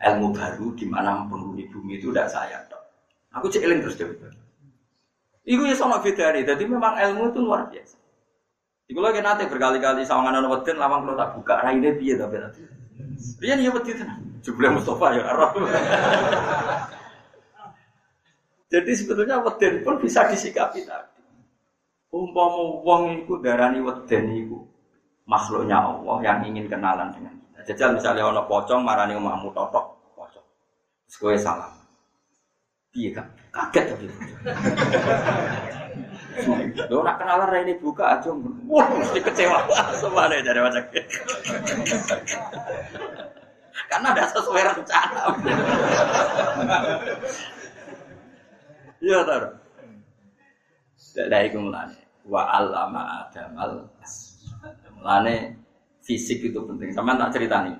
ilmu 0.00 0.26
baru 0.34 0.66
di 0.74 0.86
mana 0.90 1.22
penghuni 1.30 1.70
bumi 1.70 2.02
itu 2.02 2.10
tidak 2.10 2.26
saya 2.26 2.58
tok. 2.66 2.82
Aku 3.38 3.46
cek 3.46 3.62
eling 3.62 3.86
terus 3.86 3.94
dhewe. 3.94 4.18
Iku 5.46 5.62
ya 5.70 5.76
sama 5.78 6.02
bedane. 6.02 6.42
Jadi 6.42 6.66
memang 6.66 6.98
ilmu 6.98 7.30
itu 7.30 7.40
luar 7.40 7.70
biasa. 7.70 7.96
Iku 8.90 8.98
lagi 8.98 9.22
nanti 9.22 9.46
berkali-kali 9.46 10.02
sawangan 10.02 10.42
ana 10.42 10.50
weden 10.50 10.82
lawang 10.82 11.06
kalau 11.06 11.14
tak 11.14 11.30
buka 11.38 11.54
raine 11.62 11.94
piye 11.94 12.18
tapi 12.18 12.42
nanti. 12.42 12.79
Piye 13.40 13.54
ya 13.56 13.70
wedi 13.72 13.92
tenan. 13.96 14.20
Jebule 14.40 14.68
Mustafa 14.72 15.16
ya 15.16 15.22
arah. 15.24 15.50
Jadi 18.70 18.90
sebetulnya 18.94 19.42
weden 19.42 19.82
pun 19.82 19.98
bisa 19.98 20.30
disikapi 20.30 20.86
tadi. 20.86 21.20
Umpama 22.10 22.82
wong 22.82 23.22
iku 23.22 23.42
darani 23.42 23.82
weden 23.82 24.24
iku 24.34 24.62
makhluknya 25.26 25.78
Allah 25.78 26.16
yang 26.22 26.38
ingin 26.46 26.70
kenalan 26.70 27.10
dengan 27.10 27.34
kita. 27.34 27.74
Jajal 27.74 27.98
misalnya 27.98 28.30
ono 28.30 28.46
pocong 28.46 28.82
marani 28.82 29.18
omahmu 29.18 29.50
totok 29.50 30.14
pocong. 30.14 30.46
Terus 31.10 31.42
salam. 31.42 31.72
Piye 32.90 33.10
kan? 33.14 33.26
Kaget 33.50 33.84
tapi. 33.94 34.06
Lo 36.90 37.02
nak 37.04 37.16
kenalan 37.20 37.66
ini 37.66 37.74
buka 37.78 38.18
aja. 38.18 38.30
Wah, 38.66 38.86
mesti 38.96 39.20
kecewa 39.20 39.58
semua 39.98 40.30
nih 40.30 40.40
dari 40.44 40.60
macam 40.62 40.82
Karena 43.90 44.06
ada 44.14 44.24
sesuai 44.30 44.62
rencana. 44.70 45.22
Iya 49.00 49.18
tar. 49.24 49.42
Dari 51.16 51.46
itu 51.48 51.58
mulane. 51.58 51.98
Wa 52.28 52.44
alama 52.60 53.26
adamal 53.26 53.88
Mulane 55.00 55.56
fisik 56.04 56.44
itu 56.44 56.60
penting. 56.62 56.92
Sama 56.92 57.16
tak 57.16 57.40
cerita 57.40 57.64
nih. 57.64 57.74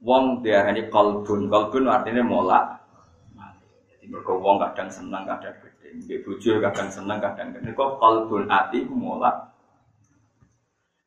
Wong 0.00 0.40
diarani 0.46 0.86
kolbun. 0.88 1.50
Kolbun 1.50 1.90
artinya 1.90 2.22
mola. 2.22 2.60
Jadi 3.90 4.04
mereka 4.06 4.32
wong 4.36 4.56
kadang 4.62 4.88
senang, 4.88 5.24
kadang 5.26 5.56
Nggih 5.94 6.26
bojo 6.26 6.58
kadang 6.58 6.88
seneng 6.90 7.18
kadang 7.22 7.54
gede. 7.54 7.70
Kok 7.70 8.02
kalbun 8.02 8.50
ati 8.50 8.82
mola. 8.90 9.30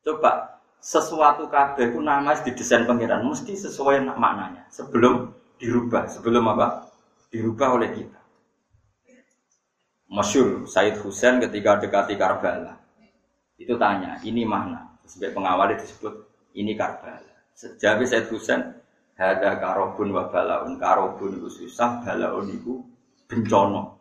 Coba 0.04 0.62
sesuatu 0.80 1.52
kabeh 1.52 1.92
ku 1.92 2.00
nama 2.00 2.32
didesain 2.40 2.88
pangeran 2.88 3.28
mesti 3.28 3.52
sesuai 3.52 4.08
maknanya 4.08 4.70
sebelum 4.72 5.36
dirubah, 5.60 6.08
sebelum 6.08 6.48
apa? 6.56 6.88
Dirubah 7.28 7.76
oleh 7.76 7.92
kita. 7.92 8.18
Masyur 10.08 10.64
Said 10.64 10.96
Husain 11.04 11.44
ketika 11.44 11.84
dekati 11.84 12.16
Karbala 12.16 12.80
itu 13.60 13.76
tanya 13.76 14.16
ini 14.24 14.48
mana 14.48 14.96
sebagai 15.04 15.36
pengawal 15.36 15.76
disebut 15.76 16.14
ini 16.56 16.80
Karbala 16.80 17.36
sejauh 17.52 18.08
Said 18.08 18.32
Husain 18.32 18.72
ada 19.20 19.60
karobun 19.60 20.16
wa 20.16 20.32
balaun 20.32 20.80
karobun 20.80 21.42
itu 21.42 21.50
susah 21.52 22.08
balaun 22.08 22.48
itu 22.54 22.80
bencana 23.28 23.97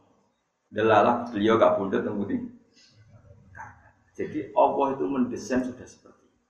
Delalah 0.71 1.31
beliau 1.31 1.57
gak 1.57 1.79
pundut 1.79 2.03
di. 2.03 2.39
Jadi 4.17 4.51
Allah 4.57 4.87
itu 4.97 5.05
mendesain 5.05 5.61
sudah 5.61 5.85
seperti 5.85 6.25
itu. 6.25 6.41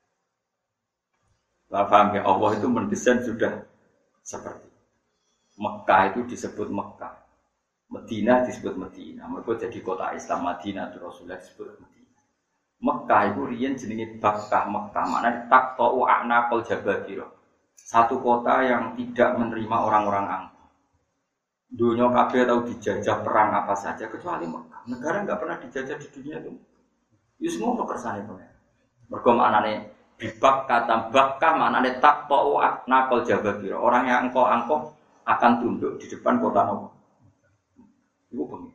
Ya? 1.75 2.23
Allah 2.23 2.51
itu 2.55 2.67
mendesain 2.71 3.19
sudah 3.27 3.67
seperti. 4.23 4.71
Mekah 5.59 6.15
itu 6.15 6.21
disebut 6.31 6.71
Mekah. 6.71 7.27
Medina 7.91 8.47
disebut 8.47 8.75
Medina. 8.79 9.27
Mereka 9.27 9.59
jadi 9.67 9.79
kota 9.83 10.15
Islam 10.15 10.47
Madinah 10.47 10.95
itu 10.95 10.99
Rasulullah 11.03 11.39
disebut 11.43 11.79
Medina. 11.83 12.21
Mekah 12.77 13.23
itu 13.35 13.43
rian 13.51 13.75
jenenge 13.75 14.19
Bakkah 14.23 14.71
Mekah. 14.71 15.05
Mana 15.11 15.51
tak 15.51 15.75
tahu 15.75 16.07
anakal 16.07 16.63
jabadiro. 16.63 17.35
Satu 17.75 18.19
kota 18.23 18.63
yang 18.63 18.99
tidak 18.99 19.39
menerima 19.39 19.77
orang-orang 19.79 20.27
angkuh. 20.27 20.56
Dunia 21.67 22.07
kabeh 22.15 22.47
tahu 22.47 22.61
dijajah 22.71 23.27
perang 23.27 23.51
apa 23.51 23.75
saja 23.75 24.07
kecuali 24.07 24.47
Mekah. 24.47 24.87
Negara 24.87 25.27
nggak 25.27 25.39
pernah 25.43 25.59
dijajah 25.59 25.99
di 25.99 26.09
dunia 26.15 26.39
itu. 26.39 26.55
Itu 27.43 27.59
semua 27.59 27.83
kersane 27.83 28.23
pengen. 28.23 28.55
Mergo 29.11 29.31
maknane 29.35 29.91
bibak 30.15 30.71
kata 30.71 31.11
bakah 31.11 31.53
maknane 31.59 31.99
tak 31.99 32.31
tau 32.31 32.63
nakal 32.87 33.27
jababira. 33.27 33.83
Orang 33.83 34.07
yang 34.07 34.31
engkau 34.31 34.47
angkau 34.47 34.95
akan 35.27 35.53
tunduk 35.59 35.99
di 35.99 36.07
depan 36.07 36.39
kota 36.39 36.63
Nabi. 36.71 36.89
Itu 38.31 38.47
pengen. 38.47 38.71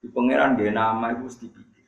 Di 0.00 0.08
pangeran 0.08 0.56
dia 0.56 0.72
nama 0.72 1.12
itu 1.12 1.28
mesti 1.28 1.46
pikir. 1.52 1.86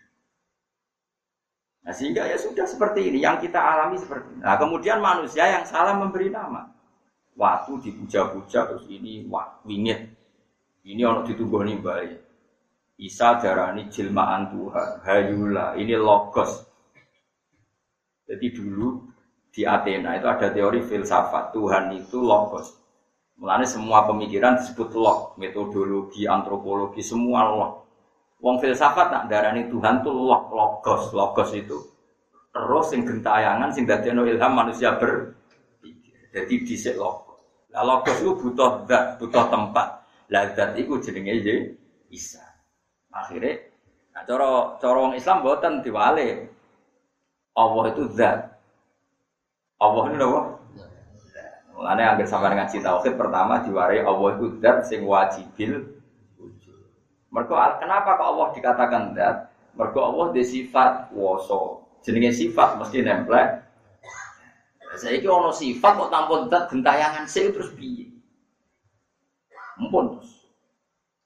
Nah 1.88 1.92
sehingga 1.96 2.28
ya 2.28 2.36
sudah 2.36 2.68
seperti 2.68 3.08
ini 3.08 3.24
yang 3.24 3.40
kita 3.40 3.56
alami 3.56 3.96
seperti 3.96 4.28
ini. 4.36 4.44
Nah 4.44 4.60
kemudian 4.60 5.00
manusia 5.00 5.48
yang 5.48 5.64
salah 5.64 5.96
memberi 5.96 6.28
nama. 6.28 6.68
Waktu 7.32 7.80
dipuja-puja 7.80 8.66
terus 8.66 8.84
ini 8.90 9.22
wah 9.30 9.62
wingit 9.62 10.17
ini 10.88 11.04
orang 11.04 11.28
nih 11.28 11.78
baik. 11.84 12.16
Isa 12.98 13.38
darani 13.38 13.86
jilmaan 13.92 14.50
Tuhan, 14.50 14.90
hayula, 15.04 15.76
ini 15.78 15.94
logos. 15.94 16.66
Jadi 18.26 18.46
dulu 18.50 18.98
di 19.52 19.62
Athena 19.62 20.18
itu 20.18 20.26
ada 20.26 20.50
teori 20.50 20.82
filsafat 20.82 21.54
Tuhan 21.54 21.94
itu 21.94 22.18
logos. 22.18 22.74
Mulanya 23.38 23.70
semua 23.70 24.02
pemikiran 24.02 24.58
disebut 24.58 24.90
log, 24.98 25.38
metodologi, 25.38 26.26
antropologi, 26.26 27.04
semua 27.04 27.46
log. 27.54 27.72
Wong 28.42 28.58
filsafat 28.58 29.14
nak 29.14 29.24
darani 29.30 29.70
Tuhan 29.70 30.02
tuh 30.02 30.10
log, 30.10 30.50
logos, 30.50 31.14
logos 31.14 31.54
itu. 31.54 31.78
Terus 32.50 32.90
sing 32.90 33.06
gentayangan 33.06 33.70
sing 33.70 33.86
dadekno 33.86 34.26
ilham 34.26 34.58
manusia 34.58 34.98
ber 34.98 35.38
jadi 36.34 36.54
disek 36.66 36.98
logos. 36.98 37.38
Lah 37.70 37.86
logos 37.86 38.18
itu 38.18 38.34
butuh 38.34 38.88
zat, 38.90 39.22
butuh 39.22 39.46
tempat. 39.46 39.97
Lazat 40.28 40.76
itu 40.76 41.00
jenenge 41.00 41.34
ye 41.40 41.56
Isa. 42.12 42.44
Akhirnya 43.12 43.64
nah 44.12 44.22
cara 44.28 44.76
cara 44.80 45.12
Islam 45.16 45.44
boten 45.44 45.80
diwale. 45.80 46.52
Allah 47.56 47.84
itu 47.90 48.02
zat. 48.14 48.54
Allah 49.80 50.04
itu? 50.14 50.28
Mulane 51.78 52.02
agar 52.02 52.26
sampai 52.26 52.58
ngaji 52.58 52.82
tauhid 52.82 53.14
pertama 53.14 53.62
diwarai 53.62 54.02
Allah 54.02 54.34
itu 54.34 54.58
zat 54.58 54.82
sing 54.90 55.06
wajibil 55.06 55.98
Mergo 57.28 57.54
kenapa 57.78 58.16
kok 58.18 58.28
Allah 58.34 58.46
dikatakan 58.56 59.02
zat? 59.14 59.52
Mergo 59.76 60.00
Allah 60.00 60.26
di 60.34 60.42
sifat 60.42 61.12
woso. 61.14 61.86
Jenenge 62.02 62.34
sifat 62.34 62.80
mesti 62.80 63.04
nempel. 63.04 63.62
Saya 64.98 65.20
ini 65.20 65.28
ono 65.28 65.52
sifat 65.52 65.92
kok 65.94 66.10
tanpa 66.10 66.48
zat 66.50 66.64
gentayangan 66.72 67.28
sih 67.28 67.52
terus 67.52 67.70
piye? 67.76 68.10
Mumpun. 69.78 70.17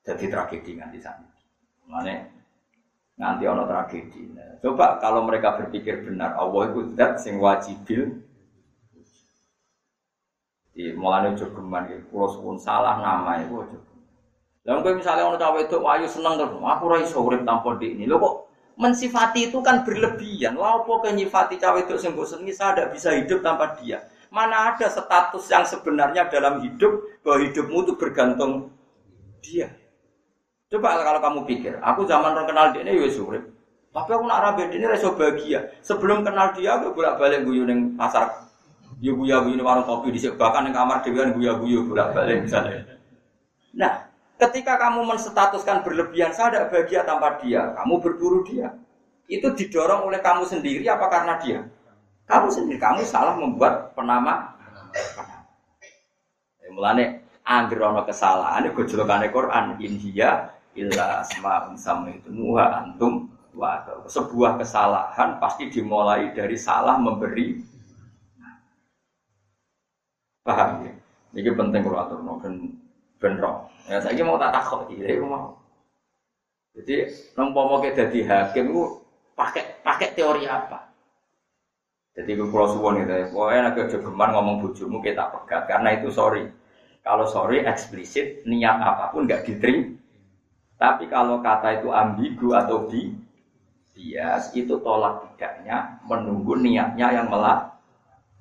Jadi 0.03 0.25
tragedi 0.27 0.71
nganti 0.79 0.99
sana. 0.99 1.27
Mana 1.87 2.27
nanti 3.15 3.47
ono 3.47 3.67
tragedi. 3.67 4.35
Coba 4.63 4.99
kalau 4.99 5.27
mereka 5.27 5.59
berpikir 5.59 6.07
benar, 6.07 6.35
Allah 6.39 6.71
itu 6.71 6.81
zat 6.95 7.19
sing 7.23 7.39
wajibil. 7.39 8.23
Di 10.73 10.97
mulane 10.97 11.37
ojo 11.37 11.53
geman 11.53 11.85
kula 12.09 12.27
suwun 12.33 12.57
salah 12.57 12.97
nama 12.99 13.43
itu 13.43 13.55
ojo. 13.59 13.79
Kowe 14.63 14.95
misalnya 14.95 15.27
ono 15.27 15.37
cawe 15.37 15.59
itu 15.59 15.77
ayu 15.83 16.07
seneng 16.07 16.39
terus, 16.39 16.55
aku 16.55 16.83
ora 16.87 17.03
iso 17.03 17.19
urip 17.19 17.43
tanpa 17.43 17.75
dik 17.77 17.99
ini. 17.99 18.07
Lho 18.07 18.17
kok 18.23 18.35
mensifati 18.79 19.51
itu 19.51 19.59
kan 19.59 19.83
berlebihan. 19.83 20.55
Lah 20.55 20.81
opo 20.81 21.03
nyifati 21.03 21.59
cawe 21.59 21.83
itu 21.83 21.99
sing 21.99 22.15
mbok 22.15 22.31
saya 22.31 22.73
tidak 22.73 22.89
bisa 22.95 23.11
hidup 23.11 23.43
tanpa 23.43 23.75
dia. 23.83 24.07
Mana 24.33 24.73
ada 24.73 24.89
status 24.89 25.45
yang 25.53 25.67
sebenarnya 25.69 26.31
dalam 26.33 26.65
hidup 26.65 27.21
bahwa 27.21 27.45
hidupmu 27.45 27.79
itu 27.85 27.93
bergantung 28.01 28.73
dia. 29.45 29.82
Coba 30.73 31.05
kalau 31.05 31.21
kamu 31.21 31.41
pikir, 31.45 31.77
aku 31.85 32.09
zaman 32.09 32.33
orang 32.33 32.49
kenal 32.49 32.73
dia 32.73 32.81
ini 32.81 32.97
ya 32.97 33.13
surip. 33.13 33.45
Tapi 33.93 34.09
aku 34.09 34.25
nak 34.25 34.41
rabe 34.41 34.73
ini 34.73 34.89
reso 34.89 35.13
bahagia. 35.13 35.69
Sebelum 35.85 36.25
kenal 36.25 36.57
dia, 36.57 36.81
aku 36.81 36.97
bolak 36.97 37.21
balik 37.21 37.45
guyu 37.45 37.69
neng 37.69 37.93
pasar. 37.93 38.49
Ya 38.97 39.13
guya 39.13 39.45
guyu 39.45 39.61
warung 39.61 39.85
kopi 39.85 40.17
di 40.17 40.25
bahkan 40.33 40.65
neng 40.65 40.73
kamar 40.73 41.05
dia 41.05 41.13
kan 41.13 41.37
guya 41.37 41.61
guyu 41.61 41.85
bolak 41.85 42.17
balik 42.17 42.49
misalnya. 42.49 42.89
Nah, 43.77 44.09
ketika 44.41 44.81
kamu 44.81 45.05
menstatuskan 45.13 45.85
berlebihan, 45.85 46.33
saya 46.33 46.49
tidak 46.49 46.65
bahagia 46.73 47.05
tanpa 47.05 47.37
dia. 47.45 47.77
Kamu 47.77 48.01
berburu 48.01 48.41
dia. 48.49 48.73
Itu 49.29 49.53
didorong 49.53 50.09
oleh 50.09 50.25
kamu 50.25 50.49
sendiri 50.49 50.89
apa 50.89 51.05
karena 51.13 51.37
dia? 51.37 51.69
Kamu 52.25 52.49
sendiri, 52.49 52.81
kamu 52.81 53.05
salah 53.05 53.37
membuat 53.37 53.93
penama. 53.93 54.57
Mulane 56.73 57.29
anggere 57.45 57.85
ana 57.85 58.09
kesalahan 58.09 58.73
gojolokane 58.73 59.29
Quran 59.29 59.77
inhiya 59.77 60.49
illa 60.77 61.21
itu. 62.09 62.29
Muha 62.33 62.85
antum 62.85 63.29
wa 63.53 63.85
sebuah 64.09 64.57
kesalahan 64.57 65.37
pasti 65.37 65.69
dimulai 65.69 66.33
dari 66.33 66.57
salah 66.57 66.97
memberi. 66.97 67.61
Paham 70.43 70.89
ya? 70.89 70.93
Ini 71.33 71.51
penting 71.55 71.81
kalau 71.87 71.99
atur 72.03 72.19
no 72.21 72.37
ben 72.43 72.77
ben 73.23 73.39
ya 73.89 73.99
saya 74.03 74.23
mau 74.27 74.37
tak 74.37 74.53
takut 74.53 74.91
ini 74.91 75.17
mau. 75.23 75.57
Jadi 76.73 77.09
mau 77.39 77.79
kita 77.79 78.09
jadi 78.09 78.21
hakim 78.27 78.73
itu 78.73 78.85
pakai 79.37 79.81
pakai 79.85 80.09
teori 80.17 80.45
apa? 80.49 80.93
Jadi 82.13 82.37
gue 82.37 82.49
pulau 82.49 82.69
suwon 82.69 83.01
gitu 83.01 83.13
ya. 83.13 83.25
Pokoknya 83.33 83.61
agak 83.73 83.87
jogeman 83.89 84.31
ngomong 84.37 84.57
bujumu 84.61 85.01
kita 85.01 85.33
pegat. 85.33 85.65
Karena 85.65 85.97
itu 85.97 86.13
sorry. 86.13 86.45
Kalau 87.01 87.25
sorry 87.25 87.65
eksplisit 87.65 88.45
niat 88.45 88.77
apa 88.77 89.17
pun 89.17 89.25
nggak 89.25 89.49
diterima. 89.49 90.02
Tapi 90.83 91.07
kalau 91.07 91.39
kata 91.39 91.79
itu 91.79 91.95
ambigu 91.95 92.59
atau 92.59 92.91
di 92.91 93.15
bias 93.95 94.51
itu 94.59 94.75
tolak 94.83 95.23
tidaknya 95.31 96.03
menunggu 96.03 96.59
niatnya 96.59 97.23
yang 97.23 97.31
melak 97.31 97.71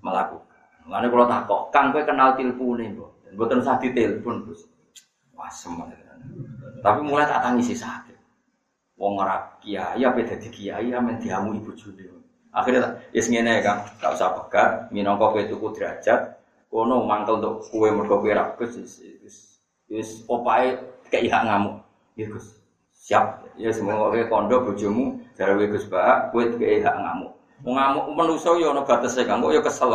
melakukan. 0.02 0.90
Lalu 0.90 1.08
kalau 1.14 1.26
tak 1.30 1.42
kok, 1.46 1.62
kang 1.70 1.94
gue 1.94 2.02
kenal 2.02 2.34
telepon 2.34 2.82
nih, 2.82 2.98
bu, 2.98 3.06
dan 3.22 3.38
gue 3.38 3.46
terus 3.46 3.70
hati 3.70 3.94
telepon 3.94 4.42
terus, 4.42 4.66
wah 5.38 5.54
semua. 5.54 5.86
Tapi 6.82 7.00
mulai 7.06 7.30
tak 7.30 7.46
tangisi 7.46 7.78
sakit. 7.78 8.18
Wong 8.98 9.22
ora 9.22 9.38
kiai 9.62 10.02
apa 10.02 10.26
dadi 10.26 10.50
kiai 10.50 10.90
amen 10.90 11.22
diamu 11.22 11.54
ibu 11.62 11.78
juli. 11.78 12.10
Akhirnya 12.50 12.98
ya 13.14 13.22
ngene 13.22 13.62
kan, 13.62 13.86
gak 14.02 14.18
usah 14.18 14.34
pegat, 14.34 14.90
minangka 14.90 15.30
kowe 15.30 15.46
tuku 15.46 15.78
derajat, 15.78 16.42
kono 16.74 17.06
mangkel 17.06 17.38
untuk 17.38 17.70
kue 17.70 17.94
mergo 17.94 18.18
kowe 18.18 18.34
ra 18.34 18.50
opae 20.26 20.66
kayak 21.14 21.46
ngamuk. 21.46 21.91
Ya 22.20 22.26
Gus. 22.28 22.60
Siap. 22.94 23.58
Ya 23.58 23.74
semoga 23.74 24.14
kowe 24.14 24.24
kondo 24.30 24.56
bojomu 24.68 25.20
jare 25.34 25.58
kowe 25.58 25.68
Gus 25.72 25.86
Pak, 25.90 26.32
kowe 26.36 26.44
kayak 26.60 26.86
hak 26.86 26.96
ngamuk. 27.02 27.32
Mau 27.62 27.78
ngamuk 27.78 28.06
manusa 28.18 28.58
ya 28.58 28.74
ana 28.74 28.82
batese 28.82 29.22
kan, 29.26 29.42
kok 29.42 29.54
ya 29.54 29.62
kesel. 29.62 29.92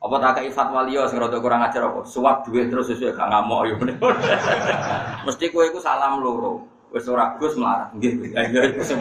Apa 0.00 0.16
tak 0.16 0.32
kayak 0.40 0.56
fatwa 0.56 0.80
liya 0.88 1.04
sing 1.12 1.20
rada 1.20 1.36
kurang 1.36 1.60
ajar 1.60 1.84
apa? 1.84 2.00
Suap 2.08 2.48
duit 2.48 2.72
terus 2.72 2.88
sesuai 2.88 3.12
gak 3.12 3.28
ngamuk 3.28 3.60
ya. 3.68 3.74
Mesti 5.28 5.52
kowe 5.52 5.64
iku 5.68 5.76
salam 5.76 6.24
loro. 6.24 6.64
Wis 6.90 7.06
ora 7.06 7.36
Gus 7.36 7.54
melarat. 7.54 7.92
Nggih, 7.94 8.34
ya 8.34 8.60
iku 8.72 8.82
sing. 8.82 8.98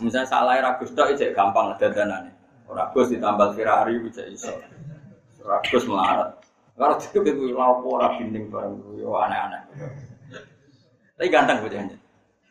Misalnya 0.00 0.24
salah 0.24 0.56
ra 0.56 0.70
Gus 0.80 0.94
tok 0.96 1.12
gampang 1.34 1.76
dadanane. 1.76 2.32
Ora 2.70 2.88
Gus 2.94 3.10
ditambal 3.10 3.52
Ferrari 3.58 3.98
bisa 4.00 4.24
iso. 4.30 4.54
Ora 5.44 5.60
Gus 5.66 5.84
melarat. 5.84 6.39
Kalau 6.80 6.96
itu 6.96 7.20
itu 7.20 7.52
lapo 7.52 8.00
ora 8.00 8.16
binding 8.16 8.48
barang 8.48 8.72
yo 8.96 9.12
aneh-aneh. 9.12 9.60
Tapi 11.20 11.28
ganteng 11.28 11.60
bocahnya. 11.60 11.96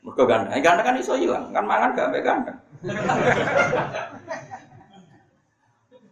Mergo 0.06 0.24
ganteng. 0.30 0.62
Ganteng 0.62 0.86
kan 0.86 1.02
iso 1.02 1.18
hilang, 1.18 1.50
kan 1.50 1.66
mangan 1.66 1.98
gak 1.98 2.14
ambek 2.14 2.22
ganteng. 2.22 2.58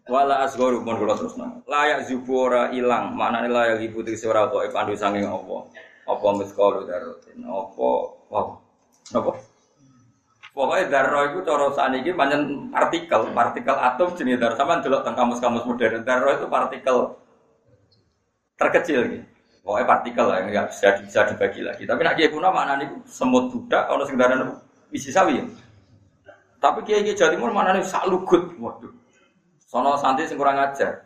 Wala 0.09 0.49
asgharu 0.49 0.81
mun 0.81 0.97
kula 0.97 1.13
terus 1.13 1.37
nang. 1.37 1.61
Layak 1.69 2.09
zubura 2.09 2.73
ilang, 2.73 3.13
maknane 3.13 3.53
layak 3.53 3.85
ibu 3.85 4.01
tegese 4.01 4.25
ora 4.25 4.49
kok 4.49 4.65
pandu 4.73 4.97
saking 4.97 5.29
apa. 5.29 5.69
Apa 6.07 6.27
miskalu 6.41 6.89
darotin, 6.89 7.45
apa 7.45 7.87
apa. 8.33 8.39
Apa? 9.13 9.31
Pokoknya 10.57 10.89
darah 10.89 11.29
itu 11.29 11.45
cara 11.45 11.69
saat 11.69 11.93
ini 11.93 12.09
banyak 12.17 12.73
partikel, 12.73 13.29
partikel 13.29 13.77
atom 13.77 14.09
jenis 14.17 14.41
darah. 14.41 14.57
Sama 14.57 14.81
delok 14.81 15.05
tentang 15.05 15.29
kamus-kamus 15.29 15.69
modern. 15.69 16.01
Darah 16.01 16.33
itu 16.33 16.49
partikel 16.49 17.13
terkecil 18.57 18.99
gitu. 19.07 19.25
Pokoknya 19.67 19.83
partikel 19.83 20.25
lah, 20.31 20.39
nggak 20.47 20.67
bisa, 20.71 20.87
bisa 21.03 21.19
dibagi 21.27 21.59
lagi. 21.59 21.83
Tapi 21.83 21.99
nak 21.99 22.15
kiai 22.15 22.31
kuno 22.31 22.47
mana 22.55 22.79
nih 22.79 22.87
semut 23.03 23.51
budak, 23.51 23.83
kalau 23.91 24.07
sekedar 24.07 24.31
isi 24.95 25.11
sawi 25.11 25.43
ya. 25.43 25.45
Tapi 26.63 26.87
kiai 26.87 27.03
kiai 27.03 27.19
Jawa 27.19 27.35
Timur 27.35 27.51
mana 27.51 27.75
nih 27.75 27.83
sak 27.83 28.07
lugut, 28.07 28.55
waduh. 28.63 28.87
Sono 29.67 29.99
santri 29.99 30.23
sing 30.23 30.39
kurang 30.39 30.55
ajar. 30.55 31.03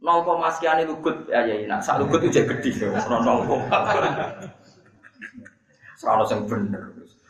Nol 0.00 0.24
koma 0.24 0.48
sekian 0.48 0.80
lugut, 0.88 1.28
ya 1.28 1.44
ya 1.44 1.60
nak 1.68 1.84
sak 1.84 2.00
lugut 2.00 2.24
itu 2.24 2.40
jadi 2.40 2.48
gede, 2.56 2.88
sono 3.04 3.20
nol 3.20 3.44
koma. 3.44 3.68
Sono 6.00 6.24
yang 6.24 6.48
bener. 6.48 6.82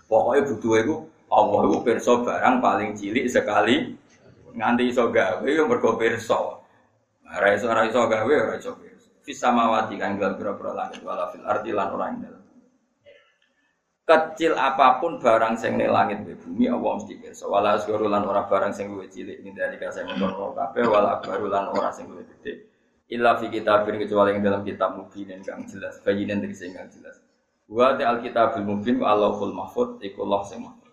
Pokoknya 0.07 0.47
butuh 0.47 0.75
itu 0.79 0.95
Allah 1.31 1.61
itu 1.67 1.79
perso 1.83 2.13
barang 2.23 2.63
paling 2.63 2.91
cilik 2.95 3.27
sekali 3.27 3.95
nganti 4.55 4.87
iso 4.87 5.11
gawe 5.11 5.47
yo 5.47 5.67
mergo 5.67 5.99
perso. 5.99 6.63
Ora 7.27 7.49
iso 7.55 7.67
ora 7.67 7.87
iso 7.87 8.07
gawe 8.07 8.35
perso. 9.21 9.29
Fisamawati 9.29 9.95
kan 10.01 10.17
dalam 10.17 10.41
pira-pira 10.41 10.73
langit 10.73 11.05
wala 11.05 11.29
fil 11.29 11.45
ardi 11.45 11.71
lan 11.71 11.89
ora 11.93 12.07
ing. 12.09 12.19
Kecil 14.11 14.59
apa 14.59 14.99
pun 14.99 15.23
barang 15.23 15.55
sing 15.55 15.79
ning 15.79 15.87
langit 15.87 16.27
di 16.27 16.35
bumi 16.35 16.67
Allah 16.67 16.99
mesti 16.99 17.15
pirsa. 17.15 17.47
Wala 17.47 17.79
asgharu 17.79 18.11
lan 18.11 18.27
ora 18.27 18.43
barang 18.43 18.75
sing 18.75 18.91
luwih 18.91 19.07
cilik 19.07 19.39
ning 19.47 19.55
dari 19.55 19.79
kasih 19.79 20.03
mengkono 20.03 20.51
kabeh 20.51 20.83
wala 20.83 21.23
akbaru 21.23 21.47
lan 21.47 21.71
ora 21.71 21.95
sing 21.95 22.11
luwih 22.11 22.27
gede. 22.27 22.67
Illa 23.11 23.39
fi 23.39 23.47
kitabin 23.47 24.03
kecuali 24.03 24.35
yang 24.35 24.43
dalam 24.43 24.63
kitab 24.67 24.99
mubin 24.99 25.31
kang 25.43 25.67
jelas, 25.67 25.99
bayinan 26.03 26.43
dari 26.43 26.55
sing 26.55 26.75
kang 26.75 26.91
jelas. 26.91 27.23
Wa 27.71 27.95
ta 27.95 28.11
alkitabul 28.19 28.67
mubin 28.67 28.99
wa 28.99 29.15
Allahul 29.15 29.55
mahfud 29.55 30.03
iku 30.03 30.27
Allah 30.27 30.43
sing 30.47 30.59
mahfud. 30.63 30.91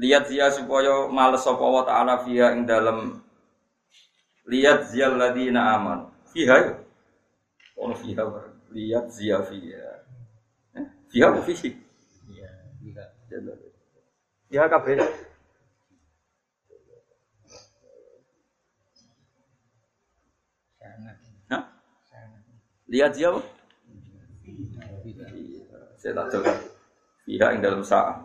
Lihat 0.00 0.24
zia 0.32 0.48
supaya 0.48 1.06
males 1.12 1.44
sapa 1.44 1.60
wa 1.60 1.84
ta'ala 1.84 2.24
fiha 2.24 2.56
ing 2.56 2.64
dalam 2.64 3.20
lihat 4.48 4.88
zia 4.88 5.12
ladina 5.12 5.76
aman. 5.76 6.08
Fiha 6.32 6.83
ya. 7.76 7.82
Ono 7.82 7.94
fiha 7.98 8.24
lihat 8.70 9.10
zia 9.10 9.42
fiha. 9.42 10.06
Eh, 10.78 10.86
Fiha 11.10 11.26
apa 11.30 11.42
fihi? 11.42 11.70
Ya 14.50 14.70
kabeh. 14.70 15.02
Hah? 21.50 21.62
Lihat 22.86 23.12
siapa? 23.18 23.40
Saya 25.98 26.12
tak 26.14 26.26
coba. 26.36 26.52
Pihak 27.24 27.50
yang 27.56 27.62
dalam 27.64 27.82
sah. 27.82 28.20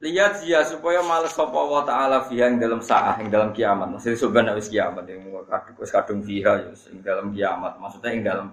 Lihat 0.00 0.40
dia 0.40 0.64
supaya 0.64 1.04
males 1.04 1.36
sapa 1.36 1.52
wa 1.52 1.84
taala 1.84 2.24
fiha 2.24 2.48
yang 2.48 2.56
dalam 2.56 2.80
sah 2.80 3.20
yang 3.20 3.28
dalam 3.28 3.52
kiamat. 3.52 3.92
Maksudnya 3.92 4.16
sebenarnya 4.16 4.56
wis 4.56 4.72
kiamat 4.72 5.04
yang 5.04 5.20
kadung 5.44 5.76
wis 5.76 5.92
kadung 5.92 6.20
fiha 6.24 6.52
ya 6.56 6.72
yang 6.72 7.00
dalam 7.04 7.26
kiamat. 7.36 7.72
Maksudnya 7.76 8.10
yang 8.16 8.24
dalam 8.24 8.46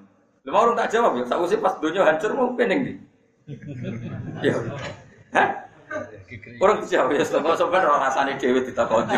Lu 0.47 0.55
mau 0.55 0.71
tak 0.71 0.87
jawab 0.95 1.19
ya, 1.19 1.27
tak 1.27 1.43
usah 1.43 1.59
pas 1.59 1.75
dunia 1.83 2.07
hancur 2.07 2.31
mau 2.31 2.55
pening 2.55 2.81
di. 2.87 2.93
Ya. 4.39 4.55
Hah? 5.35 5.47
Orang 6.63 6.79
dijawab 6.79 7.19
ya, 7.19 7.23
sebab 7.27 7.51
sampean 7.59 7.83
ora 7.83 8.07
rasane 8.07 8.39
dhewe 8.39 8.63
ditakoni. 8.63 9.11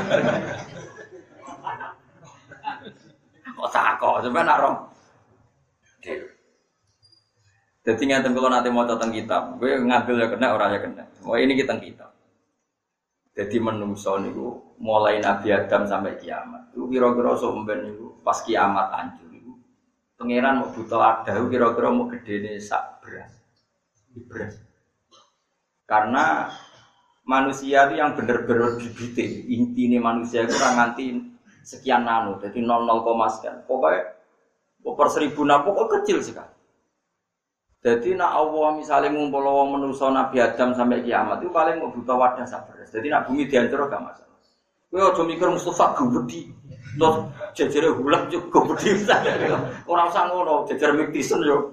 Kok 3.46 3.70
takok, 3.70 4.26
sampean 4.26 4.46
nak 4.50 4.58
roh. 4.58 4.76
Jadi 7.86 8.04
ngeten 8.10 8.34
kalau 8.34 8.50
nanti 8.50 8.70
mau 8.74 8.90
tentang 8.90 9.14
kitab, 9.14 9.58
gue 9.62 9.82
ngambil 9.82 10.16
ya 10.18 10.28
kena, 10.34 10.48
orang 10.58 10.70
ya 10.74 10.80
kena. 10.82 11.04
Oh 11.26 11.38
ini 11.38 11.54
kita 11.54 11.78
kitab. 11.78 12.10
Jadi 13.40 13.56
menungso 13.56 14.20
niku 14.20 14.76
mulai 14.84 15.24
Nabi 15.24 15.56
Adam 15.56 15.88
sampai 15.88 16.20
kiamat. 16.20 16.76
Itu 16.76 16.92
kira-kira 16.92 17.40
somben 17.40 17.88
niku 17.88 18.20
pas 18.20 18.36
kiamat 18.44 18.92
hancur 18.92 19.32
niku. 19.32 19.56
Pangeran 20.20 20.60
mau 20.60 20.76
butuh 20.76 21.00
ada, 21.00 21.40
kira-kira 21.48 21.88
mau 21.88 22.12
gede 22.12 22.44
nih 22.44 22.60
sak 22.60 23.00
beras. 23.00 23.32
Beras. 24.28 24.60
Karena 25.88 26.52
manusia 27.24 27.88
itu 27.88 27.96
yang 27.96 28.20
benar-benar 28.20 28.76
bibite, 28.76 29.48
inti 29.48 29.88
ini 29.88 30.04
manusia 30.04 30.44
itu 30.44 30.60
kurang 30.60 30.76
nganti 30.76 31.06
sekian 31.64 32.04
nano, 32.04 32.44
jadi 32.44 32.60
00, 32.60 33.40
sekian. 33.40 33.56
Pokoknya 33.64 34.20
per 34.84 35.08
seribu 35.08 35.48
nano, 35.48 35.64
pokoknya 35.64 36.04
kecil 36.04 36.20
sekali. 36.20 36.59
Jadi 37.80 38.12
nak 38.12 38.36
Allah 38.36 38.76
misalnya 38.76 39.08
ngumpul 39.08 39.40
wong 39.40 39.80
manusia 39.80 40.12
Nabi 40.12 40.44
Adam 40.44 40.76
sampai 40.76 41.00
kiamat 41.00 41.40
itu 41.40 41.48
paling 41.48 41.80
mau 41.80 41.88
butuh 41.88 42.20
wadah 42.20 42.44
sabar. 42.44 42.76
Jadi 42.84 43.08
nak 43.08 43.24
bumi 43.24 43.48
dihancur 43.48 43.88
gak 43.88 44.04
masalah. 44.04 44.36
Kowe 44.92 45.00
aja 45.00 45.22
mikir 45.24 45.48
Mustafa 45.48 45.96
gubedi. 45.96 46.52
Terus 47.00 47.16
jejere 47.56 47.88
hulam 47.96 48.28
juga 48.28 48.52
gubedi. 48.52 49.00
Ora 49.88 50.12
usah 50.12 50.28
ngono, 50.28 50.68
jejer 50.68 50.92
miktisen 50.92 51.40
yo. 51.46 51.72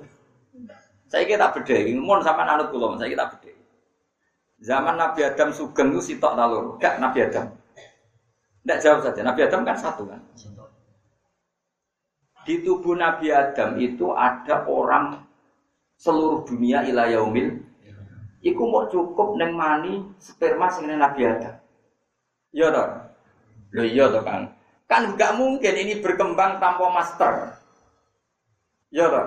Saya 1.10 1.26
kita 1.26 1.50
bedheki, 1.50 1.98
mun 1.98 2.22
sampean 2.22 2.54
anut 2.54 2.70
kula, 2.70 2.94
saya 2.98 3.10
kita 3.10 3.26
bedheki. 3.26 3.62
Zaman 4.62 4.94
Nabi 4.94 5.26
Adam 5.26 5.50
sugeng 5.50 5.90
itu 5.90 6.14
sitok 6.14 6.38
ta 6.38 6.44
loro? 6.46 6.78
Gak 6.78 7.02
Nabi 7.02 7.18
Adam. 7.26 7.50
Tidak 8.62 8.78
jawab 8.78 8.98
saja. 9.02 9.20
Nabi 9.26 9.40
Adam 9.42 9.62
kan 9.66 9.76
satu 9.78 10.06
kan. 10.06 10.22
Di 12.46 12.62
tubuh 12.62 12.94
Nabi 12.94 13.34
Adam 13.34 13.74
itu 13.82 14.14
ada 14.14 14.62
orang 14.70 15.25
seluruh 15.96 16.44
dunia 16.44 16.84
ila 16.88 17.08
yaumil 17.08 17.56
iku 18.44 18.62
mau 18.68 18.86
cukup 18.86 19.34
neng 19.40 19.56
mani 19.56 20.04
sperma 20.20 20.70
sing 20.70 20.86
Nabi 20.86 21.26
Adam. 21.26 21.56
Iya 22.54 22.66
toh? 22.70 22.88
Lho 23.74 23.82
iya 23.84 24.04
toh 24.12 24.22
Kang. 24.22 24.48
Kan 24.86 25.18
nggak 25.18 25.34
mungkin 25.34 25.74
ini 25.74 25.98
berkembang 25.98 26.62
tanpa 26.62 26.86
master. 26.94 27.58
Iya 28.94 29.06
toh? 29.10 29.26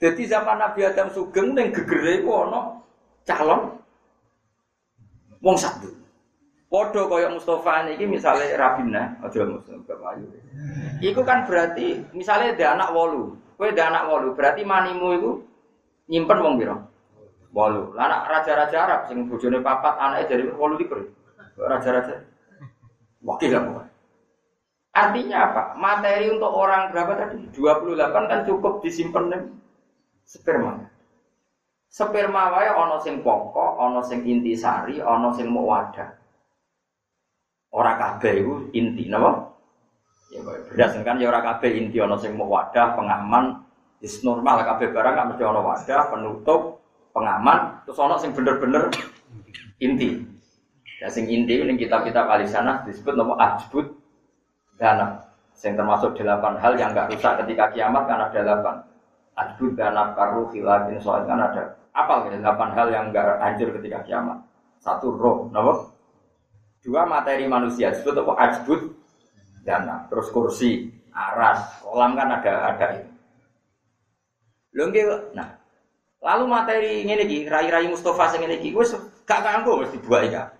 Jadi 0.00 0.22
zaman 0.24 0.56
Nabi 0.56 0.80
Adam 0.88 1.12
sugeng 1.12 1.52
neng 1.52 1.76
gegere 1.76 2.24
iku 2.24 2.48
ana 2.48 2.80
calon 3.28 3.76
wong 5.44 5.56
satu. 5.60 6.00
Podo 6.70 7.10
kaya 7.10 7.26
Mustafa 7.34 7.82
niki 7.82 8.06
misalnya 8.06 8.54
Rabina, 8.54 9.18
aja 9.26 9.42
Mustafa 9.42 10.14
Ayu. 10.14 10.30
Iku 11.02 11.26
kan 11.26 11.42
berarti 11.42 11.98
misalnya 12.14 12.54
ada 12.54 12.66
anak 12.78 12.88
wolu, 12.94 13.34
Kue 13.60 13.76
ada 13.76 13.92
anak 13.92 14.08
wolu, 14.08 14.32
berarti 14.32 14.64
manimu 14.64 15.08
itu 15.20 15.30
nyimpen 16.08 16.40
wong 16.40 16.56
biro. 16.56 16.80
Wolu. 17.52 17.92
Lah 17.92 18.24
raja-raja 18.24 18.88
Arab 18.88 19.00
sing 19.04 19.28
bojone 19.28 19.60
papat 19.60 20.00
anaknya 20.00 20.32
dari 20.32 20.48
wolu 20.48 20.80
likur. 20.80 21.04
Raja-raja. 21.60 22.24
Wakil 23.20 23.52
apa? 23.52 23.84
Artinya 24.96 25.36
apa? 25.44 25.62
Materi 25.76 26.32
untuk 26.32 26.56
orang 26.56 26.88
berapa 26.88 27.20
tadi? 27.20 27.52
28 27.52 28.32
kan 28.32 28.40
cukup 28.48 28.80
disimpan 28.80 29.28
nih. 29.28 29.42
Sperma. 30.24 30.80
Sperma 31.92 32.56
wae 32.56 32.64
ana 32.64 32.96
sing 33.04 33.20
pokok, 33.20 33.76
ana 33.76 34.00
sing 34.00 34.24
intisari, 34.24 35.04
ana 35.04 35.36
sing 35.36 35.52
mau 35.52 35.68
wadah. 35.68 36.16
Ora 37.76 37.92
kabeh 38.00 38.40
iku 38.40 38.72
inti 38.72 39.04
napa? 39.12 39.49
Ya 40.30 40.40
berdasarkan 40.46 41.18
ya 41.18 41.26
ora 41.26 41.42
kabeh 41.42 41.74
inti 41.74 41.98
ana 41.98 42.14
sing 42.14 42.38
mau 42.38 42.46
wadah, 42.46 42.94
pengaman, 42.94 43.66
is 43.98 44.22
normal 44.22 44.62
kabeh 44.62 44.94
barang 44.94 45.12
gak 45.18 45.26
mesti 45.34 45.42
ana 45.42 45.58
wadah, 45.58 46.00
penutup, 46.06 46.78
pengaman, 47.10 47.82
terus 47.82 47.98
ana 47.98 48.14
sing 48.22 48.30
bener-bener 48.30 48.94
inti. 49.82 50.22
Ya 51.02 51.10
sing 51.10 51.26
inti 51.26 51.58
ning 51.66 51.74
kitab-kitab 51.74 52.30
sana 52.46 52.86
disebut 52.86 53.18
nama 53.18 53.34
ajbut 53.58 53.90
dana. 54.78 55.26
Yang 55.60 55.76
termasuk 55.76 56.10
delapan 56.16 56.56
hal 56.56 56.72
yang 56.78 56.94
gak 56.94 57.10
rusak 57.10 57.42
ketika 57.44 57.74
kiamat 57.74 58.06
kan 58.06 58.30
ada 58.30 58.38
delapan. 58.38 58.74
Ajbut 59.34 59.74
dana 59.74 60.14
karu 60.14 60.46
khilafin 60.54 61.02
soal 61.02 61.26
kan 61.26 61.42
ada 61.42 61.74
apa 61.90 62.30
gitu, 62.30 62.38
delapan 62.38 62.70
hal 62.70 62.86
yang 62.94 63.04
enggak 63.10 63.42
hancur 63.42 63.68
ketika 63.82 63.98
kiamat. 64.06 64.38
Satu 64.78 65.10
roh, 65.10 65.50
nomor 65.50 65.90
dua 66.80 67.04
materi 67.04 67.44
manusia 67.50 67.92
disebut 67.92 68.14
apa 68.24 68.32
ajbut 68.46 68.80
dana, 69.64 70.08
terus 70.08 70.32
kursi, 70.32 70.88
aras, 71.12 71.80
kolam 71.84 72.16
kan 72.16 72.28
ada 72.40 72.52
ada 72.74 72.86
ini. 72.96 73.12
Lho 74.76 75.34
nah. 75.34 75.60
Lalu 76.20 76.44
materi 76.52 76.92
ini 77.00 77.16
lagi, 77.16 77.38
rai-rai 77.48 77.88
Mustafa 77.88 78.28
sing 78.28 78.44
ngene 78.44 78.60
iki 78.60 78.76
wis 78.76 78.92
gak 79.24 79.40
kanggo 79.40 79.80
mesti 79.80 79.96
buat 80.04 80.28
ya. 80.28 80.52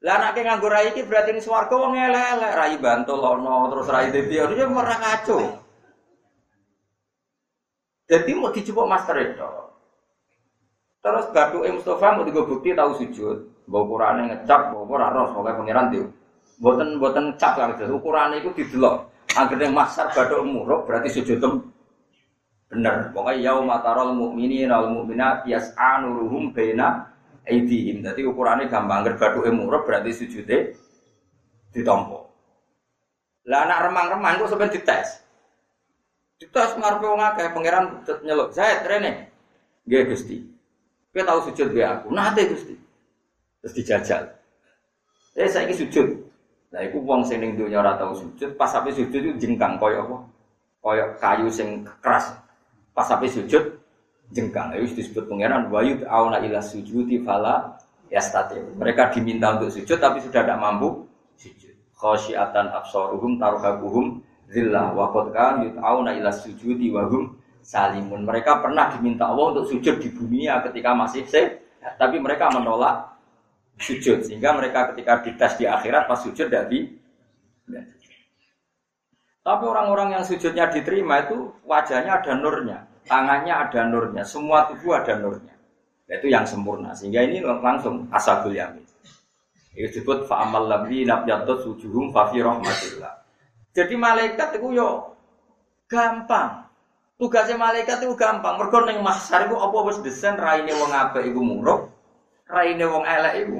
Lah 0.00 0.14
anake 0.16 0.40
nganggo 0.40 0.72
rai 0.72 0.88
iki 0.96 1.04
berarti 1.04 1.36
ini 1.36 1.44
swarga 1.44 1.76
wong 1.76 1.92
elek-elek, 1.92 2.52
rai 2.56 2.74
bantul 2.80 3.20
ono 3.20 3.68
terus 3.68 3.90
rai 3.92 4.08
dadi 4.08 4.40
ono 4.40 4.54
ya 4.56 4.64
ora 4.64 4.96
kacau. 4.96 5.44
Jadi 8.08 8.30
mau 8.32 8.48
dicoba 8.48 8.82
master 8.88 9.16
itu. 9.20 9.50
Terus 11.04 11.26
batu 11.36 11.60
Mustafa 11.60 12.16
mau 12.16 12.24
tiga 12.24 12.42
bukti 12.48 12.72
tahu 12.72 12.96
sujud, 12.96 13.68
bawa 13.68 13.84
ukurannya 13.84 14.22
ngecap, 14.32 14.72
bawa 14.72 14.82
ukuran 14.88 15.12
ros, 15.12 15.30
pokoknya 15.36 15.58
pangeran 15.60 15.86
tuh. 15.92 16.06
Buatan 16.58 16.98
buatan 16.98 17.38
lah 17.38 17.78
gitu. 17.78 17.94
Ukurannya 17.94 18.42
itu 18.42 18.50
didelok. 18.54 19.06
Akhirnya 19.38 19.70
masar 19.70 20.10
batu 20.10 20.42
muruk 20.42 20.90
berarti 20.90 21.14
sujud 21.14 21.38
bener. 22.68 23.14
Pokoknya 23.14 23.54
yau 23.54 23.62
matarol 23.62 24.12
mukminin 24.12 24.68
al 24.68 24.90
mukminat 24.90 25.46
yas'anuruhum 25.46 26.50
bena 26.50 27.14
aidihim. 27.46 28.02
Jadi 28.02 28.26
ukurannya 28.26 28.66
gampang. 28.66 29.06
Agar 29.06 29.14
batu 29.16 29.46
muruk 29.54 29.86
berarti 29.86 30.10
sujudnya 30.10 30.74
ditompo. 31.70 32.26
Lah 33.48 33.64
anak 33.64 33.88
remang-remang 33.88 34.34
itu 34.42 34.44
sebenarnya 34.50 34.74
dites. 34.76 35.08
Dites 36.42 36.70
ngarepe 36.74 37.06
wong 37.06 37.22
akeh 37.22 37.46
pangeran 37.54 37.84
nyeluk. 38.26 38.50
Saya 38.52 38.82
rene. 38.84 39.30
Nggih 39.88 40.12
Gusti. 40.12 40.58
Kita 41.08 41.34
tahu 41.34 41.50
sujud 41.50 41.72
be 41.72 41.82
aku, 41.82 42.12
nate 42.12 42.46
gusti. 42.46 42.76
Terus 43.58 43.74
dijajal. 43.74 44.22
Eh 45.34 45.48
saya 45.48 45.66
ini 45.66 45.74
sujud. 45.74 46.27
Nah, 46.68 46.80
itu 46.84 47.00
uang 47.00 47.24
sing 47.24 47.40
ning 47.40 47.56
donya 47.56 47.80
ora 47.80 47.96
tau 47.96 48.12
sujud, 48.12 48.52
pas 48.60 48.68
sampai 48.68 48.92
sujud 48.92 49.16
itu 49.16 49.32
jengkang 49.40 49.80
koyo 49.80 50.04
apa? 50.04 50.16
Koyo 50.84 51.04
kayu 51.16 51.48
sing 51.48 51.80
keras. 52.04 52.28
Pas 52.92 53.08
sampai 53.08 53.32
sujud 53.32 53.64
jengkang. 54.36 54.76
Itu 54.76 55.00
disebut 55.00 55.32
pangeran 55.32 55.72
wayud 55.72 56.04
auna 56.04 56.44
ila 56.44 56.60
sujudi 56.60 57.24
fala 57.24 57.72
yastati. 58.12 58.60
Mereka 58.76 59.16
diminta 59.16 59.56
untuk 59.56 59.72
sujud 59.72 59.96
tapi 59.96 60.20
sudah 60.20 60.44
tidak 60.44 60.60
mampu 60.60 61.08
sujud. 61.40 61.72
Khosyiatan 61.98 62.70
absaruhum 62.70 63.40
taruhabuhum 63.40 64.20
zillah 64.52 64.94
wa 64.94 65.10
qad 65.10 65.26
kan 65.34 65.54
yut'auna 65.66 66.14
ila 66.14 66.30
sujudi 66.30 66.92
wa 66.92 67.08
hum 67.08 67.34
salimun. 67.64 68.22
Mereka 68.22 68.62
pernah 68.62 68.92
diminta 68.92 69.28
Allah 69.28 69.56
untuk 69.56 69.66
sujud 69.72 69.98
di 69.98 70.08
bumi 70.12 70.46
ya 70.46 70.62
ketika 70.68 70.94
masih 70.94 71.26
sehat, 71.26 71.58
tapi 71.98 72.22
mereka 72.22 72.48
menolak 72.54 73.17
sujud 73.78 74.26
sehingga 74.26 74.52
mereka 74.54 74.92
ketika 74.92 75.22
dites 75.22 75.52
di 75.58 75.64
akhirat 75.64 76.10
pas 76.10 76.20
sujud 76.20 76.50
dari 76.50 76.98
tapi 79.48 79.64
orang-orang 79.64 80.12
yang 80.12 80.24
sujudnya 80.28 80.68
diterima 80.68 81.24
itu 81.24 81.48
wajahnya 81.64 82.20
ada 82.20 82.36
nurnya, 82.36 82.84
tangannya 83.08 83.56
ada 83.56 83.80
nurnya, 83.88 84.20
semua 84.20 84.68
tubuh 84.68 85.00
ada 85.00 85.16
nurnya. 85.16 85.56
Itu 86.04 86.28
yang 86.28 86.44
sempurna. 86.44 86.92
Sehingga 86.92 87.24
ini 87.24 87.40
langsung 87.40 88.12
asabul 88.12 88.52
yamin. 88.52 88.84
Itu 89.72 89.88
disebut 89.88 90.28
fa'amal 90.28 90.68
labdi 90.68 91.08
nabjatut 91.08 91.64
sujuhum 91.64 92.12
fafi 92.12 92.44
rahmatillah. 92.44 93.12
Jadi 93.72 93.94
malaikat 93.96 94.60
itu 94.60 94.76
yo 94.76 95.16
gampang. 95.88 96.68
Tugasnya 97.16 97.56
malaikat 97.56 98.04
itu 98.04 98.12
gampang. 98.20 98.60
Mergo 98.60 98.84
ning 98.84 99.00
mahsyar 99.00 99.48
iku 99.48 99.64
apa 99.64 99.76
wis 99.88 99.98
desain 100.04 100.36
raine 100.36 100.76
wong 100.76 100.92
apik 100.92 101.24
iku 101.24 101.40
muruk, 101.40 101.88
raine 102.48 102.84
wong 102.88 103.04
elek 103.04 103.34
iku 103.44 103.58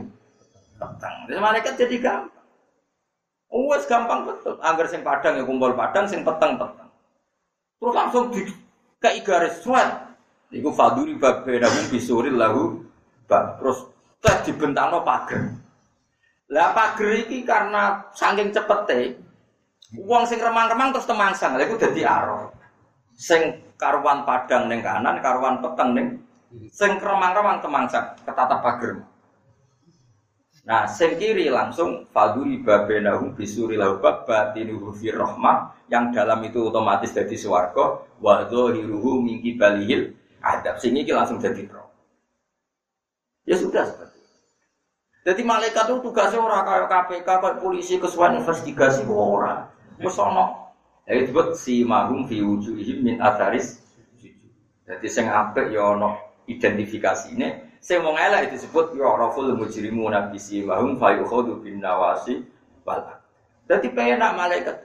petang. 0.79 1.15
Jadi 1.29 1.41
malaikat 1.41 1.75
jadi 1.77 1.97
gampang. 2.01 2.47
Oh, 3.49 3.73
wis 3.73 3.89
gampang 3.89 4.29
betul. 4.29 4.61
Angger 4.61 4.87
sing 4.89 5.01
padang 5.01 5.41
ya 5.41 5.45
kumpul 5.45 5.73
padang, 5.73 6.05
sing 6.05 6.21
peteng 6.21 6.61
peteng. 6.61 6.89
Terus 7.81 7.95
langsung 7.97 8.25
di 8.33 8.45
kayak 9.01 9.25
garis 9.25 9.57
suat. 9.65 9.89
Iku 10.53 10.73
faduri 10.73 11.17
babena 11.17 11.69
bisuril 11.89 12.37
lahu. 12.37 12.85
Terus 13.29 13.89
tes 14.25 14.49
dibentangno 14.49 15.05
pager. 15.05 15.53
Lah 16.49 16.73
pager 16.73 17.29
iki 17.29 17.45
karena 17.45 18.09
saking 18.17 18.53
cepete, 18.57 19.21
uang 20.01 20.25
sing 20.25 20.41
remang-remang 20.41 20.97
terus 20.97 21.05
temangsang. 21.05 21.57
Lha 21.57 21.69
iku 21.69 21.77
dadi 21.77 22.05
arah 22.05 22.49
sing 23.19 23.61
karuan 23.77 24.25
padang 24.25 24.71
neng 24.71 24.81
kanan, 24.81 25.21
karuan 25.21 25.61
peteng 25.61 25.93
neng 25.93 26.07
sing 26.73 26.97
kremang-kremang 27.01 27.61
temangsak 27.61 28.21
ketata 28.25 28.57
pager. 28.65 29.05
Nah, 30.69 30.85
sing 30.85 31.17
kiri 31.17 31.49
langsung 31.49 32.05
faduri 32.13 32.61
babenahu 32.61 33.33
bisuri 33.33 33.81
laubab 33.81 34.29
batinuhu 34.29 34.93
fir 34.93 35.17
rahmah 35.17 35.73
yang 35.89 36.13
dalam 36.13 36.45
itu 36.45 36.69
otomatis 36.69 37.09
jadi 37.17 37.33
swarga 37.41 38.05
wa 38.21 38.45
dhahiruhu 38.45 39.25
min 39.25 39.41
balihil 39.57 40.13
adab. 40.45 40.77
Sing 40.77 40.93
iki 40.93 41.09
langsung 41.17 41.41
jadi 41.41 41.65
roh. 41.73 41.89
Ya 43.49 43.57
sudah 43.57 43.89
seperti. 43.89 44.21
Jadi 45.25 45.41
malaikat 45.41 45.89
itu 45.89 46.05
tugasnya 46.05 46.41
orang 46.41 46.65
kayak 46.65 46.89
KPK, 46.89 47.29
kayak 47.29 47.57
polisi, 47.65 47.97
kesuan 47.97 48.37
investigasi, 48.37 49.09
orang. 49.09 49.73
Wes 50.01 50.17
jadi 51.09 51.25
disebut 51.25 51.57
si 51.57 51.89
mahum 51.89 52.29
fi 52.29 52.45
min 53.01 53.17
atharis 53.17 53.81
Jadi 54.85 55.09
sing 55.09 55.25
apik 55.25 55.73
ya 55.73 55.97
ana 55.97 56.28
identifikasine, 56.49 57.79
sing 57.79 58.01
wong 58.01 58.17
elek 58.17 58.51
disebut 58.51 58.97
ya 58.97 59.13
raful 59.15 59.53
mujrimu 59.55 60.09
nabi 60.09 60.41
si 60.41 60.65
mahum 60.65 60.97
fa 60.97 61.15
yukhadu 61.15 61.61
bin 61.61 61.79
nawasi 61.85 62.43
Jadi 63.69 63.93
penak 63.93 64.33
malaikat. 64.33 64.77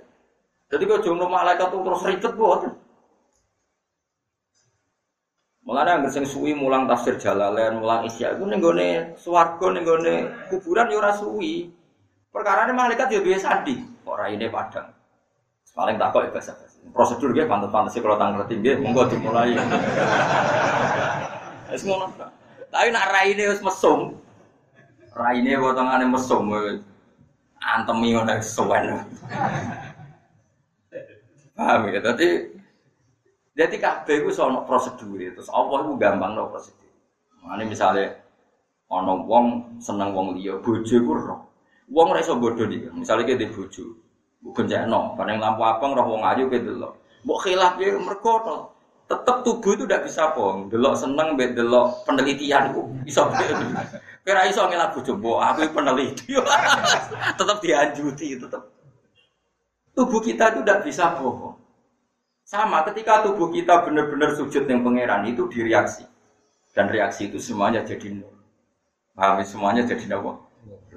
Jadi 0.68 0.84
kok 0.84 1.02
jumlah 1.08 1.32
malaikat 1.32 1.72
itu 1.72 1.80
terus 1.80 2.04
ribet 2.04 2.34
buat. 2.36 2.62
Mulane 5.64 5.96
yang 5.96 6.12
sing 6.12 6.28
suwi 6.28 6.52
mulang 6.52 6.92
tafsir 6.92 7.16
Jalalain, 7.16 7.80
mulang 7.80 8.04
Isya 8.04 8.36
iku 8.36 8.44
ning 8.52 8.60
gone 8.60 9.16
swarga 9.16 9.72
ning 9.72 9.88
gone 9.88 10.16
kuburan 10.52 10.92
ya 10.92 11.00
ora 11.00 11.16
suwi. 11.16 11.72
Perkara 12.28 12.68
malaikat 12.76 13.08
ya 13.08 13.24
duwe 13.24 13.40
sandi, 13.40 13.80
ora 14.04 14.28
ini 14.28 14.52
padang. 14.52 14.92
Paling 15.74 15.96
tak 15.98 16.14
kok 16.14 16.30
bahasa 16.30 16.54
Prosedur 16.94 17.32
dia 17.34 17.48
pantas-pantas 17.48 17.96
kalau 17.98 18.20
tanggal 18.20 18.44
tinggi, 18.46 18.76
monggo 18.78 19.08
dimulai. 19.08 19.56
Es 21.74 21.82
ngono. 21.82 22.14
Tapi 22.70 22.94
nak 22.94 23.10
raine 23.10 23.50
wis 23.50 23.62
mesum. 23.66 24.14
Raine 25.18 25.58
potongane 25.58 26.06
mesum. 26.06 26.46
Antemi 27.58 28.14
ngono 28.14 28.38
suwen. 28.46 29.02
Paham 31.58 31.90
ya? 31.90 32.02
Tadi 32.02 32.54
jadi 33.54 33.78
kabeh 33.78 34.26
iku 34.26 34.30
sono 34.34 34.66
prosedur 34.66 35.22
terus 35.34 35.50
Allah 35.54 35.86
iku 35.86 35.94
gampang 35.98 36.34
no 36.34 36.50
prosedur. 36.50 36.90
Mane 37.46 37.70
misale 37.70 38.22
ana 38.90 39.14
wong 39.14 39.78
seneng 39.82 40.14
wong 40.14 40.38
liya, 40.38 40.58
bojo 40.62 40.94
iku 40.94 41.14
roh. 41.14 41.42
Wong 41.90 42.14
ora 42.14 42.22
iso 42.26 42.38
bodho 42.38 42.66
iki. 42.66 42.90
Misale 42.94 43.26
ki 43.26 43.38
bojo, 43.54 43.86
no, 44.90 45.14
karena 45.14 45.38
lampu 45.38 45.62
abang 45.62 45.94
roh 45.94 46.18
wong 46.18 46.22
ayu 46.26 46.50
ke 46.50 46.62
delok. 46.62 46.98
Mbok 47.22 47.40
khilaf 47.46 47.78
ya 47.78 47.98
mergo 48.02 48.34
tetap 49.14 49.46
tubuh 49.46 49.78
itu 49.78 49.86
tidak 49.86 50.10
bisa 50.10 50.34
bohong. 50.34 50.74
Delok 50.74 50.98
seneng 50.98 51.38
mbek 51.38 51.54
delok 51.54 52.02
penelitian 52.10 52.74
ku 52.74 52.90
bisa 53.06 53.30
Kira 54.24 54.48
iso 54.50 54.66
ngelak 54.66 54.98
bojo 54.98 55.14
aku 55.38 55.70
peneliti. 55.70 56.34
tetap 57.40 57.58
dianjuti 57.62 58.42
tetap. 58.42 58.66
Tubuh 59.94 60.26
kita 60.26 60.58
itu 60.58 60.60
tidak 60.66 60.82
bisa 60.82 61.14
bohong. 61.22 61.54
Sama 62.42 62.82
ketika 62.90 63.22
tubuh 63.22 63.54
kita 63.54 63.86
benar-benar 63.86 64.34
sujud 64.34 64.66
yang 64.66 64.82
pangeran 64.82 65.30
itu 65.30 65.46
direaksi. 65.54 66.10
Dan 66.74 66.90
reaksi 66.90 67.30
itu 67.30 67.38
semuanya 67.38 67.86
jadi 67.86 68.10
nur. 68.10 68.34
Paham 69.14 69.38
ya? 69.40 69.46
semuanya 69.46 69.82
jadi 69.86 70.10
nur. 70.10 70.42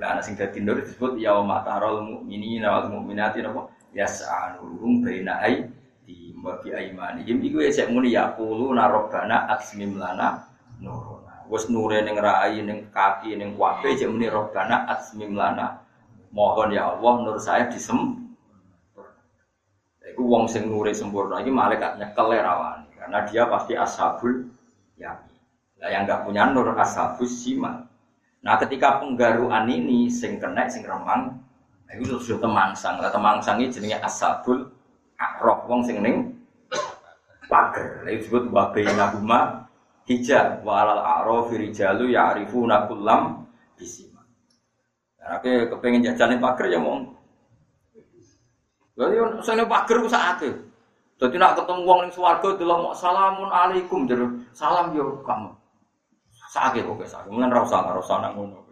Lah 0.00 0.16
ana 0.16 0.20
sing 0.24 0.36
dadi 0.36 0.64
nur 0.64 0.80
disebut 0.80 1.20
yauma 1.20 1.60
tarol 1.64 2.00
mukminina 2.04 2.68
wal 2.72 2.86
mukminati 2.92 3.44
napa 3.44 3.68
yas'anuhum 3.92 5.04
baina 5.04 5.40
aydihim. 5.44 5.72
Wa 6.42 6.60
bi 6.60 6.72
aimanihim 6.72 7.40
iku 7.40 7.64
ya 7.64 7.70
sik 7.72 7.88
muni 7.88 8.12
ya 8.12 8.32
qulu 8.36 8.76
narobana 8.76 9.48
asmim 9.56 9.96
lana 9.96 10.44
nuruna. 10.82 11.48
Wes 11.48 11.70
nure 11.72 12.02
ning 12.02 12.18
rai 12.18 12.60
ning 12.60 12.90
kaki 12.92 13.38
ning 13.38 13.56
wabe 13.56 13.94
sik 13.96 14.10
muni 14.10 14.28
robbana 14.28 14.84
asmim 14.90 15.32
lana. 15.32 15.80
Mohon 16.34 16.76
ya 16.76 16.92
Allah 16.92 17.14
nur 17.24 17.38
saya 17.40 17.70
disem. 17.72 18.28
Iku 20.06 20.22
wong 20.22 20.44
sing 20.48 20.68
nure 20.68 20.92
sempurna 20.92 21.40
iki 21.40 21.52
malaikat 21.52 21.96
nyekel 22.00 22.30
rawani 22.36 22.88
karena 22.96 23.18
dia 23.28 23.42
pasti 23.48 23.72
ashabul 23.76 24.48
yamin. 24.96 25.36
Nah, 25.76 25.88
yang 25.92 26.08
nggak 26.08 26.24
punya 26.24 26.48
nur 26.50 26.72
ashabus 26.72 27.44
simal. 27.44 27.84
Nah, 28.40 28.56
ketika 28.56 29.02
penggaruan 29.02 29.68
ini 29.68 30.08
sing 30.08 30.38
kena 30.40 30.70
sing 30.70 30.86
remang, 30.86 31.36
nah, 31.84 31.92
itu 31.98 32.16
sudah 32.16 32.48
temangsang. 32.48 32.96
Lah 33.02 33.12
temangsang 33.12 33.60
ini 33.60 33.68
jenenge 33.68 33.98
ashabul 34.00 34.70
akrok 35.16 35.68
wong 35.68 35.80
sing 35.84 36.00
ning 36.04 36.32
pager. 37.48 38.04
Lha 38.04 38.12
disebut 38.16 38.52
wa 38.52 38.70
bainahuma 38.70 39.40
hijab 40.06 40.62
wa 40.62 40.84
alal 40.84 41.00
a'rafi 41.02 41.54
rijalu 41.58 42.12
ya'rifuna 42.12 42.86
kullam 42.86 43.48
bisima. 43.74 44.22
Nah, 45.22 45.38
ke 45.42 45.66
kepengen 45.70 46.04
jajan 46.04 46.38
pager 46.38 46.70
ya 46.70 46.78
mong. 46.78 47.10
Lha 48.98 49.04
yo 49.14 49.24
sing 49.40 49.56
pager 49.64 49.96
ku 50.02 50.08
sakake. 50.10 50.50
Dadi 51.16 51.40
nak 51.40 51.56
ketemu 51.56 51.80
wong 51.88 51.98
ning 52.04 52.12
swarga 52.12 52.48
delok 52.60 52.92
salamun 52.92 53.48
alaikum 53.48 54.04
jero 54.04 54.28
salam 54.52 54.92
yo 54.92 55.24
kamu. 55.24 55.48
Sakake 56.52 56.84
kok 56.84 57.08
sakake. 57.08 57.32
Mulane 57.32 57.56
ra 57.56 57.64
usah 57.64 57.80
ora 57.80 58.00
usah 58.02 58.20
ngono. 58.36 58.65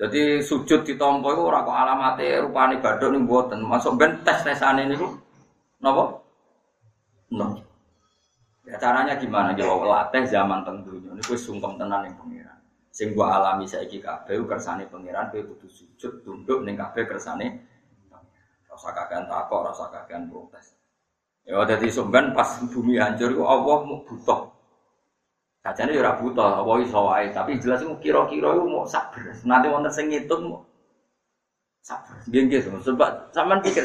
Jadi 0.00 0.40
sujud 0.40 0.80
di 0.80 0.96
itu 0.96 1.04
orang 1.04 1.60
kok 1.60 1.76
alamatnya 1.76 2.40
rupanya 2.40 2.80
badut 2.80 3.12
nih 3.12 3.20
buatan. 3.20 3.60
Masuk 3.60 4.00
ben 4.00 4.16
tes 4.24 4.40
tesan 4.40 4.80
ini 4.80 4.96
tuh, 4.96 5.12
nopo? 5.84 6.24
No. 7.36 7.60
Ya 8.64 8.80
caranya 8.80 9.20
gimana? 9.20 9.52
Jawab 9.52 9.84
latih 9.84 10.24
zaman 10.24 10.64
tentunya. 10.64 11.12
Ini 11.12 11.20
gue 11.20 11.36
sungkem 11.36 11.76
tenan 11.76 12.08
yang 12.08 12.16
pengiran. 12.16 12.56
Sing 12.90 13.12
gua 13.12 13.38
alami 13.38 13.68
saiki 13.68 14.02
kabeh 14.02 14.40
kersane 14.48 14.88
pengiran 14.88 15.30
kowe 15.30 15.38
kudu 15.38 15.68
sujud 15.68 16.12
tunduk 16.26 16.64
ning 16.64 16.80
kabeh 16.80 17.06
kersane. 17.06 17.60
Rasa 18.66 18.96
kakean 18.96 19.28
takok, 19.28 19.68
rasa 19.68 19.84
kakean 19.92 20.32
protes. 20.32 20.74
Ya 21.44 21.60
dadi 21.68 21.92
sumben 21.92 22.32
pas 22.32 22.56
bumi 22.72 22.96
hancur 22.96 23.36
kok 23.36 23.48
Allah 23.48 23.78
butuh 23.84 24.40
Kacane 25.60 25.92
ya 25.92 26.00
ora 26.00 26.16
buta, 26.16 26.64
apa 26.64 26.72
iso 26.80 27.00
wae, 27.04 27.28
tapi 27.36 27.60
jelas 27.60 27.84
iku 27.84 28.00
kira-kira 28.00 28.56
mau 28.56 28.88
sabar. 28.88 29.28
Nanti 29.44 29.68
wonten 29.68 29.92
sing 29.92 30.08
ngitung 30.08 30.48
mau 30.48 30.64
sabar. 31.84 32.16
Nggih 32.24 32.42
nggih, 32.48 32.60
sebab 32.80 33.28
sampean 33.36 33.60
pikir 33.60 33.84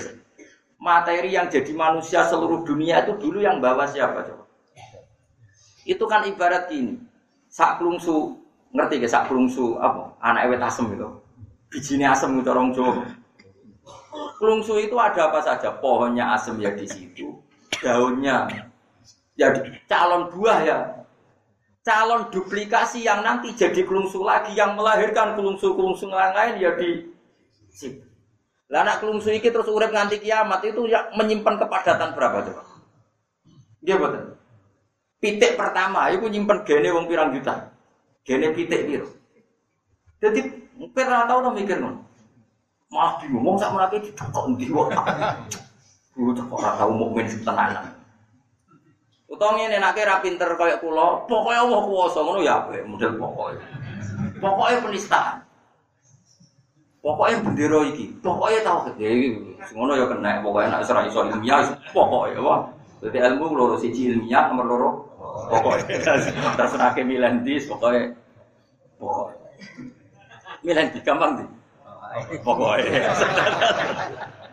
materi 0.80 1.36
yang 1.36 1.51
jadi 1.51 1.71
manusia 1.76 2.23
seluruh 2.28 2.63
dunia 2.63 3.03
itu 3.03 3.19
dulu 3.19 3.43
yang 3.43 3.59
bawa 3.59 3.84
siapa 3.91 4.23
coba? 4.23 4.47
Itu 5.84 6.07
kan 6.07 6.23
ibarat 6.23 6.71
gini. 6.71 6.95
Sak 7.51 7.84
klungsu, 7.84 8.39
ngerti 8.71 9.03
ke 9.03 9.07
sak 9.11 9.28
klungsu 9.28 9.76
apa? 9.76 10.15
Anak 10.23 10.47
ewet 10.47 10.63
asem 10.63 10.88
itu. 10.95 11.07
Bijine 11.67 12.07
asem 12.07 12.39
itu 12.39 12.49
orang 12.51 12.71
Jawa. 12.71 13.03
Klungsu 14.39 14.80
itu 14.80 14.95
ada 14.95 15.28
apa 15.28 15.43
saja? 15.43 15.76
Pohonnya 15.76 16.36
asem 16.36 16.55
ya 16.59 16.71
di 16.71 16.88
situ, 16.88 17.36
daunnya 17.84 18.47
ya 19.36 19.51
calon 19.88 20.32
buah 20.32 20.59
ya 20.63 20.78
calon 21.86 22.34
duplikasi 22.34 23.06
yang 23.06 23.22
nanti 23.22 23.54
jadi 23.54 23.86
kelungsu 23.86 24.26
lagi 24.26 24.58
yang 24.58 24.74
melahirkan 24.74 25.38
kelungsu-kelungsu 25.38 26.10
lain 26.10 26.58
ya 26.58 26.74
di 26.74 27.14
sini. 27.70 28.02
Lah 28.74 28.82
anak 28.82 29.06
kelungsu 29.06 29.30
iki 29.30 29.54
terus 29.54 29.70
urip 29.70 29.94
nganti 29.94 30.18
kiamat 30.18 30.66
itu 30.66 30.90
ya 30.90 31.14
menyimpan 31.14 31.62
kepadatan 31.62 32.18
berapa 32.18 32.42
coba? 32.42 32.64
Dia 33.86 34.02
betul. 34.02 34.34
Pitik 35.22 35.54
pertama 35.54 36.10
itu 36.10 36.26
nyimpan 36.26 36.66
gene 36.66 36.90
wong 36.90 37.06
pirang 37.06 37.30
juta. 37.38 37.70
Gene 38.26 38.50
pitik 38.58 38.90
piro? 38.90 39.08
Jadi 40.18 40.42
pernah 40.90 41.30
tahu 41.30 41.46
to 41.46 41.52
mikir 41.54 41.78
non. 41.78 42.02
Maaf 42.90 43.22
bingung, 43.22 43.46
mau 43.46 43.58
sak 43.62 43.74
menake 43.74 44.02
dicokok 44.10 44.58
ndi 44.58 44.66
kok. 44.74 44.90
Lu 46.18 46.34
ora 46.34 46.70
tau 46.82 46.90
mukmin 46.90 47.30
tenanan. 47.30 47.94
Utawa 49.26 49.57
ngene 49.57 49.82
nek 49.82 49.97
ra 50.05 50.21
pinter 50.21 50.53
kaya 50.53 50.78
kula, 50.78 51.26
pokoke 51.26 51.57
Allah 51.57 51.82
kuwasa 51.82 52.21
ngono 52.21 52.45
ya 52.45 52.61
apik 52.61 52.86
model 52.86 53.17
pokoke. 53.17 53.57
Pokoke 54.38 54.73
penistaan. 54.86 55.41
Pokoke 57.01 57.41
bendera 57.41 57.80
iki, 57.89 58.13
pokoke 58.21 58.61
tauhid 58.61 58.93
iki 59.01 59.30
ngono 59.73 59.97
ya 59.97 60.05
kena 60.05 60.45
pokoke 60.45 60.69
nek 60.69 60.86
ora 60.86 61.09
iso 61.09 61.26
ilmiah 61.26 61.73
pokoke 61.89 62.38
wah. 62.38 62.69
Dadi 63.01 63.17
ilmu 63.17 63.57
loro 63.57 63.76
siji 63.82 64.13
ilmiah 64.13 64.53
nomor 64.53 64.65
loro 64.69 64.89
pokoke. 65.49 65.89
Terserah 66.61 66.93
ke 66.93 67.01
milandis 67.01 67.65
pokoke 67.65 68.13
pokoke. 69.01 69.34
Milan 70.61 70.93
gampang 71.01 71.41
di. 71.41 71.45
Pokoke. 72.45 72.86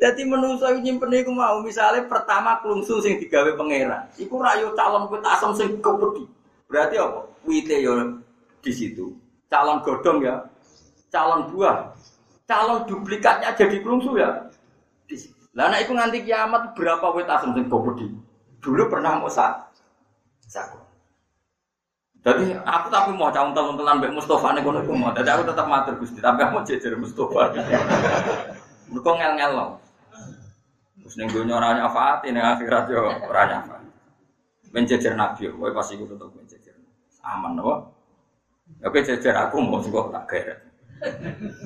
Jadi 0.00 0.24
menungso 0.24 0.64
nyimpen 0.80 1.12
iku 1.12 1.28
mau 1.28 1.60
misalnya 1.60 2.08
pertama 2.08 2.56
klungsu 2.64 3.04
sing 3.04 3.20
digawe 3.20 3.52
pangeran. 3.52 4.08
Iku 4.16 4.40
rayu 4.40 4.72
calon 4.72 5.04
kuit 5.12 5.20
asam 5.28 5.52
sing 5.52 5.76
kepedi. 5.76 6.24
Berarti 6.72 6.96
apa? 6.96 7.28
Wite 7.44 7.76
yo 7.84 8.24
di 8.64 8.72
situ. 8.72 9.12
Calon 9.52 9.84
godong 9.84 10.24
ya. 10.24 10.40
Calon 11.12 11.52
buah. 11.52 11.92
Calon 12.48 12.88
duplikatnya 12.88 13.52
jadi 13.52 13.76
klungsu 13.84 14.16
ya. 14.16 14.48
Lah 15.52 15.68
nek 15.68 15.84
iku 15.84 15.92
nganti 15.92 16.24
kiamat 16.24 16.72
berapa 16.72 17.06
wit 17.12 17.28
asam 17.28 17.52
sing 17.52 17.68
kepedi? 17.68 18.08
Dulu 18.64 18.88
pernah 18.88 19.20
mau 19.20 19.28
sak. 19.28 19.68
Sak. 20.48 20.80
Jadi 22.24 22.56
aku 22.56 22.88
tapi 22.88 23.12
mau 23.16 23.28
calon 23.28 23.52
calon 23.52 23.76
telan 23.76 24.00
Mbak 24.00 24.12
Mustafa 24.16 24.56
nih 24.56 24.64
kono 24.64 24.80
mau. 24.96 25.12
Jadi 25.12 25.28
aku 25.28 25.44
tetap 25.44 25.68
matur 25.68 25.96
Gusti, 26.00 26.24
tapi 26.24 26.40
aku 26.40 26.64
jejer 26.64 26.96
Mustafa. 26.96 27.52
Mereka 28.92 29.10
ngel-ngel 29.16 29.52
loh. 29.56 29.79
Terus 31.10 31.26
ning 31.26 31.34
dunya 31.34 31.58
ora 31.58 31.74
nyafaat, 31.74 32.22
ning 32.22 32.38
akhirat 32.38 32.86
yo 32.86 33.02
ora 33.02 33.42
nyafaat. 33.50 33.82
Menjejer 34.70 35.18
nabi, 35.18 35.50
kowe 35.50 35.66
pasti 35.74 35.98
kudu 35.98 36.14
tetep 36.14 36.30
menjejer. 36.38 36.78
Aman 37.26 37.58
nopo? 37.58 37.98
Ya 38.78 38.94
kowe 38.94 39.02
jejer 39.02 39.34
aku 39.34 39.58
mau 39.58 39.82
sing 39.82 39.90
tak 39.90 40.30
geret. 40.30 40.62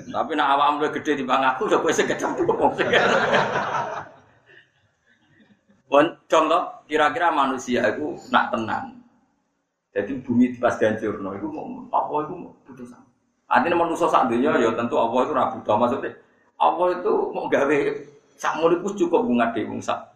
Tapi 0.09 0.33
nak 0.33 0.49
awam 0.49 0.81
lu 0.81 0.89
gede 0.97 1.21
di 1.21 1.29
bang 1.29 1.45
aku, 1.45 1.69
udah 1.69 1.77
kowe 1.77 1.93
sekecemplung. 1.93 2.73
Bon, 5.93 6.09
contoh 6.25 6.63
kira-kira 6.89 7.29
manusia 7.29 7.85
itu 7.93 8.17
nak 8.33 8.49
tenang. 8.49 8.97
Jadi 9.93 10.25
bumi 10.25 10.57
pas 10.57 10.81
dihancur, 10.81 11.21
no, 11.21 11.37
itu 11.37 11.45
mau 11.53 11.69
apa 11.93 12.25
itu 12.25 12.33
mau 12.33 12.57
putus 12.65 12.97
Artinya 13.45 13.77
manusia 13.77 14.09
saat 14.09 14.33
dunia 14.33 14.57
ya 14.57 14.73
tentu 14.73 14.97
Allah 14.97 15.21
itu 15.21 15.37
rabu. 15.37 15.61
Maksudnya 15.61 16.17
Allah 16.57 16.97
itu 16.97 17.13
mau 17.37 17.45
gawe 17.45 17.79
Sak 18.35 18.59
muridku 18.59 18.95
cukup 18.99 19.27
bunga 19.27 19.55
wong 19.55 19.79
sak. 19.79 20.15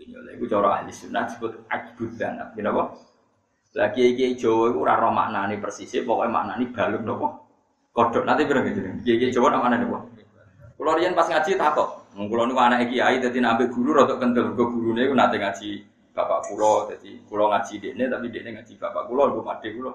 Ini 0.00 0.16
oleh 0.16 0.32
iku 0.40 0.48
cara 0.48 0.80
ahli 0.80 0.88
sunnah 0.88 1.28
disebut 1.28 1.68
ajbud 1.68 2.16
dan 2.16 2.40
apa? 2.40 2.82
Lagi 3.76 4.02
iki 4.16 4.34
Jawa 4.34 4.72
iku 4.72 4.78
ora 4.82 4.96
ro 4.96 5.12
maknane 5.12 5.60
persis, 5.60 5.92
pokoke 6.02 6.26
maknane 6.26 6.72
balung 6.72 7.04
napa? 7.04 7.28
Kodok 7.92 8.24
nanti 8.24 8.48
berang 8.48 8.66
gitu. 8.66 8.80
Kiai 9.04 9.28
Jawa 9.28 9.52
nak 9.52 9.62
mana 9.62 9.76
nih, 9.78 9.88
Kulo 10.80 10.96
riyen 10.96 11.12
pas 11.12 11.28
ngaji 11.28 11.60
takok, 11.60 12.16
kulo 12.16 12.48
niku 12.48 12.56
anake 12.56 12.88
kiai 12.88 13.20
dadi 13.20 13.36
nambah 13.36 13.68
guru 13.68 14.00
rada 14.00 14.16
kendel, 14.16 14.56
go 14.56 14.72
gurune 14.72 15.04
iku 15.04 15.12
nate 15.12 15.36
ngaji 15.36 15.84
bapak 16.16 16.48
kulo, 16.48 16.88
dadi 16.88 17.20
kulo 17.28 17.52
ngaji 17.52 17.74
dekne 17.84 18.08
tapi 18.08 18.32
dekne 18.32 18.56
ngaji 18.56 18.72
bapak 18.80 19.04
kulo, 19.04 19.28
go 19.28 19.44
pade 19.44 19.76
kulo. 19.76 19.92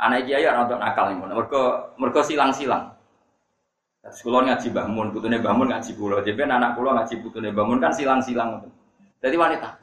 Anak 0.00 0.24
kiai 0.24 0.48
ora 0.48 0.64
untuk 0.64 0.80
nakal 0.80 1.12
nih, 1.12 1.16
mergo 1.36 1.92
mergo 2.00 2.20
silang-silang. 2.24 2.88
Sekolah 4.00 4.48
ngaji 4.48 4.72
bangun, 4.72 5.12
putune 5.12 5.36
bangun 5.44 5.68
ngaji 5.68 5.92
pulau. 5.92 6.24
Jadi 6.24 6.40
anak 6.48 6.72
pulau 6.72 6.96
ngaji 6.96 7.20
putune 7.20 7.52
bangun 7.52 7.76
kan 7.76 7.92
silang-silang. 7.92 8.64
Jadi 9.20 9.36
wanita, 9.36 9.76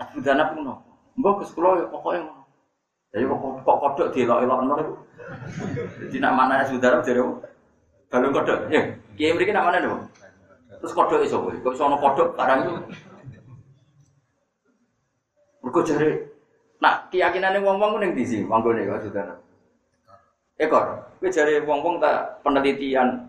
aku 0.00 0.24
dana 0.24 0.48
pun 0.48 0.64
no. 0.64 0.74
Mbok 1.20 1.44
ke 1.44 1.52
sekolah 1.52 1.84
ya 1.84 1.86
pokoknya. 1.92 2.24
Jadi 3.12 3.24
kok 3.28 3.38
kok 3.62 3.76
kodok 3.78 4.08
dielok-elok 4.10 4.58
ngono 4.64 4.74
iku. 4.80 4.94
Jadi 6.08 6.16
nak 6.18 6.34
mana 6.34 6.64
saudara 6.66 6.98
jadi 7.04 7.22
balung 8.10 8.32
kodok. 8.34 8.58
Ya, 8.72 8.80
kiai 9.14 9.36
mriki 9.36 9.52
nak 9.54 9.70
mana 9.70 9.78
nih? 9.78 9.92
Terus 10.80 10.96
kodok 10.96 11.22
iso 11.22 11.38
kowe. 11.44 11.54
Kok 11.54 11.78
ono 11.78 11.96
kodok 12.00 12.28
barang 12.34 12.58
itu. 12.64 12.72
Mergo 15.62 15.80
jare 15.86 16.08
nak 16.80 17.12
keyakinane 17.12 17.60
wong-wong 17.62 18.00
ning 18.00 18.16
ndi 18.16 18.24
sih 18.26 18.40
manggone 18.42 18.88
kok 18.88 19.04
saudara. 19.06 19.34
Ekor, 20.58 20.84
kowe 21.20 21.28
jare 21.30 21.62
wong-wong 21.62 22.02
tak 22.02 22.42
penelitian 22.42 23.23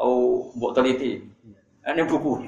Oh, 0.00 0.48
buat 0.56 0.72
teliti. 0.72 1.20
Ini 1.84 2.02
buku. 2.08 2.40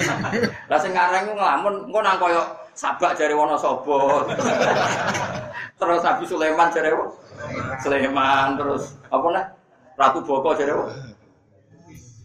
Lah 0.70 0.78
sing 0.80 0.92
ngarang 0.92 1.32
ngelamun 1.32 1.88
engko 1.88 2.00
nang 2.04 2.20
koyo 2.20 2.44
sabak 2.76 3.16
jare 3.16 3.32
Wonosobo. 3.32 4.24
terus 5.80 6.04
Nabi 6.04 6.24
Sulaiman 6.28 6.68
jare 6.72 6.92
Sulaiman 7.80 8.56
terus 8.60 8.96
apa 9.08 9.26
nah? 9.32 9.46
Ratu 9.96 10.20
Boko 10.24 10.56
jare 10.56 10.72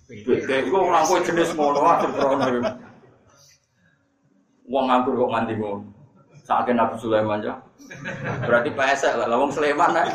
Beda 0.06 0.56
iku 0.62 0.86
ora 0.86 1.02
kowe 1.02 1.18
jenis 1.24 1.56
ngono 1.58 1.82
aja 1.82 2.08
krono. 2.14 2.46
Wong 4.70 4.86
nganggur 4.86 5.14
kok 5.18 5.32
nganti 5.34 5.54
ngono. 5.60 5.84
Sakake 6.46 6.72
Nabi 6.72 6.96
Sulaiman 7.00 7.44
ya. 7.44 7.56
Berarti 8.44 8.70
pesek 8.76 9.18
lah 9.18 9.34
wong 9.36 9.52
Sulaiman 9.52 9.92
nek. 9.92 10.08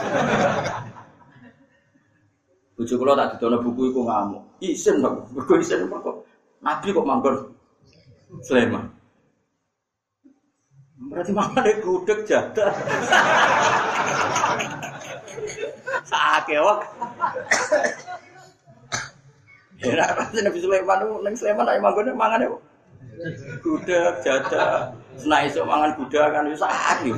Bojo 2.80 2.94
kula 2.96 3.12
tak 3.12 3.36
didono 3.36 3.60
buku 3.60 3.92
iku 3.92 4.08
ngamuk. 4.08 4.49
Isin 4.60 5.00
kok, 5.00 5.32
mergo 5.32 5.54
isin 5.56 5.88
kok. 5.88 6.16
Nabi 6.60 6.92
kok 6.92 7.08
manggon 7.08 7.36
Sulaiman. 8.44 8.84
Berarti 11.10 11.32
mangane 11.32 11.72
gudeg 11.80 12.28
jadah. 12.28 12.70
Sakake 16.10 16.60
wak. 16.60 16.78
Ya, 19.80 20.04
Nabi 20.44 20.58
Sulaiman 20.60 21.24
nang 21.24 21.34
Sulaiman 21.34 21.72
ae 21.72 21.80
manggone 21.80 22.12
mangane 22.12 22.46
gudeg 23.64 24.20
jadah. 24.20 24.92
Nah 25.24 25.40
iso 25.48 25.64
mangan 25.64 25.96
gudeg 25.96 26.30
kan 26.36 26.44
wis 26.44 26.60
sakit. 26.60 27.16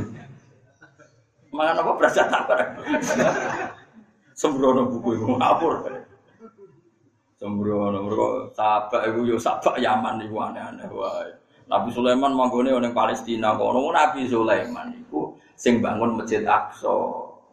Mangan 1.52 1.82
apa 1.82 1.90
berasa 1.98 2.22
apa? 2.30 2.54
Sembrono 4.40 4.88
buku 4.88 5.20
iku 5.20 5.36
ngapur. 5.36 5.84
Sembrono 7.42 8.06
mergo 8.06 8.54
sabak 8.54 9.02
iku 9.10 9.26
yo 9.26 9.34
sabak 9.34 9.74
Yaman 9.82 10.22
iku 10.22 10.46
aneh-aneh 10.46 10.86
wae. 10.94 11.26
Nabi 11.66 11.90
Sulaiman 11.90 12.30
manggone 12.38 12.70
ning 12.70 12.94
Palestina 12.94 13.58
kono 13.58 13.90
Nabi 13.90 14.30
Sulaiman 14.30 14.94
iku 14.94 15.34
sing 15.58 15.82
bangun 15.82 16.22
Masjid 16.22 16.46
Aqsa. 16.46 16.94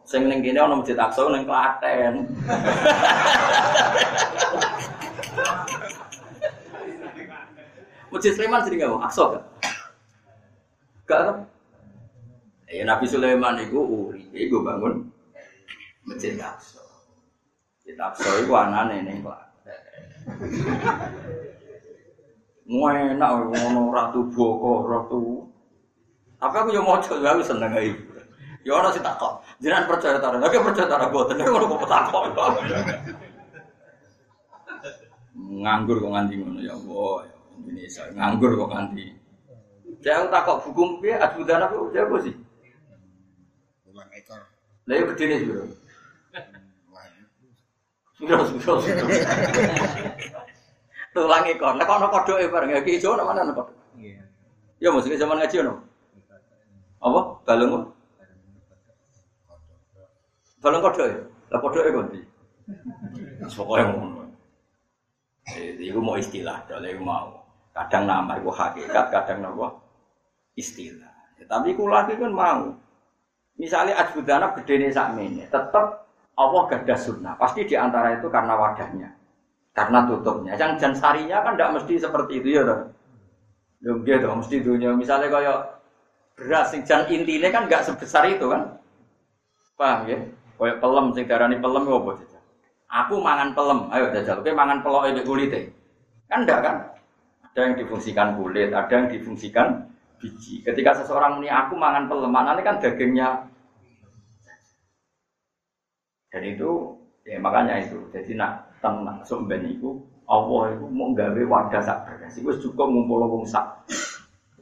Sing 0.06 0.30
ning 0.30 0.46
kene 0.46 0.62
ana 0.62 0.78
Masjid 0.78 0.94
Aqsa 0.94 1.26
ning 1.34 1.42
Klaten. 1.42 2.22
Masjid 8.14 8.30
Sulaiman 8.38 8.62
sering 8.62 8.86
ngomong 8.86 9.02
Aqsa 9.10 9.22
gak? 9.34 9.42
Gak 11.10 11.18
kan? 11.18 11.50
Ya 12.70 12.86
Nabi 12.86 13.10
Sulaiman 13.10 13.58
itu 13.58 13.82
uri, 13.82 14.22
itu 14.38 14.54
bangun 14.62 15.10
Masjid 16.06 16.38
Aqsa. 16.38 16.78
Masjid 17.74 17.98
Aqsa 17.98 18.38
itu 18.38 18.54
anane 18.54 19.02
ning 19.02 19.18
Klaten. 19.18 19.49
Enak 23.20 23.30
ngono 23.52 23.92
ratu 23.92 24.20
Boko, 24.32 24.86
ratu. 24.88 25.44
Tapi 26.40 26.56
aku 26.56 26.68
yo 26.72 26.80
maca 26.80 27.12
ya 27.20 27.36
wis 27.36 27.52
seneng 27.52 27.76
ae. 27.76 27.92
Ya 28.64 28.76
ora 28.76 28.88
sing 28.92 29.04
takok. 29.04 29.44
Jenengan 29.60 29.88
percaya 29.88 30.16
ta 30.16 30.32
ora? 30.32 30.40
Oke 30.40 30.56
percaya 30.56 30.88
ta 30.88 30.96
ora 30.96 31.12
boten. 31.12 31.36
Ngono 31.36 31.68
kok 31.68 31.84
takok. 31.84 32.22
Nganggur 35.36 35.96
kok 36.00 36.12
nganti 36.16 36.34
ngono 36.40 36.60
ya 36.64 36.72
Allah. 36.72 37.28
Ya 37.28 37.36
Indonesia 37.60 38.02
nganggur 38.16 38.50
kok 38.56 38.72
nganti. 38.72 39.04
Saya 40.00 40.24
takok 40.32 40.64
buku 40.64 40.82
piye 41.04 41.20
adbudan 41.20 41.60
apa 41.60 41.76
ya 41.92 42.08
apa 42.08 42.16
sih? 42.24 42.34
Ulang 43.84 44.08
ekor. 44.16 44.40
Lah 44.88 44.94
yo 44.96 45.04
gedene 45.12 45.34
sih, 45.36 45.48
Sudah, 48.20 48.36
sudah. 48.44 49.04
Tulang 51.10 51.44
ekor. 51.48 51.74
Lah 51.74 51.84
kok 51.88 51.96
ana 51.98 52.08
kodoke 52.12 52.46
bareng 52.52 52.70
ya 52.70 52.80
ki 52.84 53.00
ijo 53.00 53.16
ana 53.16 53.24
mana 53.26 53.42
ana 53.42 53.52
kodok. 53.56 53.74
Iya. 53.98 54.22
Ya 54.78 54.88
mesti 54.92 55.18
zaman 55.18 55.40
ngaji 55.40 55.56
ono. 55.64 55.74
Apa? 57.00 57.20
Balung. 57.48 57.90
Balung 60.62 60.82
kodok 60.84 61.06
ya. 61.08 61.20
Lah 61.50 61.58
kodoke 61.58 61.90
kondi. 61.90 62.20
Pokoke 63.50 63.82
ngono. 63.82 64.30
Eh, 65.50 65.74
iku 65.82 65.98
mau 65.98 66.14
istilah, 66.14 66.62
iku 66.70 67.02
mau. 67.02 67.42
Kadang 67.74 68.06
nama 68.06 68.38
iku 68.38 68.54
hakikat, 68.54 69.10
kadang 69.10 69.42
napa 69.42 69.74
istilah. 70.54 71.10
Tapi 71.50 71.74
kula 71.74 72.06
iki 72.06 72.20
kan 72.20 72.30
mau. 72.30 72.70
Misalnya 73.58 73.98
ajbudana 73.98 74.54
gedene 74.56 74.88
sakmene, 74.94 75.50
tetep 75.50 75.86
Allah 76.38 76.62
gadah 76.70 76.98
sunnah. 76.98 77.34
Pasti 77.36 77.66
di 77.66 77.74
antara 77.74 78.18
itu 78.18 78.26
karena 78.30 78.54
wadahnya. 78.54 79.08
Karena 79.74 80.06
tutupnya. 80.06 80.58
Yang 80.58 80.82
jan 80.82 80.94
sarinya 80.94 81.42
kan 81.46 81.54
tidak 81.54 81.80
mesti 81.80 81.94
seperti 81.96 82.32
itu 82.42 82.48
ya 82.58 82.62
toh. 82.66 82.80
Ya 83.80 83.92
gitu, 83.96 84.26
mesti 84.28 84.56
dunia. 84.60 84.92
Misalnya 84.92 85.32
kayak 85.32 85.58
beras 86.36 86.68
sing 86.72 86.84
jan 86.84 87.08
intine 87.08 87.48
kan 87.48 87.64
nggak 87.64 87.84
sebesar 87.88 88.28
itu 88.28 88.46
kan. 88.50 88.76
Paham 89.76 90.08
ya? 90.08 90.18
Kayak 90.60 90.76
pelem 90.84 91.06
sing 91.16 91.24
darani 91.24 91.56
pelem 91.56 91.88
ya 91.88 91.96
apa 91.96 92.10
jajal? 92.20 92.42
Aku 92.90 93.14
mangan 93.24 93.48
pelem, 93.56 93.80
ayo 93.96 94.06
jajal. 94.12 94.36
Oke 94.44 94.52
mangan 94.52 94.84
pelok 94.84 95.08
itu 95.08 95.22
kulit 95.24 95.52
Kan 96.28 96.44
enggak 96.44 96.60
kan? 96.60 96.76
Ada 97.50 97.60
yang 97.66 97.74
difungsikan 97.80 98.28
kulit, 98.36 98.70
ada 98.70 98.92
yang 98.92 99.08
difungsikan 99.10 99.88
biji. 100.20 100.62
Ketika 100.62 101.00
seseorang 101.02 101.40
muni 101.40 101.48
aku 101.48 101.74
mangan 101.74 102.06
pelem, 102.06 102.30
ini 102.30 102.62
kan 102.62 102.76
dagingnya 102.78 103.49
dan 106.30 106.42
itu 106.46 106.94
ya 107.26 107.36
makanya 107.42 107.82
itu. 107.82 107.98
Jadi 108.14 108.38
nak 108.38 108.70
tenang 108.78 109.20
sumben 109.26 109.66
itu 109.66 109.98
Allah 110.30 110.78
itu 110.78 110.86
mau 110.86 111.10
gawe 111.10 111.42
wadah 111.42 111.82
sak 111.82 111.98
berkas. 112.06 112.38
Iku 112.38 112.54
cukup 112.70 112.86
ngumpul 112.86 113.26
wong 113.26 113.44
sak. 113.44 113.66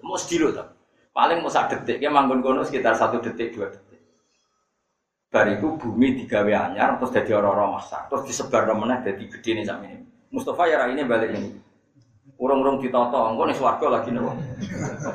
Mau 0.01 0.17
sedilo 0.17 0.49
tuh. 0.51 0.65
Paling 1.13 1.45
mau 1.45 1.51
sak 1.53 1.75
detik, 1.75 1.99
ya 1.99 2.09
manggon 2.09 2.41
kono 2.41 2.63
sekitar 2.63 2.95
satu 2.97 3.19
detik 3.19 3.53
dua 3.53 3.69
detik. 3.69 4.01
Bariku 5.29 5.77
bumi 5.77 6.25
digawe 6.25 6.49
anyar, 6.49 6.97
terus 6.97 7.13
jadi 7.13 7.37
orang-orang 7.37 7.77
masak, 7.77 8.09
terus 8.09 8.25
disebar 8.25 8.65
mana 8.73 9.05
jadi 9.05 9.29
gede 9.29 9.51
nih 9.61 9.67
sama 9.67 9.85
ini. 9.85 10.07
Mustafa 10.33 10.65
ya 10.71 10.89
ini 10.89 11.05
balik 11.05 11.37
ini. 11.37 11.53
Urung-urung 12.39 12.79
ditoto, 12.79 13.35
engko 13.35 13.45
nih 13.51 13.57
swarga 13.59 13.99
lagi 13.99 14.15
nih. 14.15 14.23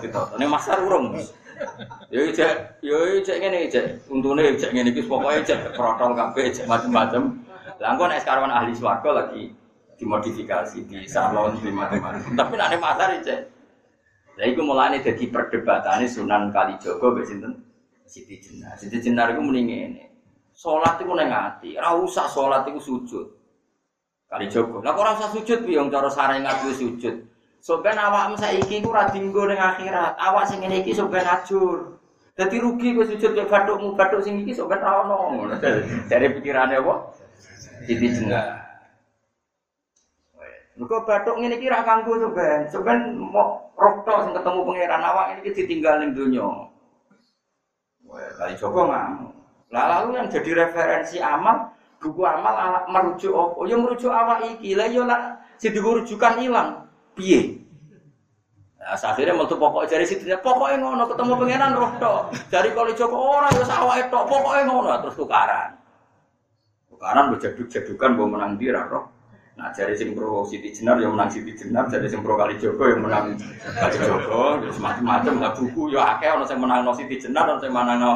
Ditoto. 0.03 0.35
Nih 0.37 0.45
masar 0.45 0.83
urung. 0.83 1.17
Yo 2.13 2.29
cek, 2.29 2.83
yo 2.85 2.97
cek 3.25 3.37
ngene 3.41 3.69
cek. 3.69 3.85
Untune 4.09 4.55
cek 4.55 4.71
ngene 4.71 4.89
iki 4.93 5.03
pokoke 5.05 5.41
cek 5.43 5.73
protol 5.73 6.13
kabeh 6.13 6.53
cek 6.53 6.69
macam-macam. 6.69 7.41
Lah 7.81 7.87
engko 7.95 8.05
nek 8.05 8.21
sekarang 8.21 8.51
ahli 8.53 8.73
swarga 8.77 9.09
lagi 9.11 9.49
dimodifikasi 9.97 10.85
di 10.85 11.09
salon 11.09 11.57
di 11.59 11.73
macam-macam. 11.73 12.35
Tapi 12.39 12.53
nek 12.53 12.81
masar 12.81 13.17
cek. 13.23 13.39
Lah 14.37 14.45
iku 14.49 14.61
mulane 14.65 15.01
dadi 15.01 15.29
perdebatane 15.29 16.09
Sunan 16.09 16.49
Kalijaga 16.49 17.05
mbek 17.13 17.25
sinten? 17.25 17.53
Siti 18.05 18.37
Jenar. 18.41 18.77
Siti 18.77 18.97
Jenar 19.01 19.33
iku 19.33 19.41
muni 19.45 19.61
ngene. 19.65 20.03
Salat 20.53 21.01
iku 21.01 21.17
ning 21.17 21.33
ati, 21.33 21.73
ora 21.81 21.97
usah 21.97 22.29
salat 22.29 22.65
iku 22.69 22.77
sujud. 22.77 23.27
Kalijaga. 24.29 24.85
Lah 24.85 24.91
kok 24.93 25.01
ora 25.01 25.11
usah 25.17 25.29
sujud 25.33 25.59
piye 25.65 25.81
cara 25.89 26.09
sarengat 26.09 26.61
kuwi 26.61 26.73
sujud. 26.77 27.32
Soben 27.63 27.95
awakmu 27.95 28.35
saiki 28.35 28.83
iku 28.83 28.91
ora 28.91 29.07
dinggo 29.07 29.47
ning 29.47 29.55
akhirat. 29.55 30.19
Awak 30.19 30.51
sing 30.51 30.59
ngene 30.59 30.83
iki 30.83 30.91
soben 30.91 31.23
ajur. 31.23 31.95
Dadi 32.35 32.59
rugi 32.59 32.91
kowe 32.91 33.07
sujud 33.07 33.39
mek 33.39 33.47
bathukmu, 33.47 33.95
bathuk 33.95 34.19
sing 34.19 34.43
iki 34.43 34.51
soben 34.51 34.83
ra 34.83 35.07
ono. 35.07 35.31
Ngono. 35.31 35.55
Dari 36.11 36.27
pikirane 36.35 36.75
apa? 36.75 37.15
Siti 37.87 38.11
Jenar. 38.11 38.59
Mergo 40.75 41.07
bathuk 41.07 41.39
ngene 41.39 41.55
iki 41.55 41.71
ra 41.71 41.87
kanggo 41.87 42.19
soben. 42.19 42.67
Soben 42.67 43.15
mau 43.15 43.71
roh 43.79 43.95
tok 44.03 44.27
sing 44.27 44.35
ketemu 44.35 44.59
pangeran 44.67 45.07
awak 45.07 45.25
ini 45.39 45.55
ditinggal 45.55 45.95
ning 46.03 46.11
donya. 46.11 46.67
Wah, 48.03 48.27
kali 48.43 48.59
Joko 48.59 48.91
ngamuk. 48.91 49.31
Lah 49.71 49.87
lalu 49.87 50.19
yang 50.19 50.27
jadi 50.27 50.67
referensi 50.67 51.23
amal, 51.23 51.71
buku 52.03 52.27
amal 52.27 52.83
merujuk 52.91 53.31
apa? 53.31 53.63
Ya 53.71 53.79
merujuk 53.79 54.11
awak 54.11 54.43
iki. 54.51 54.75
Lah 54.75 54.91
ya 54.91 55.07
lah 55.07 55.39
sing 55.55 55.71
rujukan 55.79 56.43
ilang. 56.43 56.82
Piye? 57.13 57.61
Nah, 58.83 58.99
akhirnya 58.99 59.31
metu 59.31 59.55
pokok 59.55 59.87
jari 59.87 60.03
situ 60.03 60.27
pokoknya 60.43 60.75
ngono 60.83 61.07
ketemu 61.07 61.33
pangeran 61.39 61.71
roh 61.71 61.91
tok. 62.03 62.21
Dari 62.51 62.69
kali 62.75 62.91
Joko 62.99 63.15
ora 63.15 63.47
ya 63.55 63.63
awake 63.79 64.11
tok, 64.11 64.27
pokoknya 64.27 64.67
ngono 64.67 64.91
terus 64.99 65.15
tukaran. 65.15 65.69
Tukaran 66.91 67.31
berjaduk-jadukan 67.31 68.09
mbok 68.19 68.27
menang 68.27 68.59
dira 68.59 68.83
roh. 68.91 69.07
Nah, 69.53 69.69
jadi 69.69 69.93
sing 69.93 70.17
pro 70.17 70.43
Siti 70.49 70.73
Jenar 70.73 70.97
yang 70.97 71.13
menang 71.13 71.29
Siti 71.29 71.53
Jenar, 71.53 71.85
jadi 71.85 72.09
sing 72.09 72.25
pro 72.25 72.35
Kali 72.35 72.57
Joko 72.57 72.83
yang 72.89 73.05
menang 73.05 73.37
Kali 73.61 73.97
Joko, 74.01 74.57
terus 74.59 74.81
macam-macam 74.81 75.33
lah 75.39 75.53
buku 75.53 75.93
ya 75.93 76.17
akeh 76.17 76.33
ono 76.33 76.43
sing 76.43 76.57
menang 76.57 76.81
no 76.83 76.91
Siti 76.91 77.21
Jenar, 77.21 77.45
ono 77.47 77.61
sing 77.61 77.71
menang 77.71 77.97
no 78.01 78.13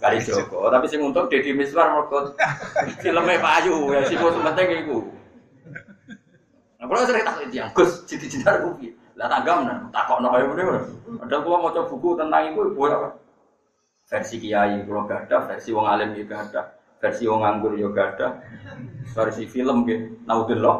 Kali 0.00 0.18
Joko. 0.18 0.66
Tapi 0.72 0.88
sing 0.88 1.04
untung 1.04 1.28
Deddy 1.28 1.54
Miswar 1.54 1.94
mergo 1.94 2.34
filmnya 3.04 3.38
Pak 3.38 3.52
Ayu 3.62 3.92
ya 3.94 4.02
sing 4.08 4.18
penting 4.18 4.66
iku. 4.82 4.98
Nah, 6.78 6.86
kalau 6.86 7.02
sering 7.02 7.26
takut 7.26 7.50
yang 7.50 7.70
Gus 7.74 8.06
Siti 8.06 8.30
Jenar 8.30 8.62
ku 8.62 8.78
piye? 8.78 8.94
Lah 9.18 9.26
tanggam 9.26 9.66
nah, 9.66 9.82
takokno 9.90 10.30
kaya 10.30 10.46
ngene. 10.46 10.78
Ada 11.26 11.42
kula 11.42 11.58
maca 11.58 11.82
buku 11.90 12.14
tentang 12.14 12.54
iku 12.54 12.70
ibu 12.70 12.80
apa? 12.86 13.18
Versi 14.06 14.38
kiai 14.38 14.86
kula 14.86 15.04
gak 15.10 15.26
ada, 15.26 15.36
versi 15.50 15.74
wong 15.74 15.84
alim 15.84 16.14
juga 16.14 16.46
ada, 16.46 16.60
versi 17.02 17.26
wong 17.26 17.42
nganggur 17.42 17.74
juga 17.74 18.14
ada 18.14 18.26
versi 19.12 19.44
film 19.48 19.88
gitu, 19.88 20.22
naudillah. 20.28 20.78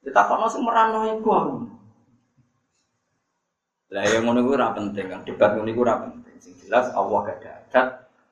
Kita 0.00 0.22
kono 0.24 0.46
sing 0.48 0.62
merano 0.64 1.04
iku. 1.04 1.30
Lah 3.88 4.04
yang 4.04 4.28
ngono 4.28 4.40
iku 4.44 4.50
ora 4.56 4.72
penting 4.76 5.06
kan, 5.08 5.20
debat 5.24 5.56
ngono 5.56 5.68
iku 5.68 5.80
ora 5.84 5.96
penting. 6.06 6.36
Sing 6.40 6.54
jelas 6.64 6.88
Allah 6.94 7.18
gak 7.28 7.38
ada 7.42 7.50
adat 7.60 7.88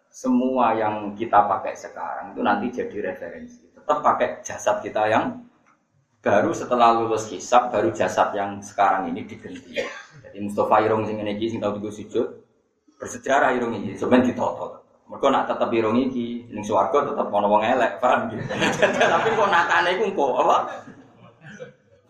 semua 0.08 0.72
yang 0.72 1.12
kita 1.12 1.44
pakai 1.44 1.76
sekarang 1.76 2.32
itu 2.32 2.40
nanti 2.40 2.66
jadi 2.72 3.12
referensi. 3.12 3.68
Tetap 3.76 4.00
pakai 4.00 4.40
jasad 4.40 4.80
kita 4.80 5.04
yang 5.12 5.44
baru 6.26 6.50
setelah 6.50 6.98
lulus 6.98 7.30
hisab 7.30 7.70
baru 7.70 7.94
jasad 7.94 8.34
yang 8.34 8.58
sekarang 8.58 9.14
ini 9.14 9.22
diganti. 9.22 9.78
Jadi 10.26 10.38
Mustafa 10.42 10.82
Irung 10.82 11.06
sing 11.06 11.22
ngene 11.22 11.38
iki 11.38 11.54
sing 11.54 11.62
tau 11.62 11.78
digo 11.78 11.86
sujud 11.86 12.42
bersejarah 12.98 13.54
Irung 13.54 13.78
iki 13.78 13.94
sebenarnya 13.94 14.34
ditoto. 14.34 14.82
Mereka 15.06 15.26
nak 15.30 15.46
tetap 15.46 15.70
irung 15.70 15.94
iki 15.94 16.50
ning 16.50 16.66
swarga 16.66 17.06
tetep 17.06 17.30
ana 17.30 17.46
wong 17.46 17.62
elek, 17.62 18.02
paham 18.02 18.26
gitu. 18.26 18.42
Tapi 19.14 19.28
kok 19.38 19.48
nakane 19.54 19.90
iku 20.02 20.04
kok 20.10 20.32
apa? 20.42 20.56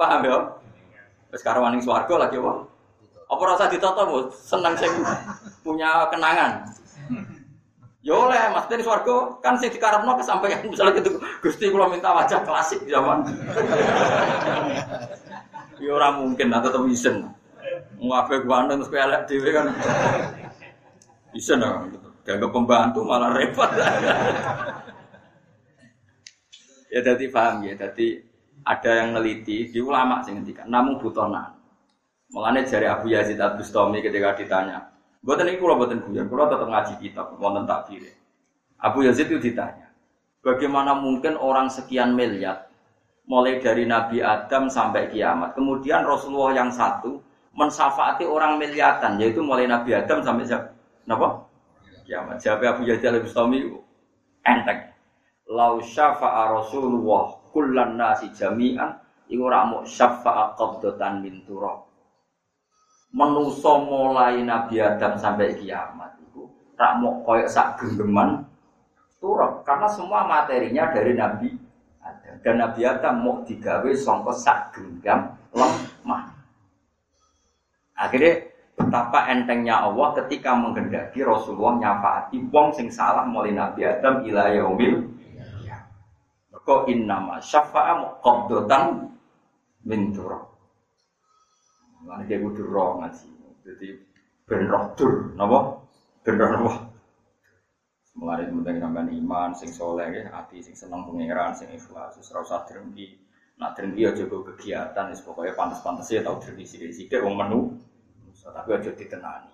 Paham 0.00 0.20
ya? 0.24 0.38
Wis 1.28 1.44
karo 1.44 1.60
ning 1.68 1.84
swarga 1.84 2.24
lagi 2.24 2.40
apa? 2.40 2.64
Apa 3.28 3.42
rasa 3.52 3.68
ditoto, 3.68 4.00
Bu? 4.08 4.18
Seneng 4.32 4.72
sing 4.80 4.88
punya 5.60 6.08
kenangan. 6.08 6.72
Ya 8.06 8.14
oleh 8.14 8.38
Mas 8.54 8.70
dari 8.70 8.86
swarga 8.86 9.34
kan 9.42 9.58
sing 9.58 9.66
dikarepno 9.74 10.14
kesampaian 10.14 10.62
misalnya 10.62 11.02
gitu 11.02 11.18
Gusti 11.42 11.66
kula 11.74 11.90
minta 11.90 12.14
wajah 12.14 12.38
klasik 12.46 12.86
zaman. 12.86 13.26
ya 15.82 15.90
ora 15.90 16.14
mungkin 16.14 16.54
atau 16.54 16.70
tetep 16.70 16.86
isen. 16.86 17.26
Ngapain 17.98 18.46
gua 18.46 18.70
terus 18.70 18.94
elek 18.94 19.26
dhewe 19.26 19.50
kan. 19.50 19.74
Isen 21.34 21.58
gitu. 21.58 22.08
Dianggap 22.22 22.50
pembantu 22.54 23.02
malah 23.02 23.34
repot. 23.34 23.70
ya 26.94 27.02
jadi 27.02 27.26
paham 27.26 27.66
ya, 27.66 27.74
jadi 27.74 28.22
ada 28.66 28.90
yang 29.02 29.18
neliti 29.18 29.70
di 29.70 29.78
ulama 29.82 30.22
sih 30.22 30.34
ngendikan, 30.34 30.70
namun 30.70 30.98
butuh 30.98 31.26
nan. 31.26 31.54
Mulane 32.30 32.66
jari 32.66 32.86
Abu 32.86 33.14
Yazid 33.14 33.38
Al 33.38 33.54
Bustami 33.54 34.02
ketika 34.02 34.34
ditanya, 34.34 34.95
buatan 35.26 35.50
ini 35.50 35.58
kulo 35.58 35.74
buatan 35.74 36.06
guyon, 36.06 36.30
kulo 36.30 36.46
tetap 36.46 36.70
ngaji 36.70 36.94
kitab, 37.02 37.34
wonten 37.42 37.66
takbir. 37.66 38.14
Abu 38.78 39.02
Yazid 39.02 39.26
itu 39.26 39.42
ditanya, 39.42 39.90
bagaimana 40.46 40.94
mungkin 40.94 41.34
orang 41.34 41.66
sekian 41.66 42.14
miliar, 42.14 42.70
mulai 43.26 43.58
dari 43.58 43.82
Nabi 43.82 44.22
Adam 44.22 44.70
sampai 44.70 45.10
kiamat, 45.10 45.58
kemudian 45.58 46.06
Rasulullah 46.06 46.62
yang 46.62 46.70
satu 46.70 47.18
mensafaati 47.58 48.22
orang 48.22 48.62
miliatan, 48.62 49.18
yaitu 49.18 49.42
mulai 49.42 49.66
Nabi 49.66 49.98
Adam 49.98 50.22
sampai 50.22 50.46
siapa? 50.46 50.70
Kenapa? 51.02 51.46
kiamat. 52.06 52.38
Jawab 52.38 52.62
Abu 52.78 52.82
Yazid 52.86 53.10
Al 53.10 53.20
Bustami 53.20 53.66
enteng. 54.46 54.94
Lau 55.50 55.82
syafa'a 55.82 56.54
Rasulullah 56.54 57.34
kullan 57.50 57.98
nasi 57.98 58.30
jami'an 58.34 59.02
iku 59.26 59.50
ora 59.50 59.66
muk 59.66 59.82
syafa'a 59.86 60.54
qabdatan 60.54 61.22
min 61.22 61.42
turab. 61.46 61.85
Menuso 63.16 63.80
mulai 63.80 64.44
Nabi 64.44 64.76
Adam 64.76 65.16
sampai 65.16 65.56
kiamat 65.56 66.20
itu 66.20 66.44
rak 66.76 67.00
muk 67.00 67.24
koyo 67.24 67.48
sak 67.48 67.80
genggeman 67.80 68.44
turab 69.16 69.64
karena 69.64 69.88
semua 69.88 70.28
materinya 70.28 70.92
dari 70.92 71.16
Nabi 71.16 71.48
Adam 72.04 72.36
dan 72.44 72.54
Nabi 72.60 72.84
Adam 72.84 73.14
mau 73.24 73.40
digawe 73.40 73.88
sangka 73.96 74.36
sak 74.36 74.76
genggam 74.76 75.32
lemah. 75.56 76.28
Akhirnya 77.96 78.52
betapa 78.76 79.32
entengnya 79.32 79.80
Allah 79.80 80.12
ketika 80.20 80.52
menghendaki 80.52 81.24
Rasulullah 81.24 81.80
nyafaati 81.80 82.36
wong 82.52 82.76
sing 82.76 82.92
salah 82.92 83.24
mulai 83.24 83.56
Nabi 83.56 83.88
Adam 83.88 84.20
ila 84.28 84.52
yaumil 84.52 85.16
Kok 86.66 86.90
innama 86.90 87.38
syafa'a 87.38 87.94
muqaddatan 88.02 89.06
min 89.86 90.10
turab. 90.10 90.55
Mana 92.06 92.22
dia 92.22 92.38
kudu 92.38 92.62
roh 92.70 93.02
ngaji. 93.02 93.28
Jadi 93.66 93.88
ben 94.46 94.70
roh 94.70 94.94
dur, 94.94 95.34
napa? 95.34 95.82
Ben 96.22 96.38
roh 96.38 96.48
napa? 96.54 96.72
Mulai 98.16 98.48
penting 98.48 98.80
sampean 98.80 99.12
iman 99.12 99.50
sing 99.52 99.68
soleh 99.74 100.08
ya, 100.08 100.32
hati 100.32 100.64
sing 100.64 100.72
seneng 100.72 101.04
pangeran, 101.04 101.52
sing 101.52 101.68
ikhlas, 101.74 102.16
ora 102.32 102.40
usah 102.40 102.64
drengki. 102.64 103.12
Nak 103.60 103.76
drengki 103.76 104.08
aja 104.08 104.24
kegiatan 104.24 105.12
wis 105.12 105.20
pokoke 105.20 105.52
pantes-pantes 105.52 106.08
ya 106.12 106.24
tau 106.24 106.40
drengki 106.40 106.64
sithik-sithik 106.64 107.20
wong 107.20 107.36
menu 107.36 107.76
tapi 108.46 108.70
aja 108.72 108.94
ditenani. 108.94 109.50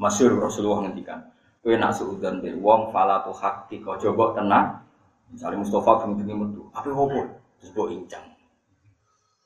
Masyur 0.00 0.40
Rasulullah 0.40 0.88
ngendikan, 0.88 1.20
kowe 1.60 1.74
nak 1.76 1.92
suudan 1.92 2.40
be 2.40 2.56
wong 2.56 2.88
fala 2.94 3.20
tu 3.20 3.34
hakki 3.36 3.84
kau 3.84 3.98
coba 4.00 4.40
tenang. 4.40 4.80
Misalnya 5.30 5.62
Mustafa 5.62 6.06
bengi-bengi 6.06 6.34
metu, 6.34 6.62
apa 6.74 6.90
opo? 6.90 7.20
Terus 7.60 7.70
mbok 7.76 7.88
incang. 7.92 8.26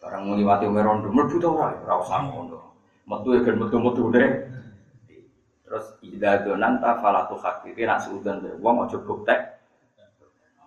Barang 0.05 0.29
ngliwati 0.29 0.69
umur 0.69 0.85
rondo, 0.85 1.09
mlebu 1.09 1.41
ta 1.41 1.49
ora? 1.49 1.73
Ora 1.81 1.95
usah 1.97 2.21
ngono. 2.29 2.61
Metu 3.09 3.33
ya 3.33 3.41
kan 3.41 3.57
metu-metu 3.57 4.13
deh. 4.13 4.29
Terus 5.65 5.97
ida 6.05 6.45
donan 6.45 6.77
ta 6.77 7.01
fala 7.01 7.25
tu 7.25 7.41
hakki 7.41 7.73
nak 7.89 8.05
suudan 8.05 8.45
be 8.45 8.53
wong 8.61 8.85
aja 8.85 9.01
buktek. 9.01 9.41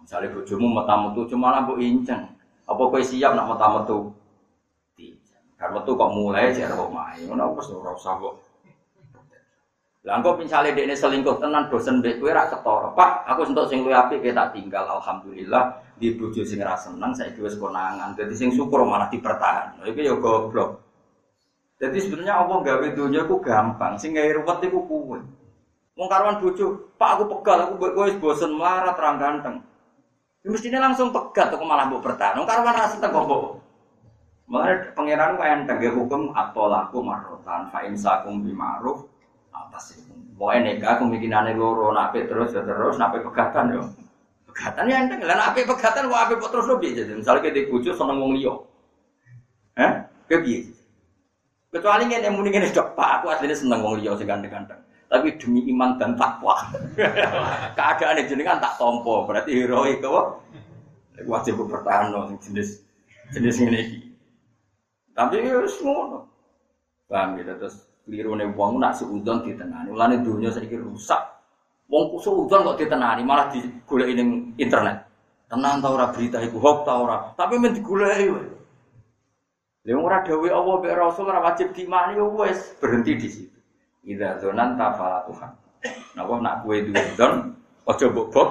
Misalnya 0.02 0.34
bojomu 0.34 0.74
metamu 0.74 1.14
cuma 1.30 1.54
lampu 1.54 1.78
incang. 1.78 2.34
Apa 2.66 2.82
kowe 2.82 3.02
siap 3.06 3.38
nak 3.38 3.46
metamu 3.54 4.10
karena 5.58 5.82
tuh 5.82 5.98
kok 5.98 6.14
mulai 6.14 6.54
jadi 6.54 6.70
main, 6.70 7.26
mana 7.26 7.50
aku 7.50 7.82
ora 7.82 7.98
usah 7.98 8.14
kok. 8.22 8.47
Lah 10.08 10.24
engko 10.24 10.40
misalnya 10.40 10.72
ini 10.72 10.96
selingkuh 10.96 11.36
tenan 11.44 11.68
dosen 11.68 12.00
mbek 12.00 12.24
kowe 12.24 12.32
ra 12.32 12.48
ketara. 12.48 12.96
Pak, 12.96 13.28
aku 13.28 13.44
sentuk 13.44 13.68
sing 13.68 13.84
luwih 13.84 13.92
apik 13.92 14.24
tak 14.32 14.56
tinggal 14.56 14.88
alhamdulillah 14.88 15.84
di 16.00 16.16
bojo 16.16 16.48
sing 16.48 16.64
ra 16.64 16.80
seneng 16.80 17.12
saiki 17.12 17.44
wis 17.44 17.60
konangan. 17.60 18.16
Dadi 18.16 18.32
sing 18.32 18.56
syukur 18.56 18.88
malah 18.88 19.12
dipertahan. 19.12 19.84
Iki 19.84 20.08
ya 20.08 20.16
goblok. 20.16 20.80
Jadi 21.84 22.00
sebenarnya 22.00 22.40
Allah 22.40 22.58
gawe 22.64 22.88
dunia 22.96 23.28
ku 23.28 23.44
gampang, 23.44 24.00
sing 24.00 24.16
gawe 24.16 24.32
ruwet 24.32 24.64
iku 24.64 24.80
kuwe. 24.88 25.20
Wong 26.00 26.08
karuan 26.08 26.40
Pak 26.96 27.10
aku 27.20 27.24
pegal, 27.28 27.68
aku 27.68 27.74
kowe 27.76 28.08
wis 28.08 28.16
bosen 28.16 28.56
melarat 28.56 28.96
terang 28.96 29.20
ganteng. 29.20 29.60
Ya 30.40 30.48
mestinya 30.56 30.88
langsung 30.88 31.12
pegat 31.12 31.52
aku 31.52 31.68
malah 31.68 31.84
mbok 31.92 32.08
bertahan. 32.08 32.40
Wong 32.40 32.48
karuan 32.48 32.80
ra 32.80 32.88
seneng 32.88 33.12
kok 33.12 33.60
Mengenai 34.48 34.96
pangeran 34.96 35.36
kau 35.36 35.44
yang 35.44 35.68
tegak 35.68 35.92
hukum 35.92 36.32
atau 36.32 36.72
laku 36.72 37.04
marotan, 37.04 37.68
fa'in 37.68 38.00
sakum 38.00 38.40
bimaruf 38.48 39.04
atas 39.66 39.98
itu. 39.98 40.14
Mau 40.38 40.54
neka 40.54 41.02
kemungkinan 41.02 41.58
loro 41.58 41.90
nape 41.90 42.30
terus 42.30 42.54
ya 42.54 42.62
terus 42.62 43.02
nape 43.02 43.26
pegatan 43.26 43.74
yo. 43.74 43.84
Pegatan 44.46 44.86
yang 44.86 45.10
enteng 45.10 45.26
lah 45.26 45.38
nape 45.50 45.66
pegatan 45.66 46.14
wah 46.14 46.30
ape 46.30 46.38
terus 46.38 46.70
lebih 46.70 46.94
jadi. 46.94 47.18
Misalnya 47.18 47.42
kita 47.50 47.72
kucu 47.74 47.90
seneng 47.98 48.22
wong 48.22 48.38
liyo, 48.38 48.70
eh 49.74 50.06
kebiye. 50.30 50.70
Kecuali 51.68 52.10
yang 52.10 52.34
muni 52.38 52.54
ini 52.54 52.70
dok 52.72 52.96
pak 52.96 53.22
aku 53.22 53.34
aslinya 53.34 53.58
seneng 53.58 53.82
wong 53.82 53.98
liyo 53.98 54.14
sing 54.14 54.30
ganteng-ganteng. 54.30 54.78
Tapi 55.08 55.40
demi 55.40 55.64
iman 55.72 55.96
dan 55.96 56.20
takwa, 56.20 56.68
keadaan 57.80 58.28
jenengan 58.28 58.60
tak 58.60 58.76
tompo 58.76 59.24
berarti 59.24 59.56
heroik 59.56 60.04
kok. 60.04 60.44
Wajib 61.24 61.64
bertahan 61.64 62.12
loh 62.12 62.28
jenis 62.44 62.84
jenis 63.32 63.58
ini. 63.64 63.82
Tapi 65.16 65.48
ya 65.48 65.64
ngono. 65.64 66.28
Paham 67.08 67.40
ya 67.40 67.56
terus 67.56 67.87
nih 68.08 68.48
wong 68.56 68.80
nak 68.80 68.96
seudon 68.96 69.44
ditenani. 69.44 69.92
Mulane 69.92 70.24
dunia 70.24 70.50
saiki 70.50 70.80
rusak. 70.80 71.20
Wong 71.92 72.16
seudon 72.20 72.64
kok 72.74 72.78
ditenani 72.80 73.22
malah 73.22 73.52
digoleki 73.52 74.14
ning 74.16 74.30
internet. 74.56 75.04
Tenang 75.48 75.80
tau 75.80 75.96
ora 75.96 76.12
berita 76.12 76.44
iku 76.44 76.60
hoax 76.60 76.78
ta 76.84 76.94
ora. 77.00 77.18
Tapi 77.36 77.56
men 77.60 77.76
digoleki 77.76 78.26
wae. 78.32 78.48
Lha 79.88 79.96
ora 79.96 80.20
dawuh 80.24 80.52
Allah 80.52 80.76
mek 80.84 80.96
Rasul 80.96 81.32
ora 81.32 81.40
wajib 81.40 81.72
dimani 81.72 82.20
ya 82.20 82.26
wis 82.28 82.76
berhenti 82.80 83.16
di 83.16 83.28
situ. 83.32 83.60
Idza 84.04 84.40
zonan 84.44 84.76
ta 84.76 84.96
fala 84.96 85.24
Tuhan. 85.28 85.52
Napa 86.16 86.34
nak 86.44 86.68
kowe 86.68 86.76
duwe 86.76 87.02
don 87.16 87.56
aja 87.88 88.06
mbok 88.12 88.28
bok 88.34 88.50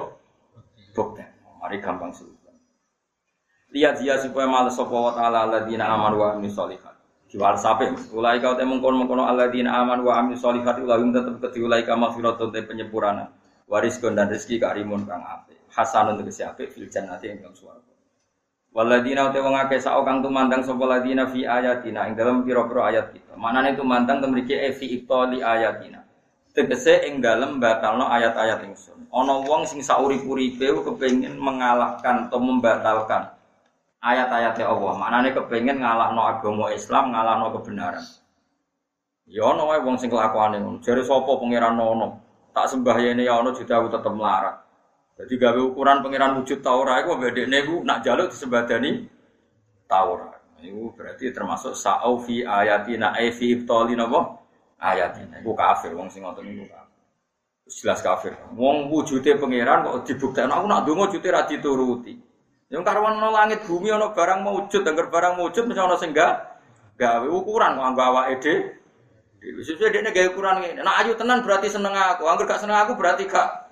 bok. 0.97 1.09
Mari 1.61 1.83
gampang 1.83 2.15
sih 2.15 2.37
lihat 3.77 4.01
dia 4.01 4.17
supaya 4.17 4.49
malas 4.49 4.73
sapa 4.73 4.95
wa 4.95 5.13
taala 5.13 5.45
alladzina 5.45 5.85
amanu 5.91 6.25
wa 6.25 6.33
amilus. 6.33 6.57
Jual 7.37 7.53
sape, 7.61 7.93
ulai 8.17 8.41
kau 8.41 8.57
temung 8.57 8.81
kono 8.81 9.05
kono 9.05 9.29
alladzina 9.29 9.77
amanu 9.77 10.09
wa 10.09 10.25
amilus 10.25 10.41
solihat 10.41 10.81
ulai 10.81 11.05
tetep 11.13 11.37
keti 11.37 11.61
ulai 11.61 11.85
kama 11.85 12.09
firatun 12.17 12.49
te 12.49 12.65
penyempurnaan. 12.65 13.29
Wariskon 13.69 14.17
dan 14.17 14.33
rezeki 14.33 14.57
karimun 14.57 15.05
kang 15.05 15.21
ape. 15.21 15.53
Hasanun 15.69 16.17
tegese 16.17 16.49
ape 16.49 16.65
fil 16.73 16.89
jannati 16.89 17.29
ing 17.29 17.45
swarga. 17.53 17.93
Waladina 18.73 19.29
uti 19.29 19.45
wong 19.45 19.53
akeh 19.53 19.77
sak 19.77 20.01
kang 20.09 20.25
tumandang 20.25 20.65
sapa 20.65 20.81
ladina 20.89 21.29
fi 21.29 21.45
ayatina 21.45 22.09
ing 22.09 22.17
dalam 22.17 22.41
pira-pira 22.41 22.89
ayat 22.89 23.13
kita. 23.13 23.37
Manane 23.37 23.77
tumandang 23.77 24.25
temriki 24.25 24.57
e 24.57 24.73
fi 24.73 24.97
ibtali 24.97 25.45
ayatina. 25.45 26.09
Tegese 26.57 27.05
ing 27.05 27.21
dalem 27.21 27.61
batalno 27.61 28.09
ayat-ayat 28.09 28.65
ingsun. 28.65 29.13
Ana 29.13 29.45
wong 29.45 29.69
sing 29.69 29.85
saurip-uripe 29.85 30.73
kepengin 30.73 31.37
mengalahkan 31.37 32.33
atau 32.33 32.41
membatalkan 32.41 33.36
ayat-ayatnya 34.07 34.71
Allah. 34.71 34.95
Maknanya 34.95 35.31
kepengen 35.35 35.83
no 35.83 36.23
agama 36.23 36.71
Islam, 36.71 37.11
no 37.11 37.51
kebenaran. 37.59 38.07
Ya 39.27 39.43
ono 39.43 39.67
wae 39.67 39.83
wong 39.83 39.99
sing 39.99 40.07
kelakuane 40.07 40.63
ngono. 40.63 40.79
Jare 40.79 41.03
sapa 41.03 41.27
pangeran 41.27 41.75
ono? 41.75 42.23
Tak 42.55 42.71
sembah 42.71 42.97
yene 43.03 43.27
ya 43.27 43.43
ono 43.43 43.51
aku 43.51 43.89
tetep 43.91 44.13
melarat. 44.15 44.63
Jadi 45.17 45.35
gawe 45.35 45.61
ukuran 45.73 46.05
pangeran 46.05 46.39
wujud 46.39 46.63
ta 46.63 46.77
ora 46.77 47.03
bedekne 47.03 47.65
iku 47.67 47.83
nak 47.83 48.07
jaluk 48.07 48.31
disembadani 48.31 49.11
ta. 49.91 50.07
Iku 50.63 50.95
berarti 50.95 51.35
termasuk 51.35 51.77
sa'au 51.77 52.23
fi 52.23 52.47
ayatina 52.47 53.13
ai 53.13 53.35
fi 53.35 53.59
ibtali 53.59 53.99
napa? 53.99 54.41
Ayatina. 54.79 55.43
Iku 55.43 55.53
kafir 55.59 55.93
wong 55.93 56.07
sing 56.07 56.23
ngoten 56.23 56.47
niku 56.47 56.71
kafir. 56.71 56.95
Jelas 57.67 58.01
kafir. 58.01 58.33
Wong 58.55 58.89
wujude 58.95 59.37
pangeran 59.43 59.85
kok 59.85 60.07
dibuktekno 60.07 60.55
aku 60.55 60.67
nak 60.71 60.83
donga 60.87 61.11
wujude 61.11 61.29
ra 61.29 61.43
dituruti. 61.51 62.15
Yang 62.67 62.83
karuan 62.83 63.23
no 63.23 63.31
langit 63.31 63.63
bumi 63.63 63.95
ono 63.95 64.11
barang 64.11 64.43
maujud, 64.43 64.83
anggar 64.83 65.07
barang 65.07 65.39
maujud 65.39 65.71
mesti 65.71 65.79
ono 65.79 65.95
sing 65.95 66.11
gak 66.11 66.59
gawe 66.99 67.27
ukuran 67.31 67.79
kok 67.79 67.87
anggo 67.87 68.03
awake 68.03 68.43
dhewe. 68.43 69.63
Sesuai 69.63 69.95
dia 69.95 70.11
gaya 70.11 70.35
ukuran 70.35 70.59
ini. 70.67 70.83
Nah 70.83 70.99
ayu 70.99 71.15
tenan 71.15 71.47
berarti 71.47 71.71
seneng 71.71 71.95
aku, 71.95 72.27
anggar 72.27 72.51
gak 72.51 72.67
seneng 72.67 72.75
aku 72.83 72.99
berarti 72.99 73.31
gak 73.31 73.71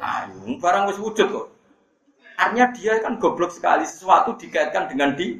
ayu. 0.00 0.56
Barang 0.56 0.88
wis 0.88 0.96
wujud 0.96 1.28
kok. 1.28 1.46
Artinya 2.40 2.72
dia 2.72 2.96
kan 3.04 3.20
goblok 3.20 3.52
sekali 3.52 3.84
sesuatu 3.84 4.32
dikaitkan 4.40 4.88
dengan 4.88 5.12
di 5.12 5.36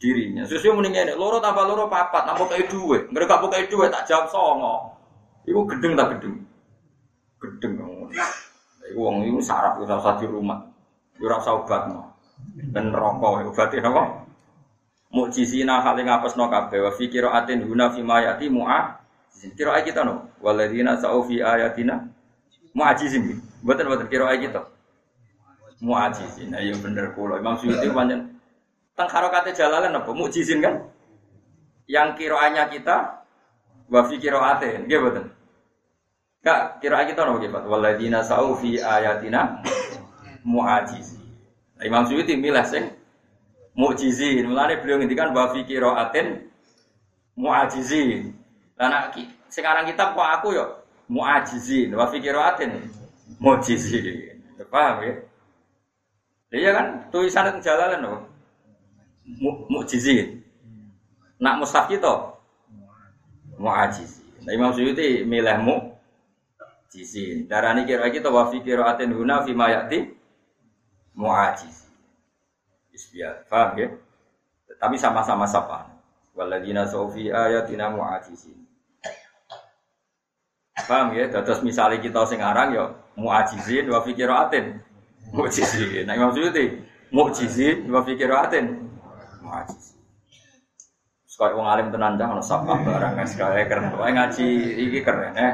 dirinya. 0.00 0.48
Sesuai 0.48 0.72
mendingnya 0.72 1.12
ini, 1.12 1.14
loro 1.16 1.40
tambah 1.44 1.68
loro 1.68 1.92
papat, 1.92 2.24
nampak 2.24 2.56
kayak 2.56 2.72
duwe. 2.72 3.04
Mereka 3.12 3.44
pakai 3.44 3.68
duwe 3.68 3.92
tak 3.92 4.08
jawab 4.08 4.32
songo. 4.32 4.96
Iku 5.44 5.68
gedeng 5.68 5.92
tak 5.92 6.16
gedeng. 6.16 6.40
Gedeng 7.44 7.72
kamu. 7.76 8.04
Iku 8.92 9.00
wong 9.00 9.28
iku 9.28 9.38
sarap 9.44 9.76
usah 9.76 10.16
di 10.16 10.24
rumah. 10.24 10.75
Ora 11.22 11.40
usah 11.40 11.56
obatno. 11.56 12.12
Ben 12.72 12.92
rokok 12.92 13.48
obate 13.48 13.80
napa? 13.80 14.26
Mukjizina 15.12 15.80
hale 15.80 16.04
ngapesno 16.04 16.50
kabeh 16.52 16.80
wa 16.84 16.90
fi 16.92 17.08
qiraatin 17.08 17.64
huna 17.64 17.88
fi 17.88 18.00
ma 18.04 18.20
yati 18.20 18.52
mu'a. 18.52 19.00
Kira 19.56 19.80
kita 19.80 20.04
no. 20.04 20.28
Waladina 20.44 21.00
sa'u 21.00 21.24
fi 21.24 21.40
ayatina 21.40 22.04
mu'ajizin. 22.76 23.40
Mboten 23.64 23.86
mboten 23.88 24.08
kira 24.12 24.28
kita. 24.36 24.60
Mu'ajizin. 25.80 26.52
Iya 26.52 26.76
bener 26.80 27.16
kula. 27.16 27.40
Imam 27.40 27.56
Suyuti 27.56 27.88
pancen 27.88 28.36
teng 28.96 29.08
harokate 29.12 29.52
jalalan 29.56 29.96
apa 29.96 30.10
mukjizin 30.12 30.60
kan? 30.60 30.84
Yang 31.88 32.20
kiraannya 32.20 32.64
kita 32.76 33.24
wa 33.88 34.00
fi 34.04 34.14
qiraatin. 34.20 34.84
Nggih 34.84 35.00
mboten. 35.00 35.24
Kak, 36.46 36.78
kira 36.78 37.02
kita 37.02 37.26
nopo 37.26 37.42
nggih, 37.42 37.50
Pak? 37.50 37.64
Waladina 37.66 38.22
sa'u 38.22 38.54
fi 38.54 38.78
ayatina 38.78 39.66
mu'ajizin. 40.46 41.26
Nah, 41.76 41.84
Imam 41.84 42.06
Suyuti 42.06 42.38
milih 42.38 42.62
sing 42.62 42.86
mukjizin. 43.74 44.46
Mulane 44.46 44.78
beliau 44.78 45.02
ngendikan 45.02 45.34
wa 45.34 45.50
fi 45.50 45.66
qiraatin 45.66 46.46
mu'ajizin. 47.34 48.30
Lah 48.78 48.86
nak 48.88 49.18
sekarang 49.50 49.90
kitab 49.90 50.14
kok 50.14 50.22
aku 50.40 50.54
yo 50.54 50.64
mu'ajizin 51.10 51.90
wa 51.98 52.06
fi 52.06 52.22
qiraatin 52.22 52.72
mukjizin. 53.42 54.38
Paham 54.70 55.04
ya? 55.04 55.14
Iya 56.54 56.70
kan 56.72 56.86
tulisan 57.10 57.58
jalalan 57.60 58.00
loh. 58.06 58.20
Mukjizin. 59.68 60.46
Nak 61.42 61.58
mushaf 61.60 61.90
kita 61.90 62.38
mu'ajizin. 63.58 64.46
Nah, 64.46 64.52
Imam 64.54 64.70
Suyuti 64.72 65.26
milih 65.26 65.58
mukjizin. 65.60 67.50
Darani 67.50 67.82
kira 67.84 68.08
kita 68.14 68.30
wa 68.30 68.46
fi 68.48 68.62
qiraatin 68.62 69.10
huna 69.12 69.42
fi 69.44 69.52
ma 69.52 69.68
ya'ti 69.68 70.15
mu'ajizin. 71.16 71.90
Isbiat, 72.92 73.48
paham 73.48 73.76
ya? 73.80 73.88
Tapi 74.76 74.96
sama-sama 75.00 75.48
sapa. 75.48 75.88
Waladina 76.36 76.84
sofi 76.84 77.32
ayatina 77.32 77.88
mu'ajizin. 77.88 78.56
Paham 80.84 81.16
ya? 81.16 81.32
Terus 81.32 81.64
misalnya 81.64 81.98
kita 81.98 82.28
sing 82.28 82.44
aran 82.44 82.76
ya 82.76 82.92
mu'ajizin 83.16 83.88
wa 83.88 84.04
fi 84.04 84.12
qiraatin 84.12 84.76
mu'jizin. 85.32 86.04
Nah 86.04 86.14
Imam 86.14 86.36
mu'jizin 87.10 87.88
wa 87.88 88.04
fi 88.04 88.12
qiraatin 88.14 88.64
mu'ajizin. 89.40 89.96
Sekali 91.24 91.52
wong 91.52 91.68
alim 91.68 91.92
tenan 91.92 92.16
jang 92.16 92.32
ono 92.32 92.40
sapa 92.40 92.80
barang 92.80 93.20
sekali 93.28 93.68
keren. 93.68 93.92
Wae 93.92 94.08
ngaji 94.08 94.46
iki 94.88 95.04
keren 95.04 95.36
eh. 95.36 95.52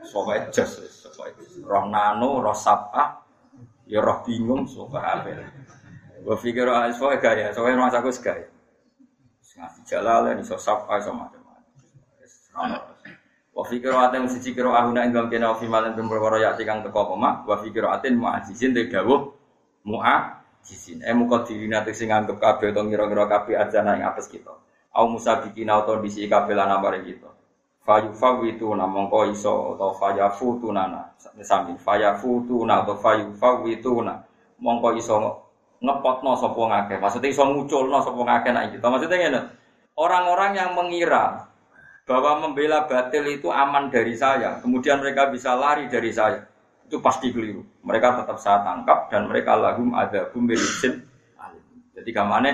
Soale 0.00 0.48
jos, 0.48 0.80
soale 1.12 1.36
roh 1.60 1.84
nano, 1.92 2.40
roh 2.40 2.56
sapa, 2.56 3.19
ya 3.90 3.98
roh 3.98 4.22
bingung, 4.22 4.70
soale 4.70 5.02
apa. 5.02 5.30
Gue 6.22 6.36
pikir 6.38 6.70
ah 6.70 6.86
soalnya 6.94 7.18
gaya, 7.18 7.46
soalnya 7.50 7.82
rumah 7.82 7.90
aku 7.90 8.14
segaya. 8.14 8.46
Ngasih 9.60 9.82
jalan, 9.84 10.40
iso 10.40 10.56
sapa, 10.56 11.02
iso 11.02 11.10
macam-macam. 11.12 11.42
Wa 13.50 13.66
fikir 13.66 13.92
aten 13.92 14.30
siji 14.30 14.54
kira 14.54 14.72
ahuna 14.72 15.04
ing 15.04 15.12
dalem 15.12 15.28
kena 15.28 15.52
fi 15.58 15.66
malan 15.66 15.92
ben 15.92 16.06
perkara 16.06 16.38
ya 16.38 16.50
kang 16.54 16.86
teko 16.86 17.12
pemak 17.12 17.44
wa 17.44 17.56
fikir 17.58 17.82
aten 17.82 18.16
mu'ajizin 18.16 18.72
te 18.72 18.86
dawuh 18.86 19.36
mu'ajizin. 19.84 21.02
Eh 21.02 21.12
muka 21.12 21.44
dirina 21.44 21.82
te 21.82 21.92
sing 21.92 22.14
anggap 22.14 22.38
kabeh 22.40 22.70
utawa 22.72 22.88
ngira-ngira 22.88 23.26
kabeh 23.26 23.58
ajana 23.58 23.98
ing 23.98 24.06
apes 24.06 24.30
kita. 24.30 24.54
Au 24.96 25.10
musabikina 25.10 25.82
utawa 25.82 26.00
disi 26.00 26.24
kabeh 26.30 26.54
lan 26.56 26.72
amare 26.72 27.02
kita. 27.04 27.28
Fayu 27.80 28.12
fawitu 28.12 28.76
na 28.76 28.84
mongko 28.84 29.32
iso 29.32 29.72
utawa 29.72 29.96
fayafu 29.96 30.60
tunana. 30.60 31.16
Sami 31.40 31.74
fayafu 31.80 32.44
tuna 32.44 32.84
utawa 32.84 33.00
fayu 33.00 33.32
fawitu 33.32 34.04
na 34.04 34.20
mongko 34.60 35.00
iso 35.00 35.16
ngepotno 35.80 36.36
sapa 36.36 36.60
ngakeh. 36.60 36.98
Maksudnya 37.00 37.32
iso 37.32 37.42
nguculno 37.48 38.04
sapa 38.04 38.20
ngakeh 38.20 38.52
nek 38.52 38.64
kita. 38.76 38.86
Maksudnya 38.86 39.16
ngene. 39.16 39.40
Orang-orang 39.96 40.52
yang 40.56 40.70
mengira 40.76 41.48
bahwa 42.04 42.42
membela 42.42 42.88
batil 42.88 43.22
itu 43.28 43.48
aman 43.52 43.86
dari 43.86 44.16
saya, 44.16 44.58
kemudian 44.58 44.98
mereka 44.98 45.28
bisa 45.28 45.54
lari 45.54 45.86
dari 45.86 46.10
saya. 46.10 46.42
Itu 46.88 46.98
pasti 46.98 47.30
keliru. 47.30 47.62
Mereka 47.86 48.24
tetap 48.24 48.36
saya 48.42 48.66
tangkap 48.66 49.08
dan 49.12 49.30
mereka 49.30 49.54
lagum 49.54 49.94
ada 49.94 50.26
bumbelisin 50.34 51.06
Jadi 51.94 52.16
kamane 52.16 52.52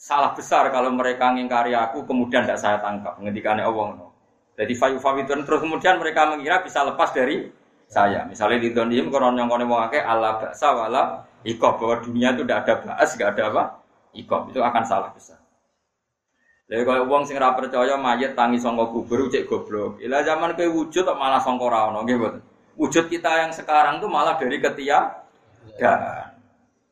salah 0.00 0.32
besar 0.32 0.72
kalau 0.72 0.88
mereka 0.96 1.28
ngingkari 1.36 1.76
aku 1.76 2.08
kemudian 2.08 2.48
tidak 2.48 2.58
saya 2.58 2.80
tangkap. 2.80 3.20
Ngendikane 3.20 3.62
Allah. 3.62 4.07
Jadi 4.58 4.74
fayu 4.74 4.98
fawitun 4.98 5.46
terus 5.46 5.62
kemudian 5.62 6.02
mereka 6.02 6.26
mengira 6.26 6.58
bisa 6.66 6.82
lepas 6.82 7.14
dari 7.14 7.46
saya. 7.86 8.26
Misalnya 8.26 8.58
di 8.58 8.74
koron 8.74 9.38
yang 9.38 9.46
kono 9.46 9.64
mau 9.64 9.86
Allah 9.86 10.42
baksa 10.42 10.74
wala 10.74 11.22
ikob 11.46 11.78
bahwa 11.78 12.02
dunia 12.02 12.34
itu 12.34 12.42
tidak 12.42 12.66
ada 12.66 12.74
bahas, 12.82 13.08
tidak 13.14 13.38
ada 13.38 13.42
apa 13.54 13.62
ikob 14.18 14.50
itu 14.50 14.58
akan 14.58 14.82
salah 14.82 15.14
besar. 15.14 15.38
Lha 16.68 16.84
kaya 16.84 17.00
wong 17.08 17.24
sing 17.24 17.40
ora 17.40 17.56
percaya 17.56 17.96
mayit 17.96 18.36
tangi 18.36 18.60
sangka 18.60 18.92
kubur 18.92 19.30
cek 19.32 19.48
goblok. 19.48 19.96
Ila 20.04 20.20
zaman 20.20 20.52
kowe 20.52 20.68
wujud 20.68 21.08
malah 21.16 21.40
ono 21.40 22.04
nggih 22.04 22.16
mboten. 22.20 22.42
Wujud 22.76 23.08
kita 23.08 23.48
yang 23.48 23.52
sekarang 23.56 24.04
tuh 24.04 24.10
malah 24.12 24.36
dari 24.36 24.60
ketia 24.60 25.24
dan 25.80 26.36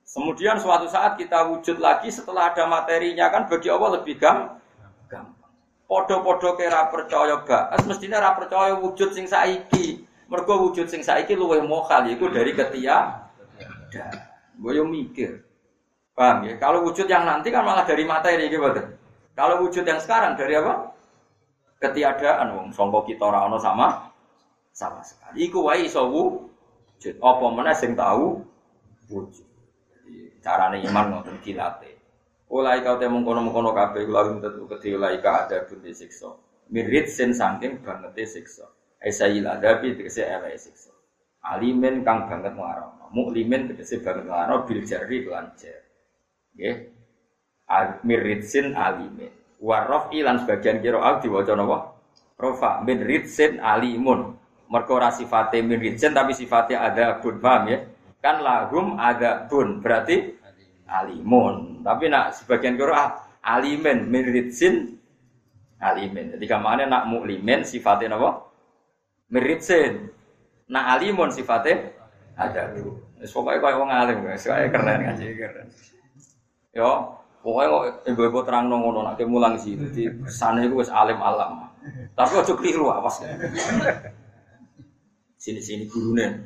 kemudian 0.09 0.57
suatu 0.57 0.89
saat 0.89 1.21
kita 1.21 1.45
wujud 1.53 1.77
lagi 1.77 2.09
setelah 2.09 2.57
ada 2.57 2.65
materinya 2.65 3.29
kan 3.29 3.45
bagi 3.53 3.69
Allah 3.69 4.01
lebih 4.01 4.17
gampang. 4.17 5.36
Podo-podo 5.87 6.59
kira 6.59 6.91
percaya 6.91 7.47
bahas 7.47 7.83
mestinya 7.87 8.19
ora 8.19 8.35
percaya 8.35 8.75
wujud 8.75 9.15
sing 9.15 9.31
saiki. 9.31 10.03
Mergo 10.27 10.67
wujud 10.67 10.91
sing 10.91 11.07
saiki 11.07 11.39
luwih 11.39 11.63
mokal 11.63 12.11
iku 12.11 12.27
dari 12.27 12.51
ketia 12.51 13.27
gue 14.57 14.83
mikir. 14.83 15.47
Paham 16.17 16.49
ya? 16.49 16.57
Kalau 16.57 16.81
wujud 16.89 17.05
yang 17.07 17.29
nanti 17.29 17.53
kan 17.53 17.61
malah 17.61 17.85
dari 17.85 18.09
materi 18.09 18.49
gitu. 18.49 18.67
Kalau 19.37 19.61
wujud 19.63 19.85
yang 19.85 20.01
sekarang 20.01 20.33
dari 20.33 20.57
apa? 20.57 20.97
Ketiadaan 21.77 22.57
wong 22.57 22.69
sangka 22.73 23.05
kita 23.05 23.29
ora 23.29 23.45
sama 23.61 24.09
sama 24.73 25.05
sekali. 25.05 25.45
Iku 25.45 25.69
wae 25.69 25.85
iso 25.85 26.09
wujud. 26.09 27.21
Apa 27.21 27.47
meneh 27.53 27.77
sing 27.77 27.93
tahu 27.93 28.41
wujud. 29.13 29.45
Carane 30.41 30.81
iman 30.89 31.21
ngoten 31.21 31.37
dilatih. 31.45 31.96
Ulai 32.47 32.79
kau 32.87 32.95
temu 32.95 33.27
kono-kono 33.27 33.75
kabeh 33.75 34.07
kula 34.07 34.39
tentu 34.39 34.71
kedhi 34.71 34.95
ulai 34.95 35.19
ka 35.19 35.47
ada 35.47 35.67
pun 35.67 35.83
disiksa. 35.83 36.31
Mirit 36.71 37.11
sen 37.11 37.35
saking 37.35 37.83
banget 37.83 38.23
siksa. 38.23 38.71
Esail 39.03 39.43
adabi 39.43 39.99
tegese 39.99 40.23
elek 40.23 40.55
siksa. 40.55 40.95
Alimen 41.43 42.07
kang 42.07 42.31
banget 42.31 42.55
nglarang. 42.55 43.11
Muklimen 43.11 43.71
tegese 43.75 43.99
banget 43.99 44.31
nglarang 44.31 44.63
bil 44.63 44.81
jari 44.87 45.27
lan 45.27 45.51
jar. 45.59 45.83
Nggih 46.55 46.77
miritsin 48.07 48.79
alimin. 48.79 49.35
Warof 49.59 50.15
ilan 50.15 50.47
sebagian 50.47 50.79
kira 50.79 51.03
al 51.03 51.19
diwaca 51.19 51.59
napa? 51.59 51.79
Rofa 52.39 52.85
min 52.85 53.03
ritsin 53.03 53.59
alimun. 53.59 54.37
Mergo 54.67 54.99
ora 54.99 55.15
sifate 55.15 55.63
min 55.63 55.79
tapi 55.99 56.35
sifatnya 56.35 56.83
ada 56.83 57.23
bun, 57.23 57.39
paham 57.39 57.71
ya? 57.71 57.79
Kan 58.19 58.43
lahum 58.43 58.99
ada 58.99 59.47
bun, 59.47 59.79
berarti 59.79 60.35
alimun. 60.87 61.83
Tapi 61.83 62.11
nak 62.11 62.35
sebagian 62.39 62.79
kira 62.79 63.19
alimin 63.43 64.07
min 64.09 64.25
ritsin 64.31 64.97
alimin. 65.83 66.35
Jadi 66.39 66.47
kamane 66.47 66.87
nak 66.87 67.07
muklimin 67.11 67.63
sifatnya 67.67 68.17
napa? 68.17 68.47
Miritsin. 69.31 70.11
Nak 70.71 70.85
alimun 70.99 71.31
sifatnya 71.31 71.93
ada. 72.39 72.75
Wis 73.19 73.33
pokoke 73.33 73.59
koyo 73.59 73.81
wong 73.83 73.91
alim, 73.91 74.23
guys. 74.23 74.45
keren 74.45 74.99
ngaji 75.03 75.27
keren. 75.41 75.67
Yo, 76.77 77.17
Pokoknya 77.47 77.71
kok 77.71 77.85
ibu-ibu 78.11 78.43
terang 78.43 78.67
ngono 78.67 79.07
nak 79.07 79.23
mulang 79.23 79.55
sih. 79.55 79.79
Jadi 79.79 80.27
sana 80.27 80.67
itu 80.67 80.83
wes 80.83 80.91
alim 80.91 81.15
alam. 81.23 81.71
Tapi 82.19 82.43
ojo 82.43 82.59
keliru 82.59 82.91
awas. 82.91 83.23
Sini 85.39 85.63
sini 85.63 85.87
gurunya. 85.87 86.43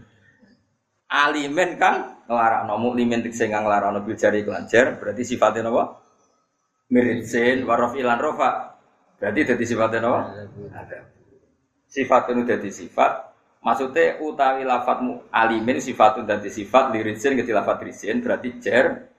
Alimen 1.08 1.80
kan 1.80 2.19
ngelarang 2.31 2.70
nomu 2.70 2.94
limen 2.94 3.27
tik 3.27 3.35
sehingga 3.35 3.59
ngelarang 3.66 3.98
nomu 3.98 4.15
jari 4.15 4.47
kelancar. 4.47 5.02
Berarti 5.02 5.27
sifatnya 5.27 5.66
apa? 5.66 5.98
Miritsin 6.94 7.66
warof 7.66 7.98
ilan 7.98 8.23
rofa. 8.23 8.78
Berarti 9.19 9.51
jadi 9.51 9.65
sifatnya? 9.66 10.07
Ada. 10.70 10.98
Sifat 11.90 12.31
itu 12.31 12.47
jadi 12.47 12.70
sifat. 12.70 13.12
Maksudnya 13.61 14.23
utawi 14.23 14.62
lafat 14.65 15.02
alimin 15.35 15.82
sifat 15.82 16.16
itu 16.16 16.24
jadi 16.24 16.48
sifat 16.48 16.85
liritsin 16.97 17.36
ke 17.36 17.44
lafat 17.52 17.85
risin 17.85 18.24
berarti 18.24 18.57
jer 18.57 19.11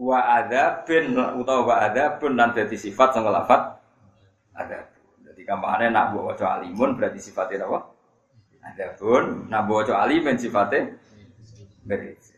wa 0.00 0.40
adzabin 0.40 1.12
utawa 1.36 1.60
wa 1.68 1.74
adzabun 1.84 2.32
lan 2.32 2.56
dadi 2.56 2.80
sifat 2.80 3.12
sing 3.12 3.28
lafat 3.28 3.76
adzab. 4.56 4.88
Jadi 5.20 5.42
kampane 5.44 5.92
nak 5.92 6.16
mbok 6.16 6.32
waca 6.32 6.56
alimun 6.56 6.96
berarti 6.96 7.20
sifatnya 7.20 7.68
apa? 7.68 7.92
Adzabun, 8.72 9.52
nak 9.52 9.68
mbok 9.68 9.76
waca 9.84 9.94
alimin 10.00 10.40
sifatnya 10.40 10.96
ngeri. 11.84 12.29